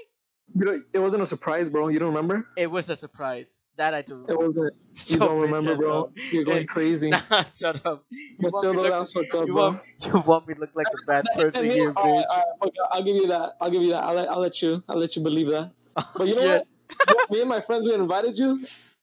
You 0.55 0.65
know, 0.65 0.81
it 0.93 0.99
wasn't 0.99 1.23
a 1.23 1.25
surprise, 1.25 1.69
bro. 1.69 1.87
You 1.89 1.99
don't 1.99 2.09
remember? 2.09 2.47
It 2.55 2.67
was 2.69 2.89
a 2.89 2.95
surprise. 2.95 3.49
That 3.77 3.93
I 3.93 4.01
do. 4.01 4.25
It 4.27 4.37
wasn't. 4.37 4.73
You 5.07 5.17
So 5.17 5.27
don't 5.27 5.39
remember, 5.39 5.75
bro. 5.75 6.01
up. 6.01 6.11
You're 6.31 6.43
going 6.43 6.67
crazy. 6.75 7.09
Nah, 7.09 7.45
shut 7.45 7.83
up. 7.85 8.03
You 8.11 8.49
want 8.51 8.69
me 8.75 8.83
look- 8.83 8.93
up, 8.93 9.47
you 9.47 9.53
bro. 9.53 9.63
want, 9.63 9.81
you 10.01 10.19
want 10.19 10.47
me 10.47 10.53
to 10.55 10.59
look 10.59 10.71
like 10.75 10.87
a 10.87 11.05
bad 11.07 11.25
person 11.35 11.69
here, 11.69 11.93
bitch? 11.93 12.23
okay, 12.61 12.73
I'll 12.91 13.03
give 13.03 13.15
you 13.15 13.27
that. 13.27 13.53
I'll 13.61 13.71
give 13.71 13.81
you 13.81 13.89
that. 13.91 14.03
I'll 14.03 14.13
let, 14.13 14.29
I'll 14.29 14.39
let 14.41 14.61
you. 14.61 14.83
I'll 14.89 14.97
let 14.97 15.15
you 15.15 15.23
believe 15.23 15.47
that. 15.51 15.71
But 16.17 16.27
you 16.27 16.35
know 16.35 16.43
Yeah. 16.43 16.59
what? 17.07 17.29
Me 17.31 17.39
and 17.39 17.49
my 17.49 17.61
friends 17.61 17.85
we 17.85 17.93
invited 17.93 18.37
you 18.37 18.59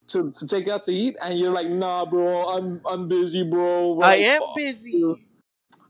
to, 0.09 0.33
to 0.33 0.47
take 0.47 0.67
you 0.67 0.73
out 0.73 0.85
to 0.85 0.93
eat, 0.93 1.17
and 1.23 1.39
you're 1.39 1.53
like, 1.53 1.69
Nah, 1.69 2.05
bro. 2.07 2.49
I'm 2.51 2.81
I'm 2.87 3.09
busy, 3.09 3.43
bro. 3.43 3.95
We're 3.95 4.05
I 4.05 4.17
like, 4.19 4.27
am 4.27 4.41
"Fuck 4.41 4.57
busy. 4.57 4.93
you." 4.93 5.19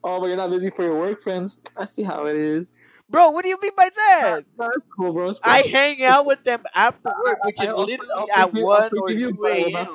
Oh, 0.05 0.21
but 0.21 0.29
you're 0.29 0.37
not 0.37 0.51
busy 0.51 0.71
for 0.71 0.85
your 0.85 0.99
work, 0.99 1.23
friends. 1.23 1.61
I 1.77 1.87
see 1.87 2.03
how 2.03 2.27
it 2.27 2.37
is. 2.37 2.81
Bro, 3.11 3.31
what 3.31 3.43
do 3.43 3.49
you 3.49 3.59
mean 3.63 3.73
by 3.77 3.89
that? 3.95 4.41
Nah, 4.59 4.69
that's 4.69 4.87
cool, 4.97 5.13
cool. 5.15 5.35
I 5.45 5.59
hang 5.63 6.05
out 6.05 6.27
with 6.27 6.45
them 6.45 6.65
after 6.75 7.11
work, 7.25 7.45
which 7.45 7.61
is 7.61 7.69
I'll- 7.69 7.77
I'll 7.81 7.87
literally 7.87 8.11
at 8.37 8.55
you- 8.55 8.69
I'll 8.73 8.89
1 8.89 8.93
or 8.99 9.09
forgive 9.09 9.21
you, 9.21 9.33
2 9.33 9.39
but 9.43 9.53
I 9.53 9.55
will 9.57 9.71
a.m. 9.73 9.89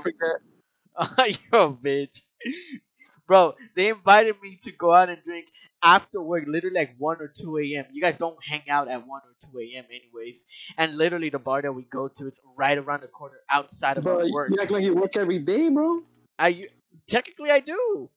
You're 1.52 1.62
a 1.62 1.70
bitch. 1.74 2.22
Bro, 3.28 3.56
they 3.76 3.90
invited 3.90 4.36
me 4.42 4.60
to 4.64 4.72
go 4.72 4.94
out 4.94 5.10
and 5.10 5.24
drink 5.24 5.48
after 5.84 6.22
work, 6.22 6.46
literally 6.48 6.76
like 6.76 6.96
1 6.98 7.18
or 7.22 7.28
2 7.28 7.58
a.m. 7.60 7.86
You 7.92 8.02
guys 8.02 8.18
don't 8.18 8.38
hang 8.44 8.64
out 8.70 8.88
at 8.88 9.06
1 9.08 9.10
or 9.10 9.36
2 9.52 9.60
a.m. 9.60 9.86
anyways. 9.90 10.46
And 10.78 10.98
literally 10.98 11.30
the 11.30 11.40
bar 11.40 11.62
that 11.62 11.72
we 11.74 11.84
go 11.84 12.08
to, 12.08 12.28
it's 12.28 12.40
right 12.56 12.78
around 12.78 13.02
the 13.02 13.08
corner 13.08 13.40
outside 13.50 13.98
of 13.98 14.04
Bro, 14.04 14.20
our 14.20 14.28
you 14.28 14.34
work. 14.34 14.52
act 14.62 14.72
like 14.72 14.84
you 14.84 14.94
work 14.94 15.16
every 15.18 15.40
day, 15.40 15.70
bro. 15.70 16.02
I 16.40 16.68
technically 17.08 17.52
I 17.52 17.60
do. 17.60 18.10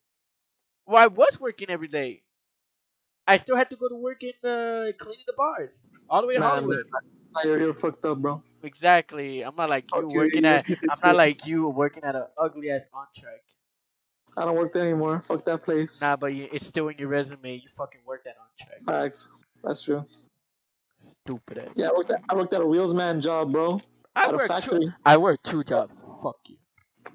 Well, 0.87 1.03
I 1.03 1.07
was 1.07 1.41
working 1.41 1.71
every 1.71 1.89
day. 1.89 2.23
I 3.27 3.39
still 3.39 3.57
had 3.57 3.71
to 3.71 3.77
go 3.77 3.89
to 3.89 3.95
work 3.95 4.23
in 4.23 4.33
the 4.43 4.95
cleaning 4.99 5.25
the 5.27 5.33
bars 5.33 5.79
all 6.11 6.21
the 6.21 6.27
way 6.27 6.35
to 6.35 6.41
Nah, 6.41 6.49
Hollywood. 6.51 6.85
You're, 7.45 7.61
you're 7.61 7.75
fucked 7.75 8.05
up, 8.05 8.19
bro. 8.19 8.43
Exactly. 8.62 9.43
I'm 9.45 9.57
not 9.57 9.71
like 9.71 9.93
you 9.95 10.09
you, 10.09 10.17
working 10.17 10.45
at. 10.45 10.67
I'm 10.89 10.99
not 11.03 11.17
like 11.17 11.47
you 11.47 11.69
working 11.69 12.05
at 12.05 12.15
an 12.15 12.27
ugly 12.39 12.71
ass 12.71 12.87
on 12.95 13.07
track. 13.17 13.43
I 14.37 14.45
don't 14.45 14.57
work 14.57 14.72
there 14.72 14.82
anymore. 14.85 15.22
Fuck 15.26 15.45
that 15.45 15.62
place. 15.62 16.01
Nah, 16.01 16.16
but 16.16 16.35
you, 16.35 16.49
it's 16.53 16.66
still 16.66 16.89
in 16.89 16.99
your 16.99 17.09
resume. 17.09 17.55
You 17.57 17.68
fucking 17.68 18.01
worked 18.07 18.26
at 18.26 18.35
on 18.41 18.47
track. 18.66 18.80
Facts. 18.85 19.37
That's 19.62 19.82
true. 19.82 20.05
Stupid 21.24 21.59
ass. 21.59 21.68
Yeah, 21.76 21.89
I 21.89 21.93
worked 21.97 22.11
at, 22.11 22.20
I 22.28 22.35
worked 22.35 22.53
at 22.55 22.61
a 22.61 22.66
wheels 22.66 22.93
man 22.95 23.20
job, 23.20 23.53
bro. 23.53 23.80
I 24.16 24.24
at 24.26 24.35
a 24.35 24.37
work 24.37 24.62
two. 24.62 24.93
I 25.07 25.16
work 25.16 25.43
two 25.43 25.64
jobs. 25.64 26.05
Fuck 26.22 26.37
you. 26.47 26.57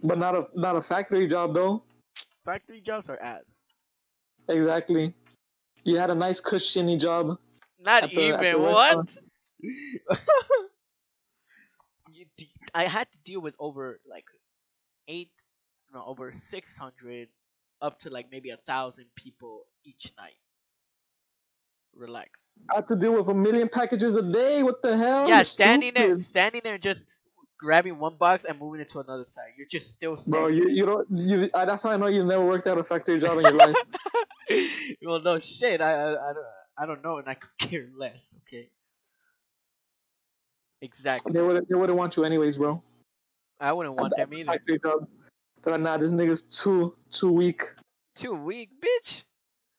but 0.04 0.18
not 0.18 0.36
a 0.36 0.46
not 0.56 0.76
a 0.76 0.82
factory 0.82 1.28
job 1.28 1.54
though. 1.54 1.84
Factory 2.46 2.82
jobs 2.82 3.10
are 3.10 3.20
ass. 3.22 3.44
Exactly. 4.48 5.14
You 5.84 5.98
had 5.98 6.10
a 6.10 6.16
nice 6.16 6.40
cushiony 6.40 6.98
job. 6.98 7.38
Not 7.80 8.04
the- 8.10 8.20
even 8.20 8.62
what? 8.62 8.98
restaurant. 8.98 9.18
you, 12.12 12.26
d- 12.38 12.50
I 12.74 12.86
had 12.86 13.12
to 13.12 13.18
deal 13.24 13.42
with 13.42 13.56
over 13.60 14.00
like 14.10 14.26
eight, 15.08 15.32
no, 15.94 16.04
over 16.06 16.32
six 16.32 16.78
hundred, 16.78 17.30
up 17.82 18.00
to 18.00 18.10
like 18.10 18.28
maybe 18.32 18.50
a 18.52 18.58
thousand 18.58 19.06
people 19.16 19.66
each 19.86 20.12
night. 20.18 20.38
Relax. 21.96 22.40
I 22.72 22.76
had 22.76 22.88
to 22.90 22.96
deal 22.96 23.14
with 23.14 23.28
a 23.30 23.34
million 23.34 23.70
packages 23.70 24.16
a 24.16 24.22
day. 24.22 24.64
What 24.64 24.82
the 24.82 24.98
hell? 24.98 25.28
yeah, 25.28 25.38
You're 25.38 25.46
standing 25.46 25.94
there, 25.94 26.18
standing 26.18 26.62
there, 26.64 26.78
just 26.78 27.08
grabbing 27.58 28.00
one 28.00 28.16
box 28.16 28.46
and 28.46 28.60
moving 28.60 28.82
it 28.82 28.90
to 28.90 29.00
another 29.00 29.26
side. 29.26 29.52
You're 29.58 29.68
just 29.68 29.92
still 29.92 30.18
standing. 30.18 30.42
Bro, 30.42 30.48
you 30.50 30.70
you 30.70 30.86
don't 30.86 31.08
you. 31.12 31.50
Uh, 31.54 31.66
that's 31.66 31.84
how 31.84 31.92
I 31.92 31.98
know 31.98 32.08
you 32.08 32.24
never 32.24 32.46
worked 32.46 32.68
at 32.68 32.78
a 32.78 32.84
factory 32.84 33.20
job 33.20 33.38
in 33.38 33.44
your 33.44 33.54
life. 33.54 33.76
well, 35.04 35.22
no 35.22 35.40
shit. 35.40 35.82
I, 35.82 35.92
I, 35.92 36.12
I 36.12 36.34
don't, 36.34 36.46
I 36.78 36.86
don't 36.86 37.04
know, 37.04 37.18
and 37.18 37.28
I 37.28 37.34
could 37.34 37.58
care 37.58 37.88
less. 37.98 38.36
Okay. 38.48 38.70
Exactly. 40.82 41.34
They 41.34 41.42
would 41.42 41.68
they 41.68 41.76
wouldn't 41.76 41.98
want 41.98 42.16
you 42.16 42.24
anyways, 42.24 42.58
bro. 42.58 42.82
I 43.60 43.74
wouldn't 43.74 43.96
want 43.96 44.14
At 44.18 44.30
them 44.30 44.40
either. 44.40 44.52
Factory 44.54 44.80
job. 44.80 45.08
They're 45.62 45.74
like, 45.74 45.82
nah, 45.82 45.98
this 45.98 46.12
nigga's 46.12 46.42
too 46.42 46.96
too 47.12 47.32
weak. 47.32 47.64
Too 48.16 48.34
weak, 48.34 48.70
bitch. 48.82 49.24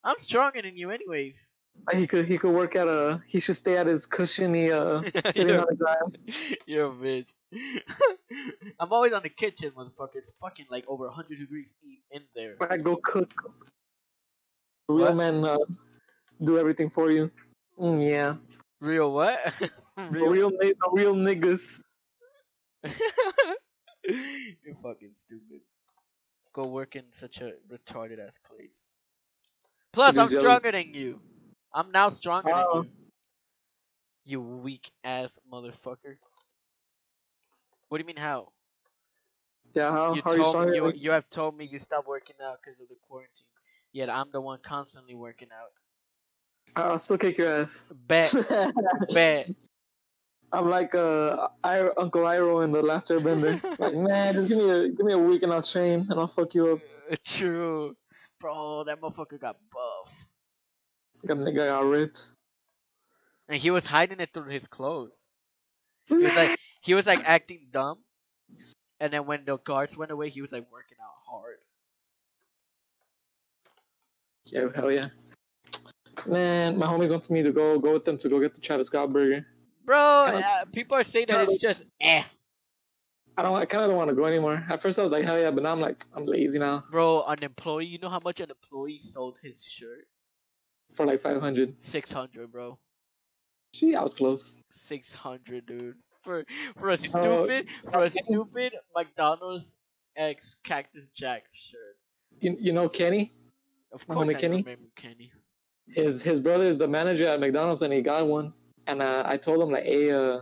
I'm 0.04 0.18
stronger 0.18 0.62
than 0.62 0.76
you, 0.76 0.90
anyways. 0.90 1.50
Like, 1.86 1.96
He 1.96 2.06
could 2.06 2.26
he 2.26 2.38
could 2.38 2.54
work 2.54 2.76
at 2.76 2.88
a. 2.88 3.22
He 3.26 3.40
should 3.40 3.56
stay 3.56 3.76
at 3.76 3.86
his 3.86 4.06
cushiony 4.06 4.70
uh 4.70 5.02
sitting 5.30 5.56
on 5.56 5.66
the 5.68 5.76
ground. 5.76 6.18
a 6.28 6.70
bitch. 6.70 7.28
I'm 8.80 8.92
always 8.92 9.12
on 9.12 9.22
the 9.22 9.28
kitchen, 9.28 9.72
motherfucker. 9.72 10.16
It's 10.16 10.32
fucking 10.40 10.66
like 10.70 10.84
over 10.88 11.06
100 11.06 11.38
degrees 11.38 11.76
in 12.10 12.22
there. 12.34 12.56
I 12.60 12.76
go 12.76 12.96
cook. 12.96 13.32
Real 14.88 15.06
What? 15.06 15.16
men 15.16 15.44
uh, 15.44 15.58
do 16.44 16.58
everything 16.58 16.90
for 16.90 17.10
you. 17.10 17.30
Mm, 17.78 18.10
yeah, 18.10 18.36
Real 18.80 19.12
what? 19.12 19.54
real 19.96 20.30
real, 20.30 20.50
real 20.92 21.14
niggas. 21.14 21.80
You're 24.04 24.76
fucking 24.82 25.12
stupid. 25.24 25.60
Go 26.60 26.66
work 26.66 26.94
in 26.94 27.04
such 27.18 27.40
a 27.40 27.54
retarded 27.72 28.18
ass 28.18 28.34
place. 28.46 28.84
Plus, 29.94 30.18
I'm 30.18 30.28
stronger 30.28 30.70
than 30.70 30.92
you. 30.92 31.18
I'm 31.72 31.90
now 31.90 32.10
stronger 32.10 32.50
Oh. 32.52 32.82
than 32.82 32.90
you. 32.92 33.06
You 34.26 34.40
weak 34.42 34.90
ass 35.02 35.38
motherfucker. 35.50 36.18
What 37.88 37.96
do 37.96 38.02
you 38.02 38.06
mean 38.06 38.18
how? 38.18 38.52
Yeah, 39.72 39.90
how, 39.90 40.12
you 40.12 40.20
how 40.22 40.32
are 40.32 40.36
you 40.36 40.42
told 40.42 40.52
stronger? 40.52 40.74
you, 40.74 40.84
me? 40.84 40.98
you 40.98 41.10
have 41.12 41.30
told 41.30 41.56
me 41.56 41.64
you 41.64 41.78
stopped 41.78 42.06
working 42.06 42.36
out 42.44 42.58
because 42.62 42.78
of 42.78 42.88
the 42.88 42.96
quarantine. 43.08 43.46
Yet 43.94 44.10
I'm 44.10 44.30
the 44.30 44.42
one 44.42 44.58
constantly 44.62 45.14
working 45.14 45.48
out. 45.58 45.72
I'll 46.76 46.98
still 46.98 47.16
kick 47.16 47.38
your 47.38 47.62
ass. 47.62 47.88
Bet, 48.06 48.34
bet. 49.14 49.48
I'm 50.52 50.68
like 50.68 50.94
uh, 50.94 51.48
I, 51.62 51.80
Uncle 51.96 52.22
Iroh 52.22 52.64
in 52.64 52.72
the 52.72 52.82
Last 52.82 53.08
Airbender. 53.08 53.62
like, 53.78 53.94
man, 53.94 54.34
just 54.34 54.48
give 54.48 54.58
me 54.58 54.70
a 54.70 54.88
give 54.88 55.06
me 55.06 55.12
a 55.12 55.18
week 55.18 55.42
and 55.42 55.52
I'll 55.52 55.62
train 55.62 56.06
and 56.10 56.18
I'll 56.18 56.26
fuck 56.26 56.54
you 56.54 56.72
up. 56.72 56.80
True, 57.24 57.96
bro. 58.40 58.84
That 58.84 59.00
motherfucker 59.00 59.40
got 59.40 59.56
buff, 59.72 60.26
a 61.24 61.26
nigga 61.28 61.66
got 61.66 61.84
ripped. 61.84 62.30
and 63.48 63.60
he 63.60 63.70
was 63.70 63.86
hiding 63.86 64.20
it 64.20 64.30
through 64.34 64.50
his 64.50 64.66
clothes. 64.66 65.16
He 66.06 66.14
was 66.14 66.34
like, 66.34 66.58
he 66.80 66.94
was 66.94 67.06
like 67.06 67.22
acting 67.24 67.68
dumb, 67.70 67.98
and 68.98 69.12
then 69.12 69.26
when 69.26 69.44
the 69.44 69.58
guards 69.58 69.96
went 69.96 70.10
away, 70.10 70.30
he 70.30 70.42
was 70.42 70.50
like 70.50 70.66
working 70.72 70.98
out 71.00 71.14
hard. 71.30 71.58
yeah, 74.44 74.66
hell 74.74 74.90
yeah. 74.90 75.08
Man, 76.26 76.76
my 76.76 76.86
homies 76.86 77.10
wanted 77.10 77.30
me 77.30 77.42
to 77.44 77.52
go 77.52 77.78
go 77.78 77.92
with 77.94 78.04
them 78.04 78.18
to 78.18 78.28
go 78.28 78.40
get 78.40 78.56
the 78.56 78.60
Travis 78.60 78.88
Scott 78.88 79.12
burger. 79.12 79.46
Bro, 79.90 79.98
uh, 79.98 80.64
people 80.72 80.96
are 80.96 81.02
saying 81.02 81.26
that 81.30 81.48
it's 81.48 81.60
just 81.60 81.82
eh. 82.00 82.22
I 83.36 83.42
don't. 83.42 83.56
I 83.56 83.64
kind 83.64 83.82
of 83.82 83.88
don't 83.88 83.96
want 83.96 84.08
to 84.08 84.14
go 84.14 84.24
anymore. 84.24 84.64
At 84.70 84.80
first, 84.80 85.00
I 85.00 85.02
was 85.02 85.10
like, 85.10 85.24
hell 85.24 85.36
yeah, 85.36 85.50
but 85.50 85.64
now 85.64 85.72
I'm 85.72 85.80
like, 85.80 86.04
I'm 86.14 86.26
lazy 86.26 86.60
now. 86.60 86.84
Bro, 86.92 87.24
an 87.24 87.42
employee, 87.42 87.86
you 87.86 87.98
know 87.98 88.08
how 88.08 88.20
much 88.24 88.38
an 88.38 88.50
employee 88.50 89.00
sold 89.00 89.40
his 89.42 89.64
shirt? 89.64 90.06
For 90.94 91.04
like 91.04 91.20
500. 91.20 91.74
Six 91.80 92.12
hundred, 92.12 92.52
bro. 92.52 92.78
Gee, 93.72 93.96
I 93.96 94.02
was 94.04 94.14
close. 94.14 94.58
Six 94.70 95.12
hundred, 95.12 95.66
dude. 95.66 95.96
for 96.22 96.44
for 96.78 96.90
a 96.90 96.92
Oh, 96.92 96.96
stupid 96.96 97.66
for 97.90 98.04
a 98.04 98.10
stupid 98.10 98.74
McDonald's 98.94 99.74
X 100.16 100.54
Cactus 100.62 101.08
Jack 101.12 101.46
shirt. 101.50 101.96
You, 102.38 102.56
you 102.60 102.72
know 102.72 102.88
Kenny? 102.88 103.32
Of 103.92 104.06
course, 104.06 104.30
I 104.30 104.34
Kenny? 104.34 104.58
remember 104.58 104.86
Kenny. 104.94 105.32
His 105.88 106.22
his 106.22 106.38
brother 106.38 106.62
is 106.62 106.78
the 106.78 106.86
manager 106.86 107.26
at 107.26 107.40
McDonald's 107.40 107.82
and 107.82 107.92
he 107.92 108.02
got 108.02 108.24
one. 108.28 108.52
And 108.90 109.00
uh, 109.02 109.22
I 109.24 109.36
told 109.36 109.62
him 109.62 109.70
like, 109.70 109.84
hey, 109.84 110.10
uh, 110.10 110.40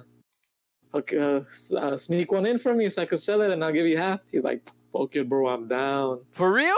uh, 0.95 1.41
uh, 1.77 1.97
sneak 1.99 2.33
one 2.33 2.47
in 2.47 2.59
for 2.59 2.73
me 2.73 2.89
so 2.89 3.03
I 3.03 3.05
could 3.05 3.21
sell 3.21 3.43
it 3.43 3.51
and 3.51 3.63
I'll 3.63 3.73
give 3.73 3.87
you 3.87 3.99
half. 3.99 4.21
He's 4.33 4.43
like, 4.43 4.67
fuck 4.91 5.15
it, 5.17 5.29
bro, 5.29 5.49
I'm 5.49 5.69
down. 5.69 6.21
For 6.31 6.51
real? 6.51 6.75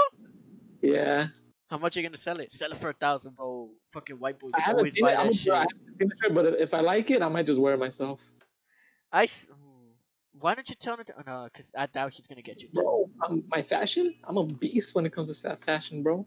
Yeah. 0.83 1.29
How 1.69 1.79
much 1.79 1.97
are 1.97 2.01
you 2.01 2.09
gonna 2.09 2.19
sell 2.19 2.41
it? 2.41 2.53
Sell 2.53 2.73
it 2.73 2.79
for 2.79 2.91
a 2.91 2.93
thousand, 2.93 3.37
bro. 3.37 3.71
Fucking 3.93 4.19
white 4.19 4.41
boys 4.41 4.51
I 4.55 4.63
haven't 4.63 4.79
always 4.79 4.95
seen 4.95 5.05
buy 5.05 5.13
it. 5.13 5.19
I'm 5.21 5.27
that 5.29 5.35
shit. 5.37 5.53
I 5.53 5.59
haven't 5.59 5.97
seen 5.97 6.11
shirt, 6.21 6.35
but 6.35 6.47
if 6.47 6.75
I 6.75 6.81
like 6.81 7.09
it, 7.13 7.23
I 7.23 7.29
might 7.29 7.47
just 7.47 7.61
wear 7.61 7.75
it 7.75 7.79
myself. 7.79 8.19
I. 9.13 9.25
s-. 9.25 9.47
Why 10.41 10.57
don't 10.57 10.69
you 10.69 10.75
tell 10.75 10.95
him? 10.95 11.05
To, 11.05 11.15
oh, 11.19 11.23
no, 11.25 11.49
because 11.53 11.71
I 11.77 11.87
doubt 11.87 12.15
he's 12.15 12.27
gonna 12.27 12.43
get 12.43 12.61
you. 12.61 12.69
Bro, 12.73 13.11
um, 13.25 13.45
my 13.49 13.63
fashion, 13.63 14.15
I'm 14.25 14.39
a 14.39 14.45
beast 14.45 14.97
when 14.97 15.07
it 15.07 15.13
comes 15.15 15.41
to 15.41 15.57
fashion, 15.59 16.03
bro. 16.03 16.27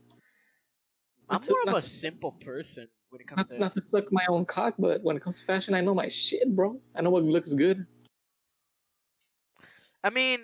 I'm 1.29 1.41
more 1.49 1.63
of 1.67 1.73
a 1.73 1.81
simple 1.81 2.31
person 2.31 2.87
when 3.13 3.21
it 3.21 3.27
comes 3.27 3.47
Not, 3.47 3.55
to. 3.55 3.59
not 3.59 3.71
to 3.73 3.81
suck 3.81 4.11
my 4.11 4.25
own 4.27 4.43
cock, 4.45 4.73
but 4.79 5.03
when 5.03 5.15
it 5.15 5.21
comes 5.21 5.37
to 5.39 5.45
fashion, 5.45 5.75
I 5.75 5.81
know 5.81 5.93
my 5.93 6.09
shit, 6.09 6.53
bro. 6.55 6.81
I 6.95 7.01
know 7.01 7.11
what 7.11 7.23
looks 7.23 7.53
good. 7.53 7.85
I 10.03 10.09
mean, 10.09 10.41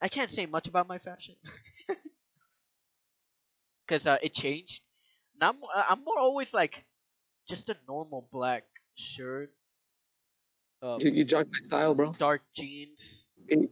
I 0.00 0.08
can't 0.08 0.30
say 0.30 0.46
much 0.46 0.66
about 0.68 0.88
my 0.88 0.98
fashion 0.98 1.36
because 3.86 4.06
uh, 4.06 4.16
it 4.22 4.32
changed. 4.32 4.80
Now 5.38 5.50
I'm, 5.50 5.56
uh, 5.62 5.84
I'm 5.90 6.04
more 6.04 6.18
always 6.18 6.54
like 6.54 6.84
just 7.46 7.68
a 7.68 7.76
normal 7.86 8.26
black 8.32 8.64
shirt, 8.94 9.52
um, 10.82 11.00
You, 11.00 11.10
you 11.10 11.24
jocked 11.24 11.50
my 11.52 11.58
style, 11.62 11.94
bro. 11.94 12.14
dark 12.18 12.42
jeans. 12.54 13.26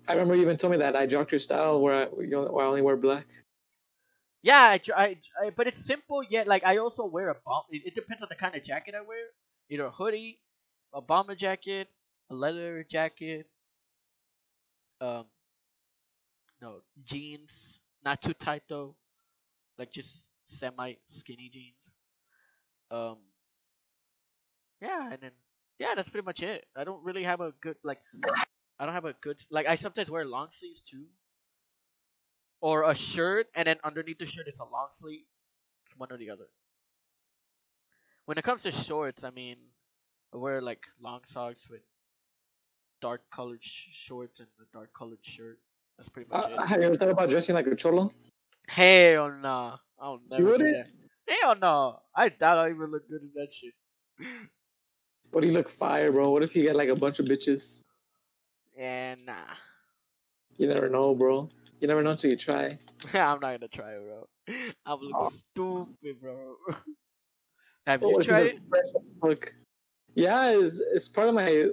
I 0.09 0.13
remember 0.13 0.35
you 0.35 0.43
even 0.43 0.57
told 0.59 0.73
me 0.73 0.79
that 0.79 0.95
I 0.97 1.07
jocked 1.07 1.33
your 1.33 1.41
style 1.41 1.81
where 1.81 1.95
I, 1.95 2.03
you 2.21 2.29
know, 2.29 2.43
where 2.45 2.65
I 2.65 2.69
only 2.69 2.83
wear 2.83 2.97
black. 2.97 3.27
Yeah, 4.43 4.59
I, 4.77 4.81
I, 4.97 5.17
I, 5.43 5.51
but 5.51 5.67
it's 5.67 5.79
simple 5.79 6.23
yet. 6.23 6.47
Like 6.47 6.65
I 6.65 6.79
also 6.79 7.05
wear 7.05 7.29
a 7.29 7.35
bomb. 7.45 7.65
It, 7.71 7.83
it 7.87 7.95
depends 7.95 8.23
on 8.23 8.29
the 8.31 8.35
kind 8.37 8.55
of 8.57 8.65
jacket 8.65 8.95
I 8.95 9.03
wear. 9.03 9.27
Either 9.69 9.87
a 9.87 9.91
hoodie, 9.91 10.41
a 10.95 11.01
bomber 11.01 11.35
jacket, 11.35 11.89
a 12.31 12.35
leather 12.35 12.85
jacket. 12.89 13.47
Um, 15.01 15.27
no 16.61 16.83
jeans, 17.05 17.81
not 18.05 18.23
too 18.23 18.33
tight 18.35 18.63
though, 18.69 18.97
like 19.79 19.93
just 19.93 20.23
semi 20.47 20.95
skinny 21.09 21.51
jeans. 21.53 21.77
Um, 22.91 23.19
yeah, 24.81 25.13
and 25.13 25.21
then 25.21 25.31
yeah, 25.79 25.95
that's 25.95 26.09
pretty 26.09 26.25
much 26.25 26.43
it. 26.43 26.67
I 26.77 26.85
don't 26.85 27.03
really 27.05 27.23
have 27.25 27.41
a 27.41 27.53
good 27.61 27.77
like. 27.85 28.01
I 28.79 28.87
don't 28.87 28.95
have 28.95 29.05
a 29.05 29.15
good 29.21 29.39
like. 29.51 29.67
I 29.67 29.77
sometimes 29.77 30.11
wear 30.11 30.25
long 30.25 30.49
sleeves 30.53 30.83
too 30.83 31.07
or 32.61 32.91
a 32.91 32.95
shirt, 32.95 33.49
and 33.55 33.67
then 33.67 33.79
underneath 33.85 34.19
the 34.19 34.27
shirt 34.27 34.49
is 34.49 34.59
a 34.59 34.65
long 34.65 34.89
sleeve. 34.93 35.25
It's 35.87 35.97
one 35.97 36.13
or 36.13 36.17
the 36.19 36.31
other. 36.31 36.47
When 38.27 38.39
it 38.39 38.45
comes 38.45 38.63
to 38.63 38.73
shorts, 38.73 39.25
I 39.25 39.31
mean, 39.31 39.57
I 40.33 40.37
wear 40.37 40.61
like 40.61 40.87
long 41.01 41.21
socks 41.25 41.69
with 41.69 41.81
dark 43.01 43.23
colored 43.31 43.63
sh- 43.65 43.89
shorts 43.93 44.41
and 44.41 44.49
a 44.61 44.65
dark 44.77 44.93
colored 44.93 45.19
shirt. 45.23 45.59
That's 45.97 46.09
pretty 46.09 46.29
much 46.31 46.45
Uh, 46.45 46.63
it. 46.63 46.67
have 46.67 46.81
you 46.81 46.87
ever 46.87 46.97
thought 46.97 47.09
about 47.11 47.29
dressing 47.31 47.55
like 47.55 47.67
a 47.67 47.75
cholo? 47.75 48.13
Hell 48.69 49.33
nah, 49.33 49.79
I'll 49.99 50.21
never 50.31 50.45
do 50.45 50.51
wouldn't? 50.51 50.77
that. 50.77 50.87
Hell 51.41 51.57
no, 51.57 52.01
I 52.15 52.29
doubt 52.29 52.59
I 52.59 52.71
even 52.71 52.91
look 52.91 53.09
good 53.09 53.23
in 53.23 53.31
that 53.35 53.53
shit. 53.53 53.73
What 55.31 55.41
do 55.43 55.47
you 55.49 55.55
look 55.55 55.69
fire, 55.71 56.11
bro? 56.13 56.31
What 56.31 56.43
if 56.43 56.55
you 56.57 56.63
get 56.63 56.77
like 56.77 56.89
a 56.89 56.97
bunch 56.97 57.19
of 57.21 57.27
bitches? 57.27 57.83
Yeah, 58.77 59.15
nah, 59.25 59.55
You 60.57 60.69
never 60.69 60.89
know, 60.89 61.15
bro. 61.15 61.49
You 61.81 61.89
never 61.89 62.03
know 62.03 62.11
until 62.11 62.31
you 62.31 62.37
try. 62.37 62.79
I'm 63.15 63.41
not 63.41 63.43
gonna 63.43 63.69
try 63.69 63.93
it, 63.95 64.03
bro. 64.05 64.29
I 64.87 64.95
look 64.95 65.21
Oh. 65.21 65.31
stupid, 65.31 66.21
bro. 66.21 66.57
Have 67.87 68.03
But 68.03 68.09
you 68.09 68.17
oh, 68.17 68.21
tried 68.21 68.47
it? 68.47 68.61
fuck? 69.21 69.53
Yeah, 70.15 70.51
it's 70.51 70.81
it's 70.81 71.09
part 71.09 71.29
of 71.29 71.35
my 71.35 71.71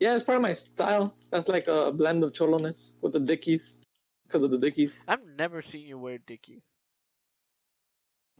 yeah, 0.00 0.14
it's 0.14 0.22
part 0.24 0.36
of 0.36 0.42
my 0.42 0.52
style. 0.52 1.14
That's 1.30 1.48
like 1.48 1.66
a 1.68 1.92
blend 1.92 2.22
of 2.24 2.32
choloness 2.32 2.92
with 3.02 3.12
the 3.12 3.20
dickies, 3.20 3.80
because 4.26 4.42
of 4.44 4.50
the 4.50 4.58
dickies. 4.58 5.08
I've 5.08 5.24
never 5.24 5.62
seen 5.62 5.86
you 5.86 5.98
wear 5.98 6.18
dickies. 6.18 6.78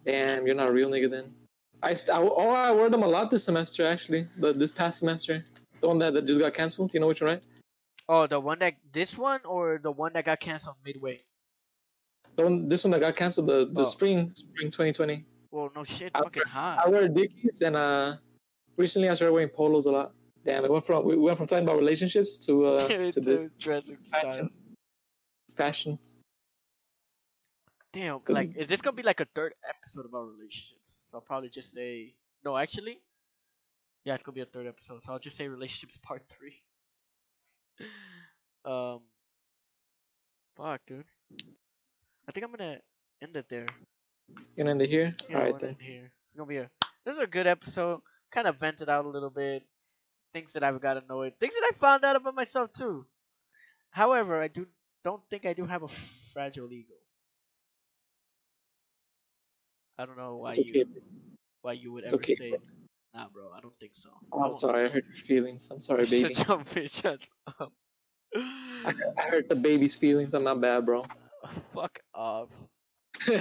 Damn, 0.04 0.46
you're 0.46 0.54
not 0.56 0.68
a 0.68 0.72
real 0.72 0.90
nigga 0.90 1.10
then. 1.10 1.32
I, 1.82 1.94
st- 1.94 2.16
I 2.16 2.20
oh 2.22 2.50
I 2.50 2.72
wore 2.72 2.88
them 2.90 3.02
a 3.02 3.08
lot 3.08 3.30
this 3.30 3.44
semester 3.44 3.86
actually. 3.86 4.28
The 4.38 4.52
this 4.52 4.72
past 4.72 4.98
semester, 4.98 5.44
the 5.80 5.88
one 5.88 5.98
that, 5.98 6.14
that 6.14 6.26
just 6.26 6.40
got 6.40 6.54
canceled. 6.54 6.94
You 6.94 7.00
know 7.00 7.08
which 7.08 7.22
one, 7.22 7.30
right? 7.34 7.42
Oh, 8.08 8.26
the 8.26 8.40
one 8.40 8.58
that 8.60 8.74
this 8.92 9.16
one 9.16 9.40
or 9.44 9.78
the 9.82 9.90
one 9.90 10.12
that 10.14 10.24
got 10.24 10.40
canceled 10.40 10.76
midway? 10.84 11.22
The 12.36 12.44
one 12.44 12.68
this 12.68 12.84
one 12.84 12.90
that 12.92 13.00
got 13.00 13.16
canceled 13.16 13.46
the 13.46 13.66
the 13.72 13.82
Oh. 13.82 13.84
spring 13.84 14.32
spring 14.34 14.70
2020. 14.70 15.24
Well, 15.50 15.70
no 15.76 15.84
shit, 15.84 16.10
I- 16.14 16.20
fucking 16.20 16.42
I 16.46 16.48
hot. 16.48 16.86
I 16.86 16.88
wear 16.88 17.08
dickies 17.08 17.62
and 17.62 17.76
uh 17.76 18.16
recently 18.76 19.08
I 19.08 19.14
started 19.14 19.32
wearing 19.32 19.48
polos 19.50 19.86
a 19.86 19.92
lot. 19.92 20.14
Damn, 20.44 20.64
it 20.64 20.70
went 20.70 20.84
from 20.86 21.04
we 21.06 21.16
went 21.16 21.38
from 21.38 21.46
talking 21.46 21.64
about 21.64 21.76
relationships 21.78 22.36
to 22.46 22.66
uh 22.66 22.88
to 22.88 23.12
to 23.12 23.20
this 23.20 23.48
dressing 23.56 23.96
fashion. 24.10 24.48
style. 24.50 25.56
fashion. 25.56 25.98
Damn, 27.92 28.20
like, 28.28 28.56
is 28.56 28.68
this 28.70 28.80
gonna 28.80 28.96
be 28.96 29.02
like 29.02 29.20
a 29.20 29.26
third 29.34 29.54
episode 29.68 30.06
about 30.06 30.24
relationships? 30.36 30.80
So 31.10 31.18
I'll 31.18 31.20
probably 31.20 31.50
just 31.50 31.74
say 31.74 32.14
no. 32.44 32.56
Actually, 32.56 33.00
yeah, 34.04 34.14
it's 34.14 34.22
gonna 34.24 34.34
be 34.34 34.40
a 34.40 34.46
third 34.46 34.66
episode. 34.66 35.04
So 35.04 35.12
I'll 35.12 35.18
just 35.18 35.36
say 35.36 35.46
relationships 35.46 35.98
part 36.02 36.22
three. 36.30 36.62
Um, 38.64 39.00
fuck, 40.56 40.80
dude. 40.86 41.04
I 42.28 42.32
think 42.32 42.44
I'm 42.46 42.52
gonna 42.52 42.78
end 43.22 43.36
it 43.36 43.48
there. 43.48 43.66
You 44.28 44.36
gonna 44.56 44.70
end 44.70 44.82
it 44.82 44.90
here. 44.90 45.14
Yeah, 45.28 45.38
All 45.38 45.44
right 45.44 45.58
then. 45.58 45.76
here. 45.80 46.12
It's 46.26 46.36
gonna 46.36 46.48
be 46.48 46.58
a. 46.58 46.70
This 47.04 47.16
is 47.16 47.22
a 47.22 47.26
good 47.26 47.46
episode. 47.46 48.00
Kind 48.30 48.46
of 48.46 48.58
vented 48.58 48.88
out 48.88 49.04
a 49.04 49.08
little 49.08 49.30
bit. 49.30 49.64
Things 50.32 50.52
that 50.52 50.64
I've 50.64 50.80
got 50.80 51.02
annoyed. 51.02 51.34
Things 51.38 51.54
that 51.54 51.70
I 51.70 51.76
found 51.76 52.04
out 52.04 52.16
about 52.16 52.34
myself 52.34 52.72
too. 52.72 53.06
However, 53.90 54.40
I 54.40 54.48
do 54.48 54.66
don't 55.04 55.22
think 55.28 55.44
I 55.44 55.52
do 55.52 55.66
have 55.66 55.82
a 55.82 55.88
fragile 56.32 56.72
ego. 56.72 56.94
I 59.98 60.06
don't 60.06 60.16
know 60.16 60.36
why 60.36 60.52
okay. 60.52 60.64
you 60.64 60.86
why 61.60 61.72
you 61.72 61.92
would 61.92 62.04
ever 62.04 62.16
okay, 62.16 62.34
say 62.34 62.50
bro. 62.50 62.58
Nah, 63.14 63.28
bro. 63.28 63.50
I 63.56 63.60
don't 63.60 63.78
think 63.78 63.92
so. 63.94 64.10
Oh, 64.32 64.42
I'm 64.42 64.54
sorry, 64.54 64.86
I 64.86 64.88
hurt 64.88 65.04
your 65.14 65.24
feelings. 65.26 65.68
I'm 65.70 65.80
sorry, 65.80 66.06
baby. 66.10 66.34
Shut 66.34 66.48
your 66.48 66.58
bitch 66.58 67.04
ass 67.04 67.18
up. 67.60 67.72
I, 68.34 68.92
I 69.18 69.22
hurt 69.28 69.48
the 69.48 69.54
baby's 69.54 69.94
feelings. 69.94 70.34
I'm 70.34 70.44
not 70.44 70.60
bad, 70.60 70.86
bro. 70.86 71.04
Fuck 71.74 72.00
off. 72.14 72.48
You're 73.26 73.38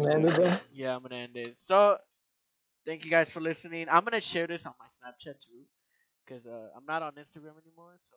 gonna 0.00 0.14
end 0.14 0.24
it 0.26 0.36
though? 0.36 0.56
yeah, 0.72 0.94
I'm 0.94 1.02
gonna 1.02 1.16
end 1.16 1.36
it. 1.36 1.58
So, 1.58 1.96
thank 2.86 3.04
you 3.04 3.10
guys 3.10 3.30
for 3.30 3.40
listening. 3.40 3.86
I'm 3.90 4.04
gonna 4.04 4.20
share 4.20 4.46
this 4.46 4.66
on 4.66 4.74
my 4.78 4.86
Snapchat 4.86 5.40
too, 5.40 5.64
cause 6.28 6.46
uh, 6.46 6.68
I'm 6.76 6.84
not 6.86 7.02
on 7.02 7.12
Instagram 7.12 7.58
anymore. 7.58 7.98
So 8.08 8.16